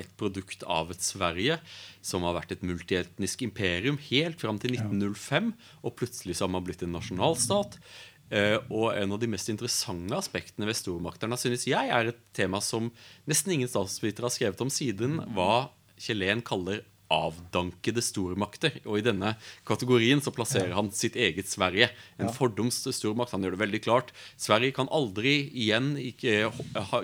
et 0.00 0.10
produkt 0.20 0.64
av 0.68 0.90
et 0.92 1.02
Sverige 1.02 1.58
som 2.04 2.26
har 2.26 2.36
vært 2.36 2.56
et 2.56 2.66
multietnisk 2.66 3.46
imperium 3.46 3.98
helt 4.10 4.40
fram 4.42 4.60
til 4.62 4.76
1905. 4.76 5.52
Og 5.82 5.96
plutselig 5.98 6.36
så 6.36 6.46
har 6.46 6.52
man 6.56 6.66
blitt 6.66 6.84
en 6.84 6.94
nasjonalstat. 6.96 7.78
Uh, 8.26 8.58
og 8.74 8.88
en 8.98 9.14
av 9.14 9.20
de 9.22 9.28
mest 9.30 9.48
interessante 9.52 10.16
aspektene 10.18 10.66
ved 10.66 10.74
stormakterne 10.74 11.36
synes 11.38 11.68
jeg 11.70 11.92
er 11.94 12.10
et 12.10 12.22
tema 12.34 12.58
som 12.58 12.88
nesten 13.30 13.54
ingen 13.54 13.70
statsvitere 13.70 14.26
har 14.26 14.34
skrevet 14.34 14.64
om 14.64 14.72
siden, 14.72 15.20
hva 15.36 15.68
Kjelen 15.96 16.42
kaller 16.44 16.82
avdankede 17.12 18.02
stormakter. 18.02 18.80
Og 18.84 18.98
i 18.98 19.04
denne 19.06 19.34
kategorien 19.68 20.20
så 20.24 20.32
plasserer 20.34 20.74
han 20.74 20.90
sitt 20.94 21.16
eget 21.16 21.46
Sverige. 21.50 21.90
En 22.18 22.26
Ja. 22.26 22.32
fordoms 22.32 22.82
stormakt. 22.90 23.30
Han 23.32 23.42
gjør 23.42 23.56
det 23.56 23.62
veldig 23.64 23.82
klart. 23.84 24.12
Sverige 24.36 24.74
kan 24.74 24.88
aldri 24.88 25.50
igjen 25.54 25.96
ikke 25.96 26.50
ha, 26.74 27.00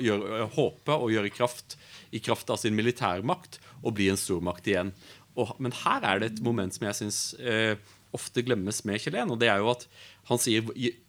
håpe 0.56 0.92
å 0.98 1.10
gjøre 1.12 1.30
kraft 1.30 1.76
i 2.12 2.18
kraft 2.18 2.50
av 2.50 2.58
sin 2.58 2.74
militærmakt 2.74 3.58
og 3.82 3.94
bli 3.94 4.08
en 4.10 4.16
stormakt 4.20 4.66
igjen. 4.66 4.92
Og, 5.36 5.54
men 5.58 5.72
her 5.72 6.02
er 6.04 6.18
det 6.20 6.32
et 6.32 6.42
moment 6.44 6.74
som 6.74 6.86
jeg 6.86 6.98
syns 6.98 7.34
eh, 7.40 7.76
ofte 8.12 8.42
glemmes 8.44 8.84
med 8.84 9.00
Kjelen, 9.00 9.30
og 9.32 9.38
det 9.40 9.48
er 9.48 9.62
jo 9.62 9.70
at 9.72 9.86
han 10.28 10.38
sier 10.38 10.66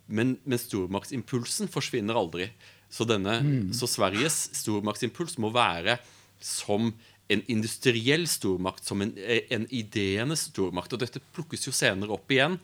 men, 0.08 0.38
men 0.46 0.60
stormaktsimpulsen 0.60 1.68
forsvinner 1.72 2.16
aldri. 2.16 2.52
Så, 2.94 3.08
denne, 3.10 3.40
så 3.74 3.88
Sveriges 3.90 4.52
stormaktsimpuls 4.54 5.40
må 5.42 5.50
være 5.52 5.98
som 6.44 6.92
en 7.32 7.44
industriell 7.52 8.28
stormakt, 8.28 8.86
som 8.86 9.02
en, 9.02 9.14
en 9.18 9.68
ideenes 9.74 10.48
stormakt. 10.50 10.94
Og 10.94 11.02
dette 11.02 11.22
plukkes 11.36 11.68
jo 11.70 11.76
senere 11.76 12.14
opp 12.16 12.32
igjen 12.34 12.60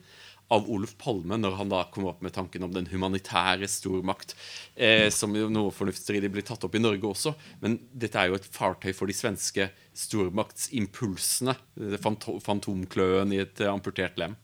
av 0.50 0.66
Olof 0.70 0.96
Palme 0.98 1.38
når 1.38 1.54
han 1.60 1.70
da 1.70 1.84
kommer 1.94 2.10
opp 2.12 2.24
med 2.26 2.34
tanken 2.34 2.66
om 2.66 2.72
den 2.74 2.88
humanitære 2.90 3.68
stormakt, 3.70 4.34
eh, 4.74 5.06
som 5.14 5.34
jo 5.38 5.46
noe 5.52 5.70
fornuftsstridig 5.74 6.30
blir 6.34 6.46
tatt 6.46 6.66
opp 6.66 6.74
i 6.74 6.82
Norge 6.82 7.06
også. 7.06 7.34
Men 7.62 7.78
dette 7.92 8.18
er 8.18 8.30
jo 8.30 8.38
et 8.40 8.48
fartøy 8.50 8.90
for 8.96 9.10
de 9.10 9.14
svenske 9.14 9.68
stormaktsimpulsene. 9.94 11.54
det 11.94 12.02
fantomkløen 12.02 13.34
i 13.36 13.42
et 13.44 13.62
eh, 13.62 13.70
amputert 13.70 14.18
lem. 14.18 14.34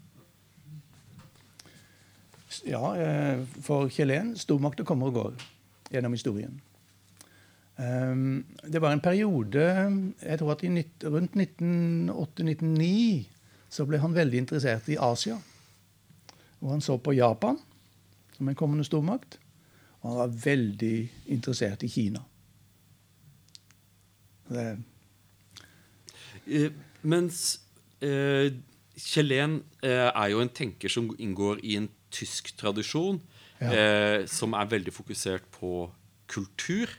Ja, 2.64 2.95
eh, 2.95 3.43
for 3.67 3.91
Kjellén 3.91 4.37
stormakter 4.39 4.87
kommer 4.87 5.11
og 5.11 5.19
går 5.19 5.47
gjennom 5.91 6.14
historien. 6.14 6.61
Um, 7.77 8.47
det 8.64 8.81
var 8.81 8.95
en 8.95 9.03
periode 9.05 9.61
jeg 10.22 10.39
tror 10.41 10.55
at 10.55 10.62
i 10.64 10.70
rundt 11.05 11.35
1908-1909 11.37 13.27
så 13.68 13.85
ble 13.85 13.99
han 14.01 14.14
veldig 14.16 14.39
interessert 14.41 14.89
i 14.89 14.97
Asia. 14.97 15.37
Og 16.62 16.70
han 16.70 16.81
så 16.81 16.97
på 16.97 17.12
Japan 17.12 17.59
som 18.37 18.49
en 18.49 18.57
kommende 18.57 18.85
stormakt. 18.85 19.39
Og 20.01 20.11
han 20.11 20.18
var 20.22 20.39
veldig 20.45 20.97
interessert 21.37 21.83
i 21.85 21.89
Kina. 21.93 22.22
Det, 24.49 24.68
Eh, 26.47 26.70
mens 27.03 27.61
eh, 28.01 28.53
Kjelen 28.97 29.59
eh, 29.83 30.07
er 30.09 30.29
jo 30.31 30.41
en 30.41 30.53
tenker 30.55 30.93
som 30.93 31.09
inngår 31.18 31.59
i 31.66 31.77
en 31.81 31.89
tysk 32.14 32.53
tradisjon, 32.59 33.20
Ja. 33.61 33.72
eh, 33.72 34.27
som 34.27 34.53
er 34.53 34.68
veldig 34.68 34.93
fokusert 34.93 35.43
på 35.51 35.91
kultur. 36.29 36.91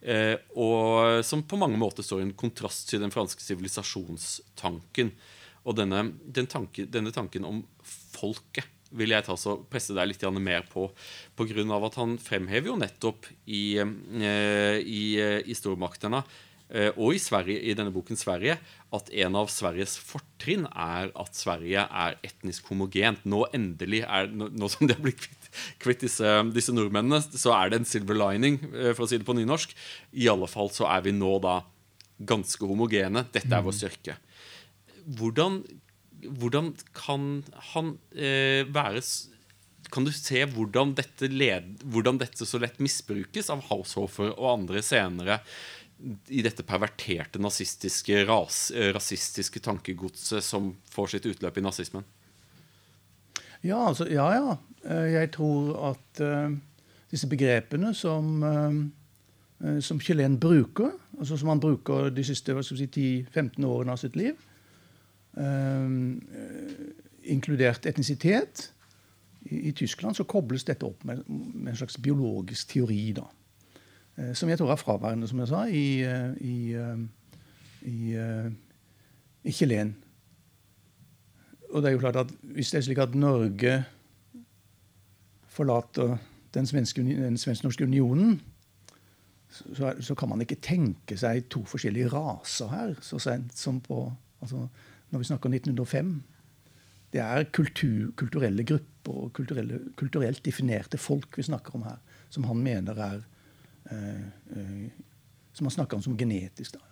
Eh, 0.00 0.36
og 0.56 1.20
som 1.26 1.44
på 1.44 1.58
mange 1.60 1.78
måter 1.80 2.04
står 2.06 2.22
i 2.22 2.28
en 2.28 2.36
kontrast 2.38 2.88
til 2.90 3.02
den 3.02 3.12
franske 3.12 3.44
sivilisasjonstanken. 3.44 5.12
Og 5.68 5.76
denne, 5.76 6.06
den 6.24 6.48
tanken, 6.48 6.88
denne 6.92 7.12
tanken 7.12 7.46
om 7.48 7.64
folket 7.84 8.68
vil 8.96 9.12
jeg 9.14 9.22
ta 9.26 9.36
så 9.38 9.54
presse 9.70 9.94
deg 9.94 10.08
litt 10.10 10.24
mer 10.40 10.64
på. 10.70 10.88
På 11.36 11.46
grunn 11.46 11.70
av 11.70 11.84
at 11.86 11.98
han 12.00 12.16
fremhever 12.18 12.72
jo 12.72 12.78
nettopp 12.80 13.28
i, 13.46 13.78
eh, 13.78 14.78
i, 14.80 15.02
eh, 15.20 15.40
i 15.46 15.54
stormaktene 15.54 16.24
og 16.70 17.16
i, 17.16 17.18
Sverige, 17.18 17.58
i 17.66 17.74
denne 17.74 17.90
boken 17.90 18.18
Sverige 18.18 18.54
at 18.94 19.10
en 19.22 19.36
av 19.38 19.50
Sveriges 19.50 19.96
fortrinn 19.98 20.68
er 20.70 21.10
at 21.18 21.38
Sverige 21.38 21.82
er 21.86 22.16
etnisk 22.26 22.70
homogent. 22.70 23.24
Nå 23.26 23.44
endelig 23.56 24.04
er, 24.06 24.30
nå, 24.30 24.70
som 24.70 24.86
de 24.86 24.96
har 24.96 25.02
blitt 25.02 25.22
kvitt, 25.22 25.50
kvitt 25.82 26.04
disse, 26.06 26.32
disse 26.54 26.74
nordmennene, 26.74 27.20
så 27.22 27.54
er 27.56 27.70
det 27.70 27.80
en 27.80 27.88
silver 27.88 28.18
lining, 28.18 28.58
eh, 28.70 28.92
for 28.94 29.06
å 29.06 29.10
si 29.10 29.18
det 29.20 29.26
på 29.28 29.36
nynorsk. 29.38 29.74
I 30.18 30.30
alle 30.32 30.50
fall 30.50 30.72
så 30.74 30.88
er 30.90 31.06
vi 31.06 31.14
nå 31.14 31.36
da 31.42 31.60
ganske 32.20 32.66
homogene. 32.66 33.24
Dette 33.32 33.54
er 33.54 33.64
vår 33.64 33.76
styrke. 33.78 34.18
Hvordan, 35.18 35.62
hvordan 36.26 36.74
kan 36.96 37.28
han 37.72 37.96
eh, 38.14 38.66
være 38.68 39.02
Kan 39.90 40.04
du 40.06 40.12
se 40.14 40.44
hvordan 40.46 40.92
dette, 40.94 41.26
led, 41.26 41.80
hvordan 41.82 42.20
dette 42.20 42.46
så 42.46 42.60
lett 42.62 42.78
misbrukes 42.78 43.48
av 43.50 43.64
Haushofer 43.70 44.28
og 44.36 44.52
andre 44.52 44.82
senere 44.86 45.40
i 46.28 46.42
dette 46.42 46.64
perverterte 46.64 47.40
nazistiske, 47.42 48.24
ras, 48.28 48.70
eh, 48.70 48.92
rasistiske 48.94 49.60
tankegodset 49.60 50.44
som 50.44 50.72
får 50.90 51.14
sitt 51.14 51.26
utløp 51.26 51.58
i 51.58 51.64
nazismen? 51.64 52.06
Ja, 53.62 53.88
altså, 53.88 54.06
ja, 54.08 54.30
ja. 54.32 54.56
Eh, 54.84 55.12
Jeg 55.12 55.30
tror 55.36 55.76
at 55.90 56.22
uh, 56.24 56.56
disse 57.10 57.28
begrepene 57.28 57.92
som, 57.94 58.42
eh, 58.42 59.80
som 59.80 60.00
Chilen 60.00 60.38
bruker, 60.40 60.92
altså 61.18 61.36
som 61.36 61.48
han 61.48 61.60
bruker 61.60 62.10
de 62.10 62.24
siste 62.24 62.54
si, 62.62 62.86
10-15 62.86 63.64
årene 63.64 63.92
av 63.92 64.00
sitt 64.00 64.16
liv, 64.16 64.34
eh, 65.36 65.88
inkludert 67.22 67.86
etnisitet 67.86 68.70
I, 69.50 69.68
I 69.68 69.72
Tyskland 69.72 70.16
så 70.16 70.24
kobles 70.24 70.64
dette 70.64 70.84
opp 70.84 71.04
med, 71.04 71.22
med 71.28 71.72
en 71.72 71.76
slags 71.76 71.98
biologisk 71.98 72.74
teori, 72.74 73.12
da. 73.16 73.26
Eh, 74.18 74.34
Som 74.34 74.48
jeg 74.48 74.58
tror 74.58 74.72
er 74.72 74.76
fraværende, 74.76 75.28
som 75.28 75.38
jeg 75.38 75.48
sa, 75.48 75.64
i, 75.64 76.02
eh, 76.02 76.34
i, 76.40 76.72
eh, 76.74 76.98
i, 77.82 78.16
i 79.44 79.52
Kjelen. 79.52 79.94
Og 81.70 81.82
det 81.82 81.88
er 81.88 81.92
jo 81.92 82.02
klart 82.02 82.16
at 82.16 82.30
hvis 82.42 82.70
det 82.70 82.78
er 82.78 82.82
slik 82.82 82.98
at 82.98 83.14
Norge 83.14 83.84
forlater 85.46 86.16
den 86.54 86.66
svensk-norske 86.66 87.84
unionen, 87.84 88.40
så, 89.50 89.86
er, 89.86 90.00
så 90.00 90.14
kan 90.14 90.28
man 90.28 90.40
ikke 90.40 90.60
tenke 90.62 91.16
seg 91.18 91.48
to 91.50 91.62
forskjellige 91.66 92.10
raser 92.12 92.70
her 92.70 92.92
så 93.02 93.18
sent 93.22 93.56
som 93.58 93.80
på 93.82 94.12
altså, 94.40 94.68
Når 95.10 95.18
vi 95.18 95.24
snakker 95.24 95.50
1905. 95.50 96.22
Det 97.12 97.20
er 97.20 97.44
kultur, 97.50 98.12
kulturelle 98.14 98.62
grupper 98.64 99.12
og 99.12 99.32
kulturelt 99.96 100.44
definerte 100.44 100.98
folk 100.98 101.36
vi 101.36 101.42
snakker 101.42 101.74
om 101.74 101.82
her, 101.82 101.96
som 102.30 102.44
han 102.44 102.62
mener 102.62 102.94
er 102.94 103.24
Som 105.52 105.64
man 105.64 105.70
snakker 105.70 105.96
om 105.96 106.02
som 106.02 106.18
genetisk. 106.18 106.72
da. 106.72 106.89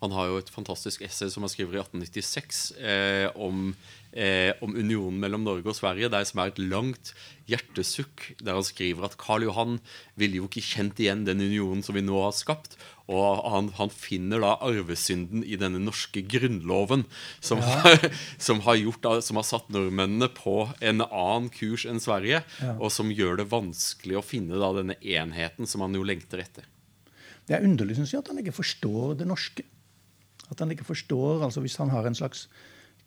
Han 0.00 0.14
har 0.16 0.30
jo 0.30 0.38
et 0.40 0.48
fantastisk 0.52 1.02
essay 1.04 1.28
som 1.32 1.44
han 1.44 1.50
skriver 1.52 1.76
i 1.76 1.80
1896 1.82 2.60
eh, 2.80 3.26
om, 3.36 3.74
eh, 4.16 4.52
om 4.64 4.72
unionen 4.72 5.18
mellom 5.20 5.42
Norge 5.44 5.68
og 5.68 5.76
Sverige, 5.76 6.08
der 6.08 6.24
som 6.24 6.40
er 6.40 6.52
et 6.54 6.60
langt 6.62 7.12
hjertesukk, 7.50 8.30
der 8.40 8.56
han 8.56 8.64
skriver 8.64 9.04
at 9.10 9.18
Karl 9.20 9.44
Johan 9.44 9.76
ville 10.20 10.40
jo 10.40 10.46
ikke 10.48 10.64
kjent 10.64 11.00
igjen 11.02 11.26
den 11.28 11.42
unionen 11.44 11.84
som 11.84 11.98
vi 11.98 12.04
nå 12.06 12.16
har 12.22 12.32
skapt. 12.36 12.78
Og 13.10 13.42
han, 13.50 13.68
han 13.76 13.90
finner 13.90 14.40
da 14.40 14.52
arvesynden 14.62 15.42
i 15.44 15.58
denne 15.60 15.80
norske 15.82 16.22
grunnloven, 16.30 17.02
som, 17.44 17.60
har, 17.60 18.06
som, 18.46 18.62
har, 18.64 18.78
gjort, 18.80 19.08
som 19.26 19.40
har 19.40 19.46
satt 19.48 19.68
nordmennene 19.74 20.30
på 20.32 20.62
en 20.78 21.02
annen 21.04 21.50
kurs 21.52 21.84
enn 21.90 22.00
Sverige, 22.00 22.40
Ja. 22.62 22.76
og 22.78 22.88
som 22.94 23.10
gjør 23.12 23.40
det 23.42 23.50
vanskelig 23.50 24.16
å 24.20 24.24
finne 24.24 24.56
da 24.62 24.70
denne 24.78 24.96
enheten 25.02 25.68
som 25.68 25.82
han 25.84 25.96
jo 25.98 26.06
lengter 26.06 26.40
etter. 26.44 26.64
Det 27.48 27.56
er 27.58 27.66
underlig 27.66 27.96
synes 27.98 28.14
jeg, 28.14 28.22
at 28.22 28.30
han 28.30 28.38
ikke 28.40 28.54
forstår 28.54 29.18
det 29.20 29.26
norske. 29.28 29.66
At 30.50 30.60
han 30.62 30.70
ikke 30.74 30.88
forstår, 30.88 31.44
altså 31.46 31.60
Hvis 31.60 31.78
han 31.78 31.90
har 31.90 32.06
en 32.06 32.18
slags 32.18 32.48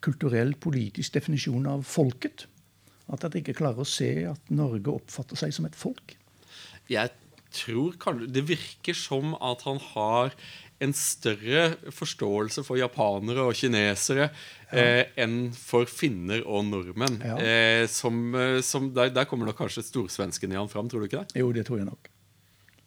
kulturell, 0.03 0.55
politisk 0.59 1.13
definisjon 1.15 1.67
av 1.67 1.83
folket, 1.87 2.47
at 3.11 3.23
han 3.23 3.35
ikke 3.39 3.55
klarer 3.55 3.83
å 3.83 3.87
se 3.87 4.11
at 4.29 4.51
Norge 4.51 4.91
oppfatter 4.91 5.39
seg 5.39 5.53
som 5.55 5.67
et 5.67 5.75
folk. 5.75 6.15
jeg 6.89 7.11
tror 7.53 7.93
Det 8.27 8.47
virker 8.47 8.93
som 8.93 9.35
at 9.35 9.61
han 9.61 9.79
har 9.93 10.33
en 10.83 10.93
større 10.93 11.75
forståelse 11.93 12.63
for 12.65 12.79
japanere 12.79 13.45
og 13.45 13.55
kinesere 13.55 14.29
eh, 14.71 15.05
enn 15.15 15.53
for 15.55 15.87
finner 15.87 16.43
og 16.43 16.65
nordmenn. 16.67 17.19
Ja. 17.23 17.37
Eh, 17.37 17.85
som, 17.87 18.33
eh, 18.35 18.59
som 18.65 18.89
der, 18.95 19.13
der 19.13 19.29
kommer 19.29 19.47
nok 19.47 19.61
kanskje 19.61 19.85
storsvensken 19.85 20.51
i 20.51 20.59
han 20.59 20.71
fram, 20.71 20.89
tror 20.91 21.03
du 21.03 21.07
ikke 21.07 21.23
det? 21.23 21.39
Jo, 21.39 21.51
det 21.55 21.67
tror 21.69 21.79
jeg 21.79 21.87
nok. 21.87 22.09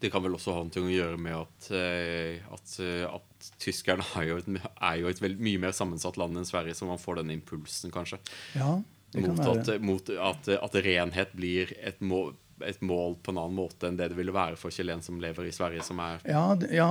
Det 0.00 0.08
kan 0.12 0.22
vel 0.24 0.34
også 0.36 0.54
ha 0.56 0.62
noe 0.66 0.84
å 0.84 0.92
gjøre 0.92 1.18
med 1.20 1.34
at, 1.38 1.60
uh, 1.72 2.34
at, 2.56 2.66
at 3.10 3.28
tyskerne 3.62 4.04
er 4.20 4.24
jo 4.30 4.34
et, 4.40 4.48
er 4.74 4.96
jo 5.02 5.06
et 5.10 5.22
veld, 5.22 5.38
mye 5.44 5.60
mer 5.66 5.74
sammensatt 5.76 6.16
land 6.20 6.34
enn 6.40 6.48
Sverige, 6.48 6.74
så 6.78 6.84
man 6.88 7.02
får 7.02 7.14
den 7.22 7.34
impulsen, 7.36 7.88
kanskje. 7.94 8.18
Ja, 8.56 8.70
det 9.14 9.20
kan 9.22 9.30
mot 9.30 9.46
være. 9.46 9.60
at, 9.60 9.68
mot 9.84 10.04
at, 10.10 10.48
at 10.56 10.74
renhet 10.86 11.30
blir 11.36 11.66
et 11.80 11.98
mål, 12.04 12.28
et 12.62 12.80
mål 12.82 13.16
på 13.22 13.32
en 13.34 13.38
annen 13.42 13.56
måte 13.58 13.88
enn 13.88 13.96
det 13.98 14.08
det 14.12 14.16
ville 14.18 14.32
være 14.34 14.56
for 14.60 14.70
chilen 14.74 15.02
som 15.02 15.18
lever 15.20 15.48
i 15.48 15.52
Sverige, 15.52 15.82
som 15.82 15.98
er 16.04 16.20
Ja, 16.28 16.44
ja. 16.70 16.88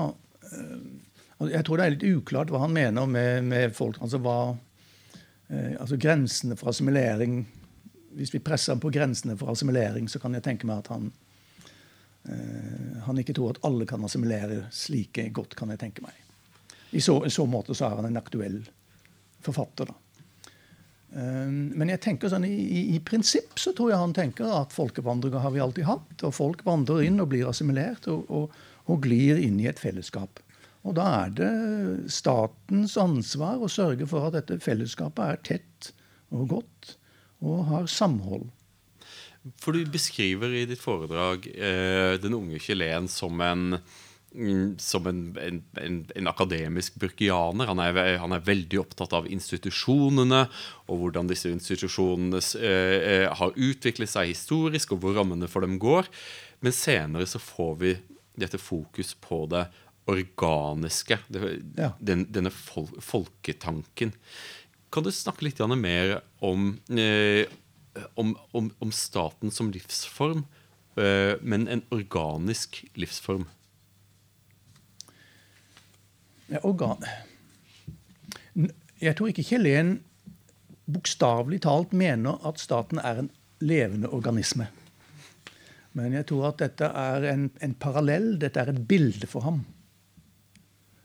øh, 0.51 1.49
Jeg 1.51 1.66
tror 1.66 1.78
det 1.78 1.86
er 1.86 1.95
litt 1.95 2.05
uklart 2.18 2.49
hva 2.51 2.59
han 2.66 2.74
mener 2.74 3.05
med, 3.05 3.43
med 3.43 3.74
folk. 3.76 3.97
Altså 4.01 4.20
hva 4.24 4.38
eh, 5.49 5.74
Altså 5.80 5.97
grensene 5.97 6.55
for 6.59 6.70
assimilering 6.72 7.45
Hvis 8.14 8.34
vi 8.34 8.39
presser 8.39 8.74
ham 8.76 8.80
på 8.84 8.91
grensene 8.93 9.38
for 9.38 9.51
assimilering, 9.51 10.07
så 10.09 10.20
kan 10.20 10.34
jeg 10.34 10.43
tenke 10.43 10.68
meg 10.70 10.84
at 10.84 10.91
han 10.93 11.11
eh, 12.30 12.99
han 13.03 13.18
ikke 13.20 13.34
tror 13.36 13.55
at 13.55 13.64
alle 13.68 13.86
kan 13.89 14.03
assimilere 14.05 14.66
slike 14.72 15.30
godt, 15.36 15.55
kan 15.59 15.70
jeg 15.74 15.80
tenke 15.82 16.01
meg. 16.05 16.14
I 16.93 17.01
så, 17.01 17.18
i 17.26 17.30
så 17.34 17.45
måte 17.49 17.74
så 17.76 17.89
er 17.89 17.97
han 17.99 18.05
en 18.05 18.20
aktuell 18.20 18.61
forfatter, 19.43 19.89
da. 19.89 19.95
Um, 21.14 21.70
Men 21.78 21.91
jeg 21.93 22.01
tenker 22.01 22.32
sånn, 22.32 22.47
i, 22.47 22.53
i, 22.53 22.84
i 22.95 23.01
prinsipp 23.05 23.59
så 23.61 23.74
tror 23.78 23.91
jeg 23.91 24.01
han 24.01 24.16
tenker 24.18 24.49
at 24.49 24.74
folkevandringer 24.74 25.43
har 25.43 25.53
vi 25.53 25.61
alltid 25.61 25.88
hatt. 25.89 26.16
Og 26.26 26.34
folk 26.34 26.64
vandrer 26.66 27.05
inn 27.07 27.22
og 27.22 27.30
blir 27.34 27.49
assimilert 27.49 28.09
og, 28.11 28.26
og, 28.34 28.57
og 28.89 29.03
glir 29.05 29.41
inn 29.41 29.59
i 29.61 29.70
et 29.70 29.82
fellesskap. 29.82 30.41
Og 30.84 30.97
da 30.97 31.05
er 31.22 31.36
det 31.38 31.51
statens 32.11 32.97
ansvar 32.99 33.61
å 33.64 33.72
sørge 33.72 34.07
for 34.09 34.28
at 34.28 34.36
dette 34.36 34.59
fellesskapet 34.64 35.24
er 35.24 35.45
tett 35.53 35.93
og 36.34 36.49
godt 36.57 36.97
og 37.43 37.64
har 37.70 37.88
samhold. 37.91 38.49
For 39.59 39.76
du 39.76 39.84
beskriver 39.91 40.53
i 40.55 40.66
ditt 40.68 40.80
foredrag 40.80 41.49
eh, 41.51 42.16
den 42.24 42.36
unge 42.36 42.59
chilen 42.64 43.09
som 43.11 43.39
en 43.43 43.80
som 44.82 45.08
en, 45.08 45.20
en, 45.38 45.60
en, 45.78 45.98
en 46.16 46.30
akademisk 46.32 46.96
burkianer. 47.02 47.70
Han 47.70 47.82
er, 47.84 48.18
han 48.18 48.34
er 48.34 48.46
veldig 48.46 48.80
opptatt 48.82 49.14
av 49.14 49.28
institusjonene 49.30 50.48
og 50.88 51.04
hvordan 51.04 51.30
disse 51.30 51.52
institusjonene 51.54 52.42
eh, 52.58 52.98
eh, 53.14 53.28
har 53.30 53.54
utviklet 53.54 54.10
seg 54.10 54.32
historisk, 54.32 54.96
og 54.96 55.04
hvor 55.04 55.20
rammene 55.20 55.50
for 55.52 55.66
dem 55.66 55.78
går. 55.82 56.10
Men 56.66 56.74
senere 56.76 57.30
så 57.30 57.42
får 57.42 57.78
vi 57.84 57.94
dette 58.40 58.58
fokus 58.58 59.14
på 59.22 59.46
det 59.54 59.68
organiske. 60.10 61.20
Det, 61.30 61.62
Ja. 61.78 61.94
den, 62.00 62.26
denne 62.32 62.52
fol 62.52 62.90
folketanken. 63.00 64.14
Kan 64.92 65.04
du 65.04 65.12
snakke 65.12 65.46
litt 65.46 65.60
mer 65.78 66.22
om, 66.42 66.80
eh, 66.90 67.46
om, 68.16 68.36
om, 68.52 68.72
om 68.80 68.92
staten 68.92 69.52
som 69.52 69.72
livsform, 69.72 70.46
eh, 70.98 71.38
men 71.42 71.68
en 71.68 71.84
organisk 71.92 72.84
livsform? 72.96 73.48
Organ... 76.64 77.06
Jeg 79.04 79.18
tror 79.18 79.32
ikke 79.32 79.43
Kjellén 79.43 79.97
bokstavelig 80.88 81.58
talt 81.66 81.91
mener 81.97 82.38
at 82.47 82.62
staten 82.62 83.01
er 83.01 83.18
en 83.20 83.30
levende 83.60 84.12
organisme. 84.14 84.68
Men 85.97 86.14
jeg 86.16 86.28
tror 86.30 86.51
at 86.51 86.62
dette 86.62 86.88
er 86.88 87.26
en, 87.34 87.49
en 87.60 87.74
parallell, 87.74 88.38
dette 88.39 88.62
er 88.62 88.72
et 88.72 88.80
bilde 88.88 89.28
for 89.28 89.43
ham. 89.43 89.64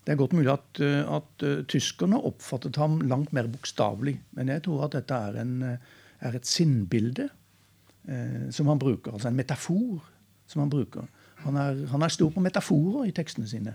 Det 0.04 0.14
er 0.14 0.20
godt 0.20 0.36
mulig 0.36 0.52
at, 0.52 0.82
uh, 0.84 1.16
at 1.16 1.46
uh, 1.48 1.64
tyskerne 1.66 2.20
oppfattet 2.30 2.78
ham 2.78 3.00
langt 3.00 3.32
mer 3.34 3.50
bokstavelig. 3.50 4.14
Men 4.38 4.52
jeg 4.52 4.62
tror 4.68 4.86
at 4.86 4.94
dette 5.00 5.18
er, 5.18 5.40
en, 5.42 5.56
uh, 5.64 5.98
er 6.28 6.38
et 6.38 6.46
sinnbilde 6.46 7.28
eh, 8.08 8.50
som 8.50 8.66
han 8.66 8.78
bruker. 8.78 9.12
Altså 9.12 9.28
en 9.28 9.36
metafor 9.36 10.04
som 10.46 10.62
han 10.64 10.70
bruker. 10.72 11.06
Han 11.44 11.56
er, 11.56 11.86
han 11.92 12.02
er 12.02 12.12
stor 12.12 12.30
på 12.34 12.42
metaforer 12.42 13.08
i 13.08 13.14
tekstene 13.14 13.48
sine. 13.48 13.74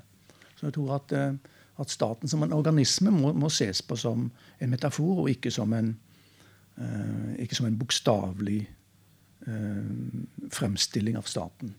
Så 0.55 0.67
jeg 0.67 0.73
tror 0.77 0.95
at, 0.97 1.13
eh, 1.17 1.33
at 1.81 1.89
staten 1.89 2.29
som 2.29 2.43
en 2.43 2.53
organisme 2.53 3.11
må, 3.11 3.33
må 3.33 3.49
ses 3.49 3.81
på 3.81 3.97
som 3.97 4.27
en 4.59 4.69
metafor, 4.69 5.23
og 5.23 5.29
ikke 5.29 5.51
som 5.51 5.73
en, 5.73 5.93
uh, 6.77 7.33
en 7.37 7.79
bokstavelig 7.79 8.59
uh, 9.47 10.19
fremstilling 10.53 11.17
av 11.17 11.29
staten. 11.29 11.73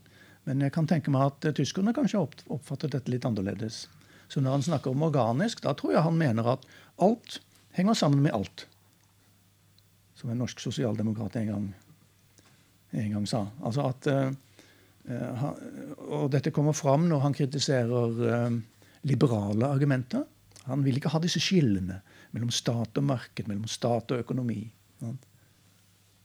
Men 0.45 0.61
jeg 0.61 0.74
kan 0.74 0.88
tenke 0.88 1.12
meg 1.14 1.30
at 1.30 1.55
tyskerne 1.57 1.95
kanskje 1.97 2.20
oppfattet 2.53 2.92
dette 2.92 3.12
litt 3.12 3.24
annerledes. 3.24 3.86
Så 4.28 4.40
når 4.40 4.59
han 4.59 4.66
snakker 4.66 4.92
om 4.92 5.05
organisk, 5.07 5.62
da 5.64 5.72
tror 5.76 5.95
jeg 5.95 6.05
han 6.05 6.18
mener 6.20 6.55
at 6.57 6.64
alt 7.03 7.38
henger 7.76 7.97
sammen 7.99 8.22
med 8.24 8.34
alt. 8.36 8.66
Som 10.18 10.32
en 10.32 10.40
norsk 10.42 10.61
sosialdemokrat 10.61 11.36
en 11.40 11.51
gang, 11.51 11.68
en 12.92 13.16
gang 13.16 13.28
sa. 13.28 13.45
Altså 13.62 13.88
at 13.88 14.07
eh, 14.11 14.32
eh, 15.09 15.34
han- 15.40 15.57
Og 16.05 16.30
dette 16.30 16.51
kommer 16.51 16.72
fram 16.72 17.09
når 17.09 17.20
han 17.20 17.34
kritiserer 17.34 18.61
liberale 19.05 19.68
argumenter. 19.68 20.24
Han 20.64 20.84
vil 20.84 20.96
ikke 20.98 21.12
ha 21.12 21.20
disse 21.22 21.40
skillene 21.42 22.00
mellom 22.34 22.50
stat 22.55 22.98
og 22.98 23.05
marked, 23.05 23.48
mellom 23.48 23.68
stat 23.70 24.11
og 24.14 24.18
økonomi. 24.24 24.72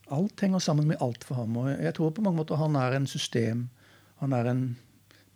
Alt 0.09 0.41
henger 0.41 0.59
sammen 0.63 0.88
med 0.89 1.01
alt 1.03 1.23
for 1.27 1.36
ham. 1.41 1.57
Og 1.61 1.67
jeg 1.69 1.93
tror 1.97 2.09
på 2.15 2.23
mange 2.25 2.39
måter 2.39 2.55
han 2.59 2.75
er 2.80 2.91
en 2.97 3.07
system 3.07 3.57
Han 4.19 4.34
er 4.36 4.45
en 4.51 4.63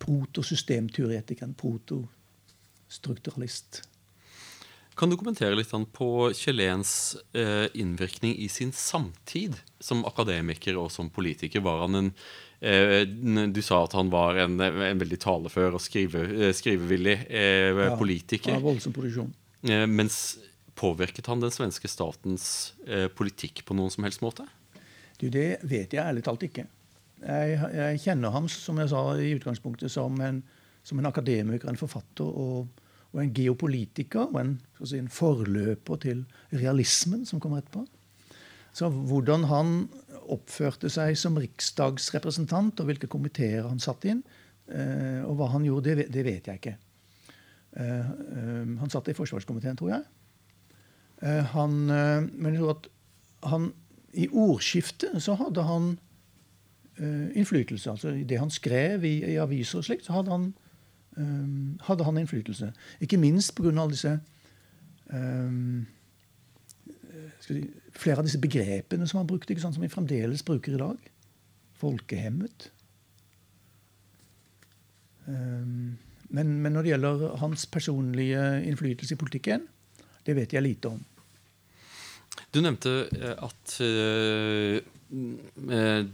protosystemteoretiker, 0.03 1.45
en 1.45 1.55
protostrukturalist. 1.55 3.81
Kan 4.99 5.09
du 5.09 5.15
kommentere 5.17 5.55
litt 5.55 5.71
på 5.95 6.09
Kjellens 6.37 7.15
eh, 7.31 7.67
innvirkning 7.73 8.35
i 8.37 8.47
sin 8.51 8.71
samtid 8.75 9.55
som 9.79 10.05
akademiker 10.05 10.77
og 10.77 10.91
som 10.91 11.09
politiker? 11.09 11.61
Var 11.65 11.79
han 11.85 11.95
en 11.95 12.11
Du 12.63 13.61
sa 13.65 13.81
at 13.83 13.95
han 13.97 14.11
var 14.13 14.37
en, 14.39 14.53
en 14.61 15.01
veldig 15.01 15.17
talefør 15.19 15.75
og 15.75 15.81
skrive, 15.83 16.21
eh, 16.31 16.53
skrivevillig 16.55 17.17
eh, 17.27 17.75
Ja, 17.75 17.95
politiker. 17.99 18.55
Ja, 18.55 18.61
voldsom 18.63 18.95
produksjon. 18.95 19.33
Eh, 19.67 19.83
mens 19.87 20.37
påvirket 20.79 21.27
han 21.27 21.43
den 21.43 21.51
svenske 21.51 21.89
statens 21.91 22.73
eh, 22.87 23.09
politikk 23.11 23.65
på 23.67 23.75
noen 23.77 23.91
som 23.93 24.07
helst 24.07 24.23
måte? 24.23 24.45
Du, 25.19 25.27
det 25.29 25.63
vet 25.67 25.93
jeg 25.93 26.03
ærlig 26.03 26.23
talt 26.25 26.45
ikke. 26.47 26.65
Jeg, 27.23 27.57
jeg 27.75 27.99
kjenner 28.03 28.33
ham, 28.35 28.47
som 28.51 28.79
jeg 28.81 28.91
sa 28.91 29.03
i 29.15 29.33
utgangspunktet, 29.37 29.91
som 29.91 30.17
en, 30.23 30.41
som 30.83 30.99
en 30.99 31.07
akademiker, 31.07 31.69
en 31.71 31.79
forfatter 31.79 32.27
og, 32.27 32.71
og 33.13 33.21
en 33.23 33.33
geopolitiker. 33.35 34.31
Og 34.31 34.39
en, 34.41 34.55
si, 34.81 34.97
en 34.99 35.11
forløper 35.11 36.01
til 36.03 36.25
realismen 36.51 37.23
som 37.29 37.43
kommer 37.43 37.63
etterpå. 37.63 37.85
Så 38.73 38.89
hvordan 38.89 39.45
han 39.51 39.73
oppførte 40.31 40.89
seg 40.91 41.17
som 41.19 41.37
riksdagsrepresentant, 41.39 42.79
og 42.79 42.89
hvilke 42.89 43.09
komiteer 43.11 43.67
han 43.67 43.81
satt 43.83 44.05
inn, 44.09 44.23
eh, 44.69 45.21
og 45.27 45.37
hva 45.39 45.51
han 45.53 45.67
gjorde, 45.67 45.95
det, 45.99 46.09
det 46.13 46.25
vet 46.27 46.49
jeg 46.49 46.61
ikke. 46.61 46.75
Eh, 47.73 47.99
eh, 47.99 48.73
han 48.79 48.93
satt 48.93 49.11
i 49.11 49.17
forsvarskomiteen, 49.17 49.79
tror 49.79 49.97
jeg. 49.97 50.09
Han, 51.53 51.85
men 51.87 52.49
jeg 52.49 52.57
tror 52.59 52.71
at 52.73 52.87
han 53.47 53.69
i 54.13 54.25
ordskiftet 54.27 55.21
så 55.23 55.37
hadde 55.39 55.63
han 55.63 55.85
uh, 56.99 57.29
innflytelse. 57.37 57.89
Altså 57.91 58.09
i 58.09 58.25
det 58.27 58.39
han 58.39 58.51
skrev 58.51 59.05
i, 59.07 59.15
i 59.33 59.37
aviser 59.41 59.79
og 59.79 59.87
slikt, 59.87 60.05
så 60.05 60.17
hadde 60.17 60.31
han, 60.31 60.49
eh, 61.17 61.85
hadde 61.87 62.03
han 62.03 62.17
innflytelse. 62.17 62.73
Ikke 63.01 63.17
minst 63.17 63.55
pga. 63.55 63.87
disse 63.87 64.19
eh, 65.13 65.55
skal 67.39 67.55
vi 67.55 67.61
si, 67.61 67.69
Flere 67.93 68.21
av 68.21 68.27
disse 68.27 68.41
begrepene 68.41 69.07
som 69.09 69.21
han 69.21 69.29
brukte, 69.29 69.53
ikke 69.53 69.65
sant, 69.65 69.77
som 69.77 69.85
vi 69.85 69.91
fremdeles 69.91 70.45
bruker 70.45 70.75
i 70.75 70.81
dag. 70.81 71.11
Folkehemmet. 71.81 72.69
Eh, 75.27 75.67
men, 76.33 76.53
men 76.65 76.73
når 76.73 76.85
det 76.85 76.93
gjelder 76.95 77.25
hans 77.43 77.65
personlige 77.69 78.43
innflytelse 78.65 79.13
i 79.13 79.21
politikken, 79.21 79.67
det 80.25 80.37
vet 80.37 80.55
jeg 80.55 80.65
lite 80.65 80.93
om. 80.95 81.01
Du 82.53 82.61
nevnte 82.61 82.91
eh, 83.13 83.33
at 83.45 83.75
eh, 83.83 84.77
eh, 85.77 86.05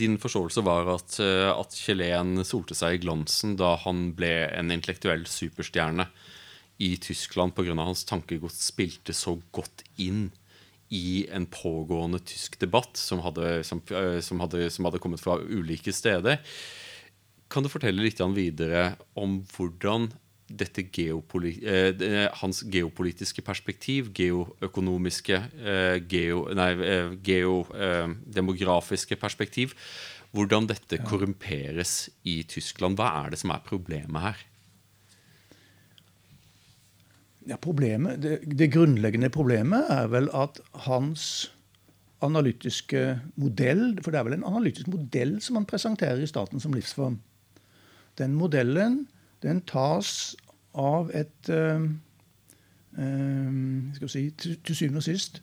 din 0.00 0.18
forståelse 0.22 0.64
var 0.66 0.90
at, 0.94 1.18
at 1.20 1.78
Kjellén 1.78 2.44
solte 2.46 2.76
seg 2.78 2.98
i 2.98 3.02
glansen 3.04 3.56
da 3.58 3.76
han 3.84 4.10
ble 4.18 4.32
en 4.48 4.70
intellektuell 4.74 5.26
superstjerne 5.30 6.06
i 6.80 6.94
Tyskland 7.02 7.54
pga. 7.54 7.74
hans 7.76 8.06
tankegods 8.08 8.62
spilte 8.70 9.14
så 9.16 9.36
godt 9.52 9.84
inn 10.00 10.30
i 10.90 11.26
en 11.30 11.46
pågående 11.46 12.18
tysk 12.26 12.58
debatt 12.60 12.98
som 12.98 13.22
hadde, 13.24 13.62
som, 13.66 13.82
eh, 13.94 14.18
som 14.20 14.40
hadde, 14.42 14.70
som 14.70 14.84
hadde 14.88 14.98
kommet 15.02 15.22
fra 15.22 15.38
ulike 15.38 15.92
steder. 15.94 16.40
Kan 17.50 17.62
du 17.62 17.70
fortelle 17.70 18.02
litt 18.02 18.20
videre 18.34 18.96
om 19.14 19.40
hvordan 19.54 20.10
geopoli 20.50 21.52
eh, 21.62 22.28
hans 22.40 22.62
geopolitiske 22.66 23.42
perspektiv, 23.42 24.10
geoøkonomiske, 24.12 25.38
eh, 25.62 26.00
geo, 26.10 26.48
nei, 26.54 26.72
eh, 26.82 27.14
geodemografiske 27.22 29.14
eh, 29.14 29.20
perspektiv, 29.20 29.74
hvordan 30.32 30.66
dette 30.66 30.98
korrumperes 31.06 32.10
i 32.24 32.42
Tyskland? 32.42 32.98
Hva 32.98 33.24
er 33.24 33.30
det 33.30 33.38
som 33.38 33.50
er 33.50 33.62
problemet 33.66 34.22
her? 34.22 34.49
Ja, 37.50 37.56
problemet, 37.58 38.20
det, 38.22 38.36
det, 38.46 38.70
grunnleggende 38.70 39.30
problemet 39.34 39.88
er 39.90 40.06
vel 40.12 40.28
at 40.36 40.60
hans 40.86 41.50
analytiske 42.22 43.18
modell 43.40 43.96
For 44.04 44.12
det 44.12 44.20
er 44.20 44.26
vel 44.28 44.36
en 44.36 44.46
analytisk 44.46 44.90
modell 44.92 45.38
som 45.42 45.56
han 45.58 45.66
presenterer 45.66 46.20
i 46.20 46.28
staten 46.28 46.60
som 46.62 46.76
livsform. 46.76 47.18
Den 48.20 48.36
modellen 48.38 49.06
den 49.42 49.62
tas 49.66 50.36
av 50.76 51.10
et 51.16 51.48
øh, 51.48 51.88
øh, 52.98 54.08
si, 54.08 54.30
til, 54.30 54.58
til 54.60 54.76
syvende 54.76 55.00
og 55.00 55.08
sist 55.08 55.42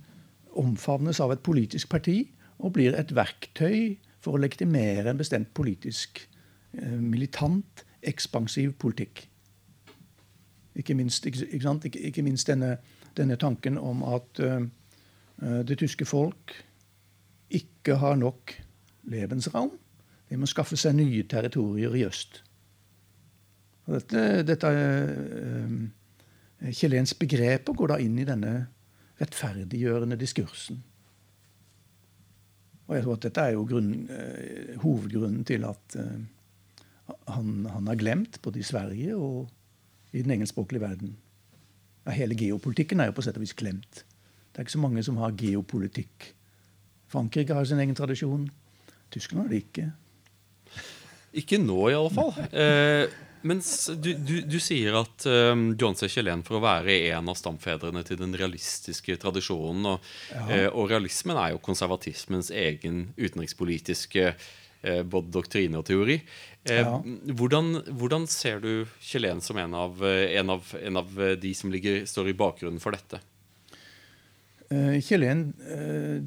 omfavnes 0.57 1.19
av 1.19 1.33
et 1.33 1.43
politisk 1.45 1.89
parti 1.89 2.19
og 2.57 2.73
blir 2.77 2.95
et 2.97 3.13
verktøy 3.15 3.97
for 4.23 4.37
å 4.37 4.41
legitimere 4.41 5.11
en 5.11 5.19
bestemt 5.19 5.51
politisk, 5.57 6.23
uh, 6.73 6.97
militant, 6.97 7.83
ekspansiv 8.01 8.73
politikk. 8.81 9.27
Ikke 10.77 10.93
minst, 10.93 11.25
ikke, 11.25 11.47
ikke, 11.49 11.99
ikke 11.99 12.21
minst 12.21 12.47
denne, 12.47 12.77
denne, 13.17 13.35
tanken 13.35 13.79
om 13.81 14.03
at 14.05 14.41
uh, 14.45 14.61
det 15.65 15.79
tyske 15.81 16.05
folk 16.05 16.53
ikke 17.49 17.95
har 17.97 18.15
nok 18.15 18.53
levensraum. 19.09 19.71
De 20.29 20.37
må 20.37 20.45
skaffe 20.49 20.77
seg 20.77 20.93
nye 20.99 21.23
territorier 21.29 21.95
i 21.97 22.03
øst. 22.05 22.43
Og 23.87 23.95
dette 23.97 24.43
dette 24.45 24.73
uh, 24.73 26.71
Chilensk 26.73 27.19
begreper 27.23 27.73
går 27.73 27.93
da 27.93 27.99
inn 28.03 28.21
i 28.21 28.27
denne 28.27 28.53
rettferdiggjørende 29.17 30.17
diskursen. 30.19 30.83
Og 32.87 32.95
jeg 32.95 33.03
tror 33.03 33.17
at 33.17 33.25
dette 33.25 33.49
er 33.49 33.57
jo 33.57 33.65
grunn, 33.65 33.93
uh, 34.13 34.77
hovedgrunnen 34.83 35.41
til 35.47 35.65
at 35.65 35.97
han, 37.27 37.65
han, 37.65 37.87
har 37.87 37.95
glemt, 37.95 38.41
både 38.43 38.59
i 38.59 38.67
Sverige 38.67 39.15
og 39.15 39.47
i 40.13 40.23
den 40.23 40.33
engelskspråklige 40.37 40.83
verden. 40.83 41.15
Ja, 42.07 42.15
hele 42.15 42.37
geopolitikken 42.39 43.01
er 43.03 43.11
jo 43.11 43.17
på 43.17 43.25
sett 43.25 43.37
og 43.39 43.43
vis 43.43 43.55
klemt. 43.57 44.03
Det 44.51 44.61
er 44.61 44.65
ikke 44.65 44.77
så 44.77 44.83
mange 44.83 45.03
som 45.05 45.19
har 45.21 45.35
geopolitikk. 45.37 46.31
Frankrike 47.11 47.55
har 47.55 47.67
sin 47.67 47.79
egen 47.83 47.95
tradisjon. 47.95 48.47
Tyskland 49.13 49.43
har 49.43 49.51
det 49.51 49.63
ikke. 49.65 49.87
Ikke 51.37 51.59
nå, 51.61 51.77
i 51.91 51.95
alle 51.95 52.11
fall. 52.11 52.31
Eh, 52.51 53.11
mens 53.47 53.69
du, 54.01 54.11
du, 54.17 54.35
du, 54.47 54.57
sier 54.63 54.95
at 54.97 55.27
eh, 55.29 55.53
John 55.79 55.95
C. 55.99 56.09
Chilen 56.11 56.43
for 56.47 56.57
å 56.57 56.63
være 56.63 56.95
en 57.11 57.29
av 57.31 57.37
stamfedrene 57.37 58.03
til 58.07 58.19
den 58.19 58.35
realistiske 58.39 59.17
tradisjonen. 59.21 59.91
Og, 59.93 60.13
ja. 60.33 60.45
eh, 60.49 60.67
og 60.71 60.89
realismen 60.91 61.37
er 61.39 61.53
jo 61.53 61.63
konservatismens 61.63 62.49
egen 62.55 63.09
utenrikspolitiske 63.19 64.25
eh, 64.31 65.03
både 65.03 65.33
doktrine 65.37 65.79
og 65.79 65.87
teori. 65.87 66.19
Eh, 66.67 66.83
ja. 66.83 66.97
Hvordan, 67.39 67.81
hvordan, 67.99 68.27
ser 68.27 68.61
du 68.63 68.85
Chilen 68.99 69.41
som 69.41 69.57
en 69.61 69.73
av, 69.77 70.03
en, 70.03 70.53
av, 70.53 70.73
en 70.81 71.01
av, 71.01 71.17
de 71.41 71.53
som 71.55 71.71
ligger, 71.71 72.05
står 72.09 72.31
i 72.31 72.37
bakgrunnen 72.37 72.83
for 72.83 72.95
dette? 72.95 73.21
Chilen 74.99 75.53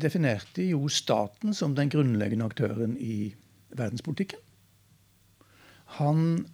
definerte 0.01 0.65
jo 0.65 0.87
staten 0.89 1.53
som 1.53 1.75
den 1.77 1.91
grunnleggende 1.93 2.47
aktøren 2.49 2.95
i 2.97 3.35
verdenspolitikken. 3.77 4.41
Han 5.99 6.47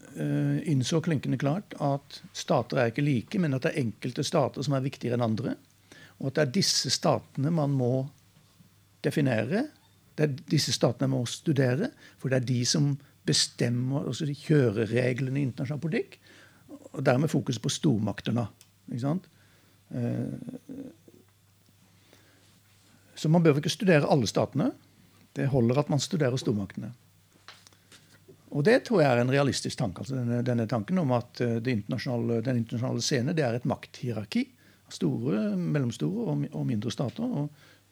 innså 0.66 0.98
klinkende 1.06 1.38
klart 1.38 1.76
at 1.78 2.18
stater 2.34 2.80
er 2.82 2.90
ikke 2.90 3.06
like, 3.06 3.38
men 3.38 3.54
at 3.54 3.68
det 3.68 3.70
er 3.70 3.84
enkelte 3.84 4.24
stater 4.26 4.66
som 4.66 4.74
er 4.74 4.82
viktigere 4.82 5.14
enn 5.14 5.28
andre. 5.28 5.54
Og 6.18 6.30
at 6.30 6.38
det 6.38 6.44
er 6.44 6.54
disse 6.58 6.90
statene 6.92 7.52
man 7.54 7.74
må 7.76 8.06
definere. 9.04 9.66
Det 10.16 10.26
er 10.26 10.36
disse 10.48 10.74
statene 10.74 11.10
man 11.12 11.22
må 11.22 11.30
studere, 11.30 11.90
for 12.18 12.32
det 12.32 12.40
er 12.40 12.48
de 12.48 12.60
som 12.68 12.94
bestemmer 13.26 14.06
altså 14.06 14.28
kjørereglene 14.30 15.40
i 15.40 15.46
internasjonal 15.48 15.82
politikk. 15.82 16.18
Og 16.96 17.02
dermed 17.04 17.32
fokus 17.32 17.58
på 17.62 17.72
stormaktene. 17.72 18.46
Ikke 18.90 19.02
sant? 19.02 19.26
Eh, 19.90 20.86
så 23.16 23.30
man 23.32 23.44
bør 23.44 23.60
ikke 23.60 23.72
studere 23.72 24.08
alle 24.12 24.28
statene. 24.28 24.70
Det 25.36 25.48
holder 25.52 25.82
at 25.82 25.92
man 25.92 26.00
studerer 26.00 26.36
stormaktene. 26.40 26.92
Og 28.56 28.64
det 28.64 28.78
tror 28.86 29.02
jeg 29.02 29.10
er 29.10 29.20
en 29.20 29.32
realistisk 29.32 29.78
tanke. 29.78 30.00
altså 30.00 30.16
denne, 30.16 30.42
denne 30.46 30.66
tanken 30.70 30.98
om 31.02 31.12
at 31.16 31.40
eh, 31.44 31.58
internasjonale, 31.60 32.42
den 32.44 32.62
internasjonale 32.62 33.02
scene 33.02 33.34
det 33.36 33.44
er 33.44 33.58
et 33.58 33.68
makthierarki. 33.68 34.46
Store, 34.88 35.56
mellomstore 35.56 36.36
og 36.54 36.66
mindre 36.66 36.92
stater. 36.94 37.24
Og 37.24 37.50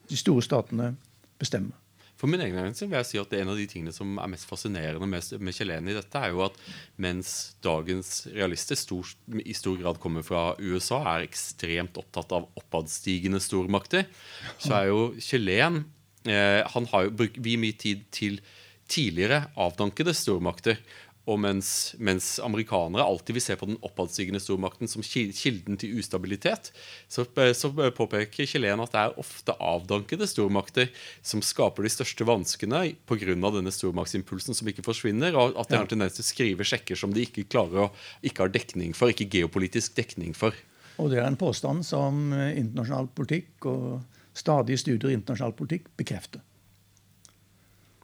de 0.08 0.16
store 0.16 0.44
statene 0.46 0.94
bestemmer. 1.38 1.83
For 2.24 2.32
min 2.32 2.40
egen 2.40 2.56
del 2.56 2.72
vil 2.72 2.96
jeg 2.96 3.04
si 3.04 3.18
at 3.20 3.28
det 3.28 3.36
er 3.36 3.42
En 3.44 3.50
av 3.52 3.58
de 3.60 3.66
tingene 3.68 3.92
som 3.92 4.14
er 4.16 4.30
mest 4.32 4.48
fascinerende 4.48 5.04
med, 5.04 5.26
med 5.44 5.52
Chilen 5.52 5.90
i 5.92 5.96
dette, 5.96 6.16
er 6.16 6.32
jo 6.32 6.40
at 6.46 6.54
mens 6.96 7.52
dagens 7.60 8.22
realister 8.32 8.78
stor, 8.80 9.10
i 9.44 9.52
stor 9.52 9.76
grad 9.82 10.00
kommer 10.00 10.24
fra 10.24 10.54
USA, 10.56 11.02
er 11.12 11.26
ekstremt 11.26 12.00
opptatt 12.00 12.32
av 12.32 12.46
oppadstigende 12.56 13.42
stormakter, 13.44 14.08
så 14.56 14.72
er 14.78 14.88
jo 14.88 15.02
Kjellén 15.20 15.82
eh, 16.24 16.64
Han 16.72 16.88
har 16.94 17.10
jo 17.10 17.16
brukt 17.20 17.36
mye 17.44 17.76
tid 17.76 18.08
til 18.08 18.40
tidligere 18.88 19.50
avdankede 19.60 20.16
stormakter. 20.16 20.80
Og 21.24 21.38
mens, 21.40 21.94
mens, 21.96 22.34
amerikanere 22.44 23.04
alltid 23.04 23.38
vil 23.38 23.42
se 23.42 23.54
på 23.56 23.68
den 23.70 23.78
oppadstigende 23.86 24.42
stormakten 24.42 24.90
som 24.90 25.04
kilden 25.04 25.78
til 25.80 25.96
ustabilitet, 25.96 26.68
så, 27.08 27.24
så 27.56 27.70
påpeker 27.96 28.48
Chilen 28.48 28.82
at 28.84 28.92
det 28.92 29.00
er 29.00 29.20
ofte 29.22 29.54
avdankede 29.56 30.28
stormakter 30.28 30.90
som 31.24 31.40
skaper 31.40 31.86
de 31.86 31.92
største 31.94 32.26
vanskene 32.28 32.82
pga. 33.08 33.32
denne 33.32 33.72
stormaktsimpulsen 33.72 34.58
som 34.58 34.68
ikke 34.68 34.84
forsvinner, 34.84 35.32
og 35.32 35.56
at 35.56 35.72
de 35.72 35.80
har 35.80 35.88
tendens 35.88 36.18
til 36.18 36.26
å 36.26 36.28
skrive 36.28 36.66
sjekker 36.68 36.98
som 36.98 37.14
de 37.14 37.24
ikke 37.24 37.46
klarer 37.48 37.86
å 37.86 37.92
ikke 38.20 38.44
har 38.44 38.52
dekning 38.52 38.92
for, 38.92 39.08
ikke 39.08 39.30
geopolitisk 39.32 39.96
dekning 39.96 40.36
for. 40.36 40.52
Og 41.00 41.08
det 41.10 41.22
er 41.22 41.26
en 41.26 41.40
påstand 41.40 41.86
som 41.88 42.34
internasjonal 42.34 43.08
politikk 43.16 43.64
og 43.70 44.02
stadige 44.36 44.82
studier 44.82 45.14
i 45.14 45.16
internasjonal 45.16 45.56
politikk 45.56 45.88
bekrefter. 45.96 46.44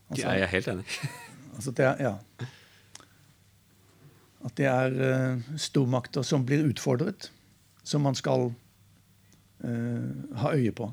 Altså, 0.09 0.25
jeg 0.25 0.47
er 0.47 0.51
helt 0.55 0.73
enig. 0.73 0.89
altså 1.59 1.77
det 1.77 1.93
ja. 2.01 2.15
At 4.47 4.57
det 4.57 4.69
er 4.71 4.95
uh, 4.97 5.53
stormakter 5.61 6.25
som 6.25 6.47
blir 6.49 6.65
utfordret, 6.71 7.29
som 7.85 8.05
man 8.07 8.17
skal 8.17 8.49
uh, 8.49 10.11
ha 10.41 10.55
øye 10.57 10.73
på. 10.73 10.89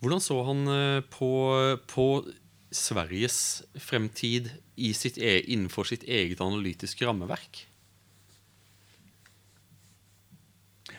Hvordan 0.00 0.22
så 0.24 0.40
han 0.48 0.66
uh, 0.68 1.04
på, 1.12 1.30
på, 1.88 2.08
Sveriges 2.76 3.62
fremtid 3.78 4.50
sitt, 4.92 5.16
e, 5.16 5.38
innenfor 5.48 5.86
sitt 5.88 6.02
eget 6.02 6.42
analytiske 6.44 7.06
rammeverk? 7.06 7.62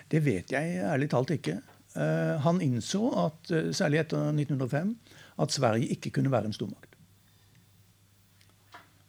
Det 0.10 0.24
vet 0.26 0.56
jeg 0.56 0.80
ærlig 0.88 1.10
talt 1.12 1.34
ikke. 1.36 1.60
han 1.94 2.62
innså, 2.64 3.04
at, 3.28 3.52
særlig 3.76 4.00
etter 4.00 4.32
1905, 4.32 4.96
at 5.44 5.52
Sverige 5.52 5.92
ikke 5.92 6.14
kunne 6.16 6.32
være 6.32 6.50
en 6.50 6.56
stormakt. 6.56 6.87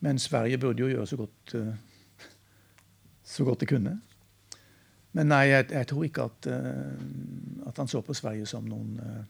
Men 0.01 0.18
Sverige 0.18 0.59
burde 0.59 0.82
jo 0.82 0.88
gjøre 0.88 1.07
så 1.07 1.16
godt, 1.16 1.55
uh, 1.55 1.74
så 3.24 3.44
godt 3.44 3.61
det 3.61 3.68
kunne. 3.68 4.01
Men 5.12 5.32
nei, 5.32 5.49
jeg, 5.51 5.66
jeg 5.72 5.86
tror 5.90 6.05
ikke 6.07 6.28
at, 6.28 6.46
uh, 6.46 7.66
at, 7.66 7.76
han 7.76 7.90
så 7.90 8.01
på 8.05 8.14
Sverige 8.14 8.46
som 8.46 8.68
noen, 8.68 9.01
uh, 9.03 9.24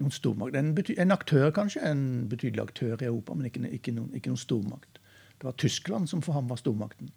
noen 0.00 0.14
stormakt. 0.14 0.58
En, 0.58 0.74
en, 0.74 1.14
aktør, 1.14 1.50
kanskje. 1.54 1.84
En 1.86 2.28
betydelig 2.28 2.62
aktør 2.62 2.96
i 2.98 3.08
Europa, 3.10 3.34
men 3.34 3.46
ikke, 3.46 3.62
ikke, 3.70 3.94
noen, 3.94 4.10
ikke, 4.14 4.32
noen, 4.32 4.42
stormakt. 4.42 5.00
Det 5.38 5.48
var 5.48 5.56
Tyskland 5.60 6.10
som 6.10 6.22
for 6.22 6.36
ham 6.36 6.50
var 6.50 6.58
stormakten. 6.60 7.12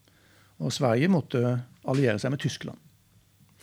Og 0.62 0.74
Sverige 0.74 1.10
måtte 1.10 1.42
alliere 1.90 2.20
seg 2.22 2.36
med 2.36 2.44
Tyskland. 2.44 2.78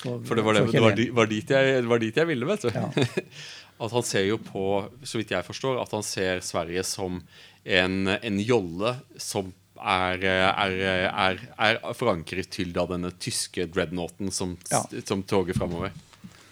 For, 0.01 0.23
for 0.25 0.35
det, 0.35 0.45
var, 0.45 0.57
det, 0.57 0.73
det, 0.73 0.81
var, 0.81 0.97
var 1.13 1.29
dit 1.29 1.51
jeg, 1.51 1.83
var 1.89 2.01
dit 2.01 2.17
jeg 2.17 2.27
ville, 2.27 2.47
vet 2.49 2.63
du. 2.65 2.71
Ja. 2.75 2.89
at 3.81 3.95
han 3.95 4.05
ser 4.07 4.27
jo 4.29 4.37
på, 4.43 4.65
så 5.03 5.21
vidt 5.21 5.33
jeg 5.35 5.47
forstår, 5.47 5.81
at 5.83 5.95
han 5.97 6.05
ser 6.07 6.45
Sverige 6.45 6.85
som 6.87 7.21
en, 7.65 7.97
en 8.13 8.39
jolle 8.45 8.95
som 9.21 9.51
er, 9.81 10.21
er, 10.21 10.77
er, 11.09 11.43
er, 11.57 11.81
forankret 11.97 12.51
til 12.53 12.75
da 12.77 12.85
denne 12.91 13.13
tyske 13.17 13.65
dreadnoughten 13.73 14.33
som, 14.35 14.55
ja. 14.71 14.83
som 15.09 15.25
toger 15.25 15.57
framover. 15.57 15.97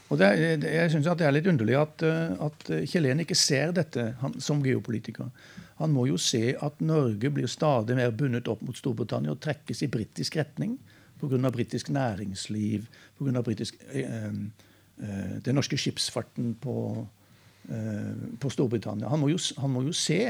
Og 0.08 0.16
det, 0.16 0.30
jeg 0.64 0.88
synes 0.94 1.10
det 1.20 1.26
er 1.28 1.34
litt 1.36 1.48
underlig 1.50 1.76
at, 1.76 2.02
at 2.40 2.70
Kjelen 2.88 3.20
ikke 3.20 3.36
ser 3.36 3.74
dette 3.76 4.14
han, 4.22 4.38
som 4.40 4.62
geopolitiker. 4.64 5.28
Han 5.82 5.92
må 5.92 6.06
jo 6.08 6.16
se 6.16 6.54
at 6.56 6.80
Norge 6.80 7.28
blir 7.30 7.50
stadig 7.50 7.98
mer 7.98 8.14
bundet 8.16 8.48
opp 8.48 8.64
mot 8.64 8.76
Storbritannia 8.76 9.34
og 9.34 9.42
trekkes 9.44 9.84
i 9.84 9.90
britisk 9.92 10.40
retning 10.40 10.78
pga. 11.20 11.50
britisk 11.50 11.88
næringsliv, 11.88 12.86
pga. 13.18 13.42
Eh, 13.92 14.04
eh, 14.04 15.42
den 15.44 15.54
norske 15.54 15.76
skipsfarten 15.76 16.54
på, 16.60 17.06
eh, 17.06 17.17
på 17.68 18.48
Storbritannia. 18.48 19.10
Han 19.12 19.20
må, 19.20 19.28
jo, 19.28 19.38
han 19.60 19.72
må 19.74 19.82
jo 19.84 19.92
se 19.92 20.22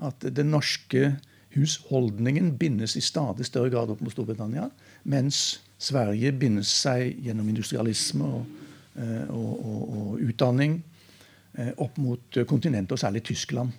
at 0.00 0.24
den 0.32 0.48
norske 0.54 1.10
husholdningen 1.52 2.54
bindes 2.56 2.94
i 2.96 3.02
stadig 3.04 3.44
større 3.48 3.72
grad 3.74 3.92
opp 3.92 4.00
mot 4.00 4.14
Storbritannia, 4.14 4.68
mens 5.04 5.58
Sverige 5.78 6.32
bindes 6.40 6.70
seg 6.72 7.18
gjennom 7.24 7.50
industrialisme 7.52 8.24
og, 8.24 8.46
og, 9.28 9.52
og, 9.52 9.82
og 9.98 10.24
utdanning 10.24 10.78
opp 11.76 11.98
mot 11.98 12.40
kontinentet, 12.48 12.94
og 12.94 13.02
særlig 13.02 13.22
Tyskland. 13.26 13.72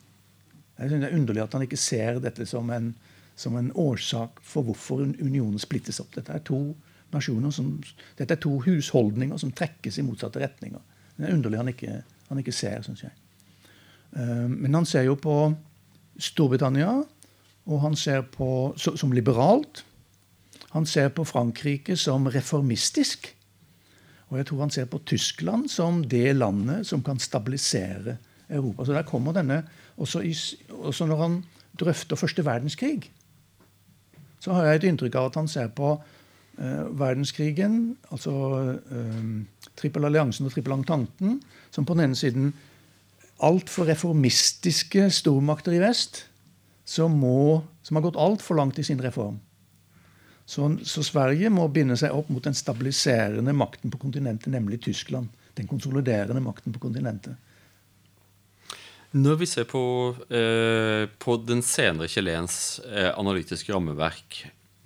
Jeg 0.80 0.90
synes 0.90 1.02
Det 1.02 1.12
er 1.12 1.18
underlig 1.18 1.44
at 1.44 1.54
han 1.54 1.66
ikke 1.66 1.78
ser 1.78 2.20
dette 2.24 2.46
som 2.48 2.70
en, 2.72 2.94
som 3.36 3.56
en 3.58 3.72
årsak 3.76 4.40
for 4.44 4.64
hvorfor 4.64 5.04
unionen 5.04 5.60
splittes 5.60 6.00
opp. 6.00 6.14
Dette 6.16 6.34
er 6.34 6.44
to 6.48 6.76
nasjoner 7.14 7.52
som, 7.52 7.74
dette 8.18 8.36
er 8.36 8.42
to 8.42 8.60
husholdninger 8.64 9.38
som 9.38 9.52
trekkes 9.52 10.00
i 10.00 10.06
motsatte 10.06 10.40
retninger. 10.40 10.80
Det 11.18 11.28
er 11.28 11.36
underlig 11.36 11.60
han 11.60 11.72
ikke, 11.74 12.02
han 12.30 12.42
ikke 12.42 12.56
ser, 12.56 12.82
syns 12.86 13.04
jeg. 13.04 13.12
Uh, 14.14 14.48
men 14.50 14.74
han 14.74 14.88
ser 14.90 15.06
jo 15.06 15.18
på 15.20 15.38
Storbritannia 16.20 17.00
og 17.70 17.82
han 17.84 17.96
ser 17.96 18.24
på, 18.34 18.74
som 18.78 19.12
liberalt. 19.14 19.84
Han 20.74 20.86
ser 20.90 21.12
på 21.14 21.26
Frankrike 21.28 21.98
som 21.98 22.26
reformistisk. 22.28 23.30
Og 24.30 24.38
jeg 24.38 24.50
tror 24.50 24.64
han 24.66 24.74
ser 24.74 24.90
på 24.90 25.02
Tyskland 25.06 25.70
som 25.70 26.04
det 26.06 26.36
landet 26.36 26.88
som 26.88 27.04
kan 27.06 27.20
stabilisere 27.20 28.18
Europa. 28.50 28.86
Så 28.86 28.94
der 28.94 29.06
kommer 29.06 29.34
denne 29.34 29.64
også, 29.98 30.22
i, 30.22 30.34
også 30.70 31.06
når 31.06 31.22
han 31.22 31.44
drøfter 31.80 32.16
første 32.16 32.46
verdenskrig, 32.46 33.12
så 34.40 34.54
har 34.54 34.66
jeg 34.66 34.76
et 34.76 34.88
inntrykk 34.90 35.16
av 35.16 35.30
at 35.30 35.36
han 35.36 35.48
ser 35.52 35.68
på 35.76 35.92
eh, 35.94 36.19
verdenskrigen, 36.60 37.98
altså 38.12 38.34
eh, 38.92 39.22
Trippelalliansen 39.80 40.48
og 40.48 40.54
Trippelentanten, 40.54 41.38
som 41.72 41.86
på 41.88 41.96
den 41.96 42.10
ene 42.10 42.20
siden 42.20 42.52
altfor 43.46 43.88
reformistiske 43.88 45.06
stormakter 45.16 45.78
i 45.78 45.84
vest 45.84 46.26
som, 46.84 47.16
må, 47.22 47.62
som 47.86 47.96
har 47.96 48.04
gått 48.10 48.20
altfor 48.20 48.60
langt 48.60 48.80
i 48.82 48.84
sin 48.84 49.00
reform. 49.02 49.38
Så, 50.50 50.66
så, 50.84 51.04
Sverige 51.06 51.52
må 51.54 51.68
binde 51.70 51.96
seg 52.00 52.16
opp 52.16 52.32
mot 52.34 52.44
den 52.44 52.58
stabiliserende 52.58 53.54
makten 53.54 53.94
på 53.94 54.00
kontinentet, 54.02 54.50
nemlig 54.50 54.82
Tyskland. 54.82 55.30
Den 55.54 55.70
konsoliderende 55.70 56.42
makten 56.42 56.74
på 56.74 56.82
kontinentet. 56.82 57.38
Når 59.14 59.38
vi 59.42 59.48
ser 59.50 59.66
på, 59.70 59.82
eh, 60.34 61.06
på 61.22 61.36
den 61.46 61.62
senere 61.66 62.10
chilens 62.10 62.80
eh, 62.86 63.12
analytiske 63.14 63.74
rammeverk, 63.74 64.42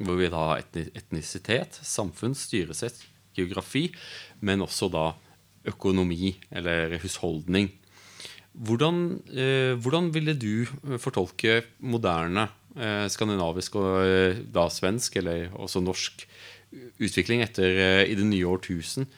hvor 0.05 0.19
vi 0.19 0.31
da 0.31 0.41
har 0.51 0.63
etnisitet, 0.63 1.79
samfunn, 1.83 2.35
styresett, 2.37 3.01
geografi, 3.33 3.87
men 4.45 4.61
også 4.61 4.91
da 4.93 5.07
økonomi 5.69 6.33
eller 6.53 6.97
husholdning. 7.01 7.71
Hvordan, 8.53 8.97
eh, 9.33 9.73
hvordan 9.81 10.11
ville 10.13 10.35
du 10.37 10.67
fortolke 11.01 11.63
moderne 11.81 12.49
eh, 12.77 13.07
skandinavisk 13.09 13.79
og 13.81 14.03
eh, 14.05 14.41
da 14.53 14.67
svensk, 14.69 15.17
eller 15.17 15.49
også 15.57 15.81
norsk, 15.81 16.27
utvikling 17.01 17.41
etter, 17.45 17.69
eh, 17.69 18.05
i 18.11 18.17
det 18.17 18.27
nye 18.29 18.49
årtusen? 18.49 19.09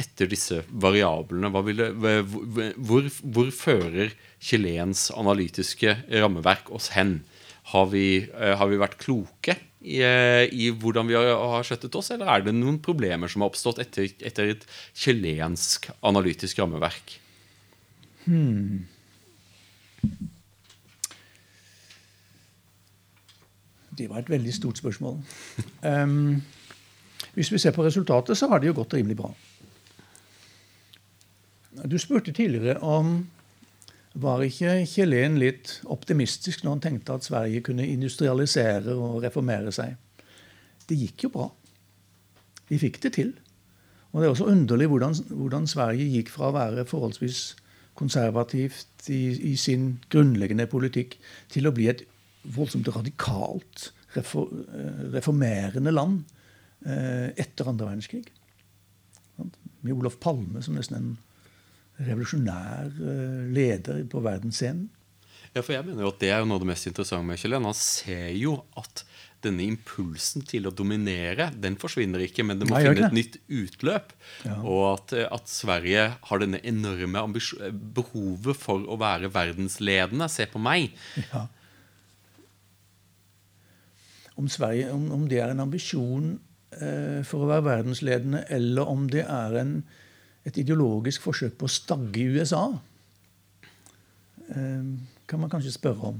etter 0.00 0.30
disse 0.30 0.62
variablene? 0.70 1.50
Ville, 1.66 1.90
hvor, 1.92 3.08
hvor, 3.20 3.50
fører 3.54 4.14
Chilens 4.40 5.08
analytiske 5.12 5.96
rammeverk 6.22 6.70
oss 6.74 6.92
hen? 6.96 7.20
Har 7.70 7.90
vi, 7.92 8.06
eh, 8.26 8.54
har 8.58 8.70
vi 8.70 8.78
vært 8.80 8.98
kloke 8.98 9.56
i, 9.80 10.00
eh, 10.02 10.44
i, 10.52 10.70
hvordan 10.70 11.08
vi 11.08 11.16
har, 11.16 11.30
har 11.54 11.66
skjøttet 11.66 11.94
oss, 11.96 12.10
eller 12.10 12.28
er 12.28 12.44
det 12.44 12.54
noen 12.56 12.80
problemer 12.82 13.30
som 13.30 13.44
har 13.44 13.52
oppstått 13.52 13.80
etter, 13.82 14.10
etter 14.20 14.54
et 14.54 14.66
chilensk 14.92 15.90
analytisk 16.02 16.58
rammeverk? 16.60 17.14
Hmm. 18.26 18.86
Det 23.96 24.08
var 24.08 24.22
et 24.22 24.32
veldig 24.32 24.54
stort 24.54 24.80
spørsmål. 24.82 25.20
Um, 25.80 26.42
hvis 27.32 27.48
vi 27.52 27.58
ser 27.58 27.72
på 27.72 27.84
resultatet, 27.86 28.36
så 28.36 28.50
har 28.50 28.60
det 28.60 28.68
jo 28.68 28.74
gått 28.76 28.92
rimelig 28.92 29.16
bra. 29.16 29.30
Du 31.88 31.96
spurte 31.98 32.34
tidligere 32.36 32.76
om 32.84 33.22
var 34.18 34.42
ikke 34.42 34.80
Kjellén 34.90 35.38
litt 35.38 35.76
optimistisk 35.90 36.64
når 36.64 36.76
han 36.76 36.82
tenkte 36.86 37.14
at 37.14 37.26
Sverige 37.26 37.62
kunne 37.66 37.86
industrialisere 37.86 38.96
og 38.96 39.22
reformere 39.22 39.70
seg? 39.74 39.94
Det 40.88 40.98
gikk 40.98 41.28
jo 41.28 41.32
bra. 41.36 41.46
De 42.70 42.78
fikk 42.78 42.98
det 43.04 43.14
til. 43.14 43.30
Og 44.10 44.20
Det 44.20 44.26
er 44.26 44.32
også 44.32 44.50
underlig 44.50 44.88
hvordan, 44.90 45.14
hvordan 45.30 45.66
Sverige 45.70 46.08
gikk 46.16 46.32
fra 46.34 46.50
å 46.50 46.56
være 46.56 46.86
forholdsvis 46.88 47.54
konservativt 47.94 49.08
i, 49.12 49.52
i, 49.52 49.54
sin 49.56 50.00
grunnleggende 50.10 50.66
politikk 50.70 51.18
til 51.52 51.68
å 51.68 51.74
bli 51.74 51.86
et 51.90 52.02
voldsomt 52.42 52.88
radikalt 52.90 53.90
reformerende 54.16 55.92
land 55.92 56.22
eh, 56.86 57.30
etter 57.38 57.68
andre 57.70 57.92
verdenskrig. 57.92 58.24
Med 59.38 59.94
Olof 59.94 60.18
Palme 60.22 60.62
som 60.64 60.74
nesten 60.74 60.98
en 60.98 61.12
revolusjonær 62.06 62.90
eh, 62.96 63.44
leder 63.52 64.02
på 64.10 64.22
verdensscenen. 64.24 64.88
Ja, 65.50 65.64
for 65.64 65.74
jeg 65.74 65.82
mener 65.82 66.04
jo 66.04 66.12
at 66.12 66.20
Det 66.22 66.28
er 66.30 66.42
jo 66.42 66.46
noe 66.46 66.60
av 66.60 66.62
det 66.62 66.70
mest 66.70 66.86
interessante 66.86 67.26
med 67.26 67.40
Kjell. 67.40 67.56
Han 67.58 67.74
ser 67.74 68.28
jo 68.38 68.60
at 68.78 69.02
denne 69.44 69.64
impulsen 69.64 70.44
til 70.44 70.68
å 70.68 70.72
dominere, 70.74 71.48
den 71.56 71.78
forsvinner 71.80 72.20
ikke, 72.26 72.44
men 72.44 72.60
det 72.60 72.68
må 72.68 72.76
Nei, 72.76 72.82
finne 72.84 73.06
et 73.08 73.16
nytt 73.16 73.38
utløp. 73.48 74.12
Ja. 74.44 74.58
Og 74.60 74.82
at, 74.90 75.14
eh, 75.16 75.28
at, 75.32 75.48
Sverige 75.50 76.04
har 76.28 76.42
denne 76.42 76.60
enorme 76.66 77.24
behovet 77.96 78.60
for 78.60 78.84
å 78.84 78.98
være 79.00 79.32
verdensledende. 79.32 80.28
Se 80.28 80.46
på 80.50 80.60
meg. 80.62 80.92
Ja. 81.30 81.46
Om, 84.36 84.46
Sverige, 84.48 84.92
om, 84.92 85.08
om 85.12 85.26
det 85.28 85.40
er 85.40 85.54
en 85.54 85.64
ambisjon 85.64 86.30
eh, 86.76 87.24
for 87.26 87.44
å 87.44 87.50
være 87.50 87.66
verdensledende, 87.66 88.44
eller 88.52 88.92
om 88.92 89.08
det 89.12 89.24
er 89.24 89.58
en 89.60 89.74
et 90.48 90.56
ideologisk 90.60 91.22
forsøk 91.26 91.52
på 91.60 91.66
å 91.68 91.72
stagge 91.72 92.22
USA. 92.32 92.64
Eh, 94.50 94.84
kan 95.28 95.40
man 95.40 95.50
kanskje 95.52 95.72
spørre 95.74 96.02
om. 96.14 96.18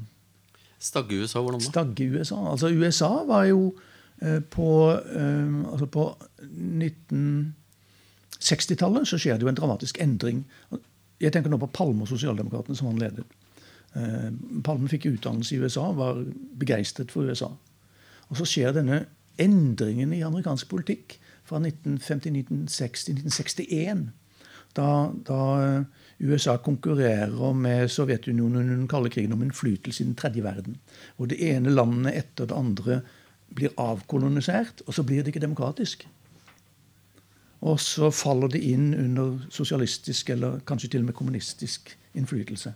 Stagge 0.81 1.14
USA? 1.21 1.39
Hvordan 1.41 1.61
da? 1.61 1.66
Stagge 1.66 2.11
USA. 2.11 2.51
Altså 2.53 2.66
USA 2.68 3.25
var 3.29 3.45
jo 3.49 3.61
eh, 4.23 4.41
på, 4.41 4.91
eh, 4.92 5.72
altså 5.72 5.87
på 5.87 6.17
1960-tallet 6.45 9.09
så 9.09 9.18
skjer 9.21 9.34
det 9.37 9.42
jo 9.47 9.53
en 9.53 9.61
dramatisk 9.61 9.95
endring. 10.01 10.38
Jeg 11.21 11.33
tenker 11.33 11.51
nå 11.53 11.59
på 11.61 11.75
Palme 11.76 12.03
og 12.05 12.13
sosialdemokratene 12.13 12.76
som 12.76 12.88
han 12.92 13.03
ledet. 13.03 13.26
Palme 14.64 14.88
fikk 14.88 15.11
utdannelse 15.11 15.53
i 15.57 15.59
USA, 15.59 15.92
var 15.92 16.14
begeistret 16.57 17.11
for 17.11 17.22
USA. 17.26 17.51
Og 18.30 18.37
så 18.38 18.45
skjer 18.47 18.72
denne 18.76 18.99
endringen 19.41 20.13
i 20.14 20.22
amerikansk 20.22 20.68
politikk 20.71 21.21
fra 21.51 21.61
1950 21.63 22.31
1961. 22.31 24.09
Da, 24.77 25.11
da, 25.27 25.41
USA 26.22 26.55
konkurrerer 26.63 27.55
med 27.59 27.89
Sovjetunionen 27.91 28.61
under 28.61 28.77
den 28.77 28.89
kalde 28.91 29.11
krigen 29.11 29.35
om 29.35 29.43
innflytelse 29.43 30.05
i 30.05 30.07
den 30.07 30.18
tredje 30.18 30.45
verden. 30.47 30.77
Hvor 31.17 31.27
det 31.31 31.41
ene 31.43 31.75
landet 31.75 32.14
etter 32.21 32.47
det 32.47 32.57
andre 32.57 33.01
blir 33.51 33.75
avkolonisert, 33.81 34.85
og 34.87 34.95
så 34.95 35.03
blir 35.03 35.25
det 35.25 35.33
ikke 35.35 35.43
demokratisk. 35.43 36.07
Og 37.67 37.81
så 37.83 38.13
faller 38.14 38.53
det 38.55 38.63
inn 38.64 38.93
under 38.95 39.41
sosialistisk 39.53 40.31
eller 40.33 40.63
kanskje 40.68 40.95
til 40.95 41.03
og 41.03 41.11
med 41.11 41.18
kommunistisk 41.18 41.91
innflytelse. 42.17 42.72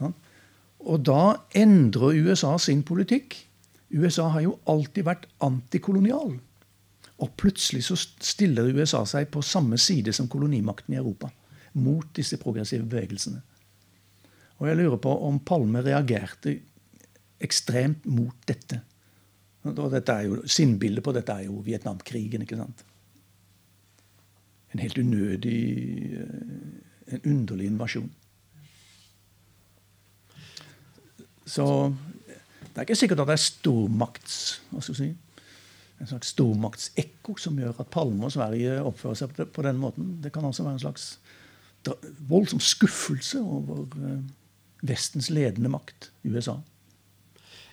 Ja. 0.00 0.10
Og 0.80 1.04
da 1.04 1.22
endrer 1.54 2.16
USA 2.24 2.56
sin 2.58 2.82
politikk. 2.82 3.36
USA 3.90 4.30
har 4.32 4.46
jo 4.46 4.56
alltid 4.70 5.04
vært 5.06 5.28
antikolonial. 5.44 6.38
Og 7.20 7.34
plutselig 7.36 7.84
så 7.84 7.96
stiller 7.98 8.72
USA 8.74 9.02
seg 9.08 9.28
på 9.32 9.42
samme 9.44 9.78
side 9.78 10.12
som 10.16 10.28
kolonimakten 10.28 10.94
i 10.94 11.00
Europa. 11.00 11.28
Mot 11.76 12.08
disse 12.16 12.38
progressive 12.40 12.86
bevegelsene. 12.88 13.42
Og 14.60 14.68
jeg 14.68 14.76
lurer 14.76 15.00
på 15.00 15.12
om 15.26 15.40
Palme 15.44 15.82
reagerte 15.84 16.56
ekstremt 17.40 18.04
mot 18.08 18.36
dette. 18.48 18.80
Og 19.68 19.90
dette 19.92 20.12
er 20.12 20.48
Sinnbildet 20.48 21.04
på 21.04 21.12
dette 21.16 21.32
er 21.32 21.48
jo 21.48 21.60
Vietnamkrigen. 21.64 22.42
ikke 22.42 22.56
sant? 22.56 22.84
En 24.72 24.80
helt 24.80 24.98
unødig 24.98 25.60
eh, 26.20 26.76
En 27.10 27.20
underlig 27.26 27.66
invasjon. 27.66 28.10
Så 31.46 31.64
det 32.60 32.76
er 32.76 32.86
ikke 32.86 32.94
sikkert 32.94 33.20
at 33.24 33.26
det 33.26 33.34
er 33.34 33.42
stormakts 33.42 34.36
hva 34.70 34.78
skal 34.84 34.94
jeg 34.94 34.98
si, 35.00 35.29
en 36.00 36.08
slags 36.08 36.32
stormaktsekko 36.32 37.36
som 37.40 37.58
gjør 37.60 37.82
at 37.82 37.90
Palme 37.92 38.24
og 38.28 38.32
Sverige 38.32 38.78
oppfører 38.88 39.18
seg 39.20 39.36
på 39.52 39.64
den 39.66 39.80
måten. 39.82 40.14
Det 40.24 40.32
kan 40.32 40.46
altså 40.48 40.64
være 40.64 40.78
en 40.78 40.84
slags 40.86 41.10
voldsom 42.28 42.60
skuffelse 42.60 43.40
over, 43.40 43.86
eh, 43.96 44.20
Vestens 44.82 45.28
ledende 45.30 45.68
makt, 45.68 46.10
USA. 46.24 46.56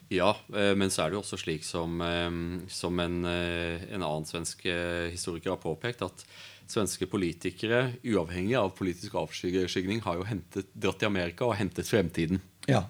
Ja, 0.09 0.35
eh, 0.55 0.73
men 0.75 0.89
så 0.89 1.03
er 1.03 1.09
det 1.09 1.15
jo 1.15 1.21
også 1.23 1.39
slik 1.39 1.63
som, 1.63 2.01
eh, 2.01 2.31
som 2.67 2.99
en, 2.99 3.25
en 3.25 4.03
annen 4.03 4.25
svensk 4.25 4.63
historiker 5.11 5.51
har 5.51 5.57
påpekt, 5.57 6.01
at 6.01 6.25
svenske 6.67 7.07
politikere, 7.07 7.93
uavhengig 8.03 8.55
av 8.59 8.75
politisk 8.75 9.15
avskygning, 9.15 10.01
har 10.03 10.15
jo 10.15 10.23
hentet, 10.27 10.67
dratt 10.75 10.99
til 10.99 11.07
Amerika 11.07 11.45
og 11.45 11.55
hentet 11.55 11.87
fremtiden. 11.87 12.41
Ja. 12.67 12.83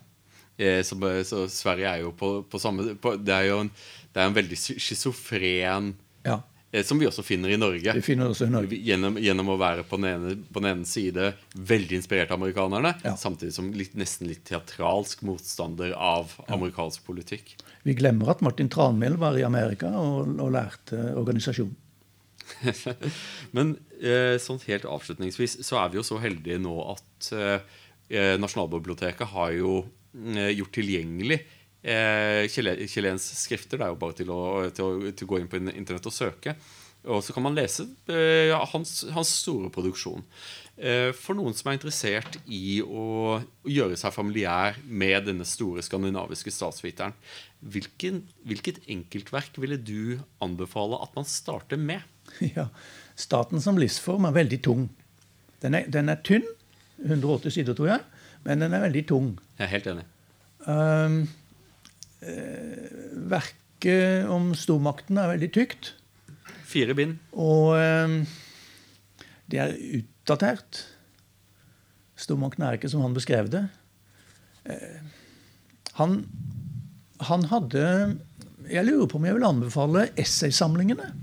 Så, 0.58 0.98
så 1.30 1.44
Sverige 1.54 1.86
er 1.86 2.02
jo 2.02 2.12
på, 2.18 2.42
på 2.50 2.58
samme 2.58 2.96
på, 2.98 3.12
Det 3.22 3.30
er 3.30 3.44
jo 3.52 3.60
en, 3.62 3.70
det 4.18 4.24
er 4.24 4.32
en 4.32 4.38
veldig 4.38 4.58
schizofren 4.58 5.92
ja. 6.26 6.40
Eh, 6.72 6.84
som 6.84 6.98
vi 7.00 7.06
også 7.08 7.22
finner 7.24 7.52
i 7.54 7.58
Norge. 7.60 7.94
Vi 8.00 8.02
finner 8.02 8.32
også 8.32 8.48
i 8.48 8.52
Norge. 8.52 8.80
Gjennom, 8.82 9.20
gjennom 9.22 9.52
å 9.54 9.58
være 9.62 9.86
på 9.88 10.00
den, 10.02 10.08
ene, 10.10 10.34
på 10.50 10.64
den, 10.64 10.72
ene, 10.74 10.88
side 10.90 11.30
veldig 11.54 12.00
inspirert 12.02 12.34
av 12.34 12.42
amerikanerne, 12.42 12.96
ja. 13.06 13.14
samtidig 13.20 13.54
som 13.56 13.70
litt, 13.78 13.94
nesten 14.00 14.28
litt 14.32 14.42
teatralsk 14.50 15.22
motstander 15.28 15.94
av 15.94 16.34
ja. 16.34 16.48
amerikansk 16.58 17.06
politikk. 17.06 17.54
Vi 17.86 17.94
glemmer 17.96 18.34
at 18.34 18.42
Martin 18.44 18.72
Tranmæl 18.74 19.20
var 19.22 19.38
i 19.38 19.46
Amerika 19.48 19.94
og, 19.96 20.34
og 20.42 20.50
lærte 20.58 20.98
organisasjon. 21.14 21.76
Men 23.56 23.76
eh, 24.02 24.36
sånn 24.42 24.60
helt 24.66 24.90
avslutningsvis 24.90 25.60
så 25.68 25.78
er 25.84 25.94
vi 25.94 26.02
jo 26.02 26.08
så 26.10 26.18
heldige 26.24 26.58
nå 26.64 26.74
at 26.96 27.30
eh, 27.38 27.78
Nasjonalbiblioteket 28.42 29.30
har 29.30 29.54
jo 29.54 29.84
eh, 30.34 30.56
gjort 30.58 30.74
tilgjengelig 30.80 31.44
eh, 31.84 32.48
skrifter. 32.48 33.78
Det 33.78 33.86
er 33.86 33.94
jo 33.94 34.02
bare 34.02 34.18
til 34.18 34.34
å, 34.34 34.42
til 34.74 34.86
å, 34.86 35.12
til 35.12 35.28
å 35.28 35.32
gå 35.32 35.40
inn 35.42 35.50
på 35.52 35.62
internett 35.62 36.10
og 36.10 36.16
søke. 36.16 36.58
Og 37.08 37.22
så 37.24 37.32
kan 37.32 37.46
man 37.46 37.56
lese 37.56 37.86
eh, 38.12 38.52
hans, 38.74 39.06
hans, 39.16 39.30
store 39.44 39.70
produksjon. 39.72 40.24
Eh, 40.76 41.14
for 41.16 41.38
noen 41.38 41.56
som 41.56 41.70
er 41.70 41.78
interessert 41.78 42.36
i 42.44 42.82
å, 42.84 43.38
å, 43.40 43.70
gjøre 43.72 43.98
seg 44.00 44.16
familiær 44.16 44.80
med 44.84 45.30
denne 45.30 45.48
store 45.48 45.84
skandinaviske 45.86 46.52
statsviteren, 46.52 47.16
hvilken, 47.62 48.22
hvilket 48.48 48.82
enkeltverk 48.92 49.58
ville 49.62 49.80
du 49.80 50.20
anbefale 50.44 51.00
at 51.04 51.16
man 51.18 51.28
starter 51.28 51.80
med? 51.80 52.04
Ja, 52.58 52.68
Staten 53.18 53.64
som 53.64 53.80
livsform 53.82 54.28
er 54.28 54.36
veldig 54.36 54.60
tung. 54.62 54.84
Den 55.64 55.74
er, 55.74 55.88
den 55.90 56.12
er 56.12 56.20
tynn, 56.22 56.44
180 57.02 57.56
sider, 57.56 57.74
tror 57.78 57.96
jeg, 57.96 58.04
men 58.46 58.62
den 58.62 58.76
er 58.76 58.84
veldig 58.84 59.04
tung. 59.10 59.32
Jeg 59.58 59.66
er 59.66 59.72
helt 59.72 59.88
enig. 59.90 60.04
Um, 60.68 61.16
verket 62.22 64.26
om 64.34 64.50
stormakten 64.58 65.20
er 65.22 65.36
veldig 65.36 65.50
tykt. 65.54 65.92
Fire 66.68 66.96
bind. 66.98 67.18
Og 67.38 67.76
eh, 67.78 68.18
det 69.52 69.62
er 69.64 69.76
utdatert. 70.00 70.84
Stormakten 72.18 72.66
er 72.66 72.78
ikke 72.78 72.92
som 72.92 73.06
han 73.06 73.16
beskrev 73.16 73.52
det. 73.54 73.68
Eh, 74.68 75.00
han, 75.98 76.20
han 77.26 77.48
hadde 77.50 77.86
Jeg 78.68 78.86
lurer 78.86 79.08
på 79.08 79.18
om 79.18 79.26
jeg 79.26 79.38
vil 79.38 79.48
anbefale 79.48 80.10
essaysamlingene. 80.20 81.14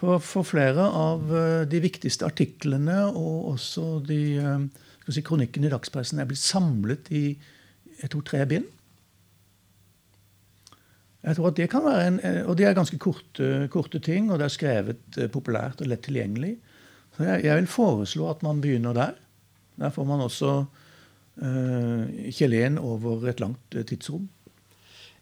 For, 0.00 0.16
for, 0.24 0.46
flere 0.48 0.86
av 0.96 1.26
de 1.68 1.78
viktigste 1.82 2.24
artiklene 2.24 3.02
og 3.10 3.50
også 3.52 3.98
de 4.06 4.22
si, 5.12 5.20
kronikkene 5.20 5.68
i 5.68 5.72
dagspressen 5.74 6.22
er 6.22 6.28
blitt 6.30 6.40
samlet 6.40 7.10
i 7.12 7.24
jeg 8.00 8.08
tror, 8.08 8.24
tre 8.24 8.40
bind. 8.48 8.70
Jeg 11.20 11.36
tror 11.36 11.50
at 11.50 11.58
det 11.58 11.68
kan 11.68 11.84
være 11.84 12.06
en, 12.08 12.18
eh, 12.24 12.42
Og 12.48 12.56
det 12.56 12.66
er 12.66 12.76
ganske 12.76 12.98
korte, 12.98 13.68
korte 13.72 14.00
ting, 14.00 14.30
og 14.30 14.40
det 14.40 14.48
er 14.48 14.56
skrevet 14.56 15.20
eh, 15.20 15.28
populært 15.28 15.82
og 15.82 15.90
lett 15.90 16.04
tilgjengelig. 16.06 16.56
Så 17.16 17.26
jeg, 17.26 17.44
jeg, 17.44 17.56
vil 17.60 17.68
foreslå 17.68 18.30
at 18.30 18.42
man 18.46 18.60
begynner 18.60 18.96
der. 18.96 19.16
Der 19.80 19.92
får 19.92 20.04
man 20.06 20.20
også 20.20 20.50
uh, 21.40 22.04
Kjelen 22.30 22.76
over 22.78 23.26
et 23.28 23.40
langt 23.40 23.72
tidsrom. 23.88 24.28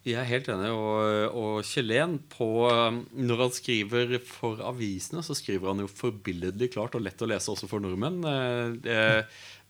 Jeg 0.04 0.18
er 0.20 0.28
helt 0.28 0.48
enig. 0.52 0.70
Og, 0.74 1.36
og 1.38 1.66
Kjelen, 1.66 2.18
når 2.28 3.42
han 3.42 3.54
skriver 3.54 4.18
for 4.26 4.60
avisene, 4.66 5.22
så 5.24 5.34
skriver 5.38 5.72
han 5.72 5.82
jo 5.82 5.90
forbilledlig 5.90 6.72
klart 6.74 6.98
og 6.98 7.06
lett 7.06 7.22
å 7.22 7.30
lese 7.30 7.54
også 7.54 7.70
for 7.70 7.82
nordmenn. 7.82 8.20
Det, 8.82 9.00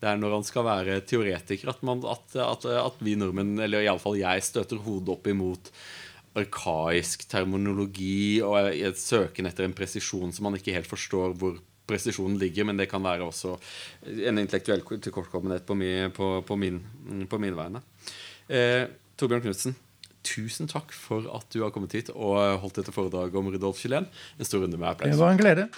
det 0.00 0.10
er 0.10 0.20
når 0.20 0.38
han 0.38 0.48
skal 0.48 0.66
være 0.66 1.00
teoretiker 1.08 1.72
at, 1.72 1.84
man, 1.86 2.02
at, 2.08 2.36
at, 2.42 2.68
at 2.82 3.00
vi 3.04 3.16
nordmenn, 3.20 3.56
eller 3.60 3.86
iallfall 3.86 4.18
jeg, 4.20 4.44
støter 4.48 4.82
hodet 4.84 5.16
opp 5.16 5.30
imot 5.30 5.72
arkaisk 6.38 7.26
terminologi 7.30 8.40
og 8.44 8.70
et 8.70 9.00
søken 9.00 9.48
etter 9.48 9.66
en 9.66 9.76
presisjon 9.76 10.32
som 10.34 10.48
man 10.48 10.58
ikke 10.58 10.76
helt 10.76 10.90
forstår 10.90 11.36
hvor 11.38 11.58
presisjonen 11.88 12.36
ligger, 12.40 12.66
men 12.68 12.76
det 12.76 12.88
kan 12.90 13.02
være 13.04 13.24
også 13.24 13.56
en 14.28 14.40
intellektuell 14.40 14.82
tilkortkommenhet 14.84 15.64
på, 15.68 15.76
min, 15.78 16.10
på, 16.12 16.30
på, 16.46 16.56
min, 16.60 16.82
på 17.30 17.40
mine 17.40 17.56
vegne. 17.56 17.80
Eh, 18.48 18.84
Torbjørn 19.18 19.46
Knutsen, 19.46 19.76
tusen 20.26 20.68
takk 20.70 20.92
for 20.92 21.28
at 21.32 21.48
du 21.54 21.62
har 21.62 21.72
kommet 21.74 21.96
hit 21.96 22.12
og 22.12 22.36
holdt 22.62 22.82
dette 22.82 22.94
foredraget 22.94 23.38
om 23.40 23.48
Rudolf 23.52 23.80
Kjellén. 23.80 24.08
En 24.36 24.48
stor 24.48 24.64
runde 24.64 24.76
med 24.76 24.90
applaus. 24.90 25.14
Det 25.14 25.22
var 25.22 25.32
en 25.32 25.40
glede. 25.40 25.68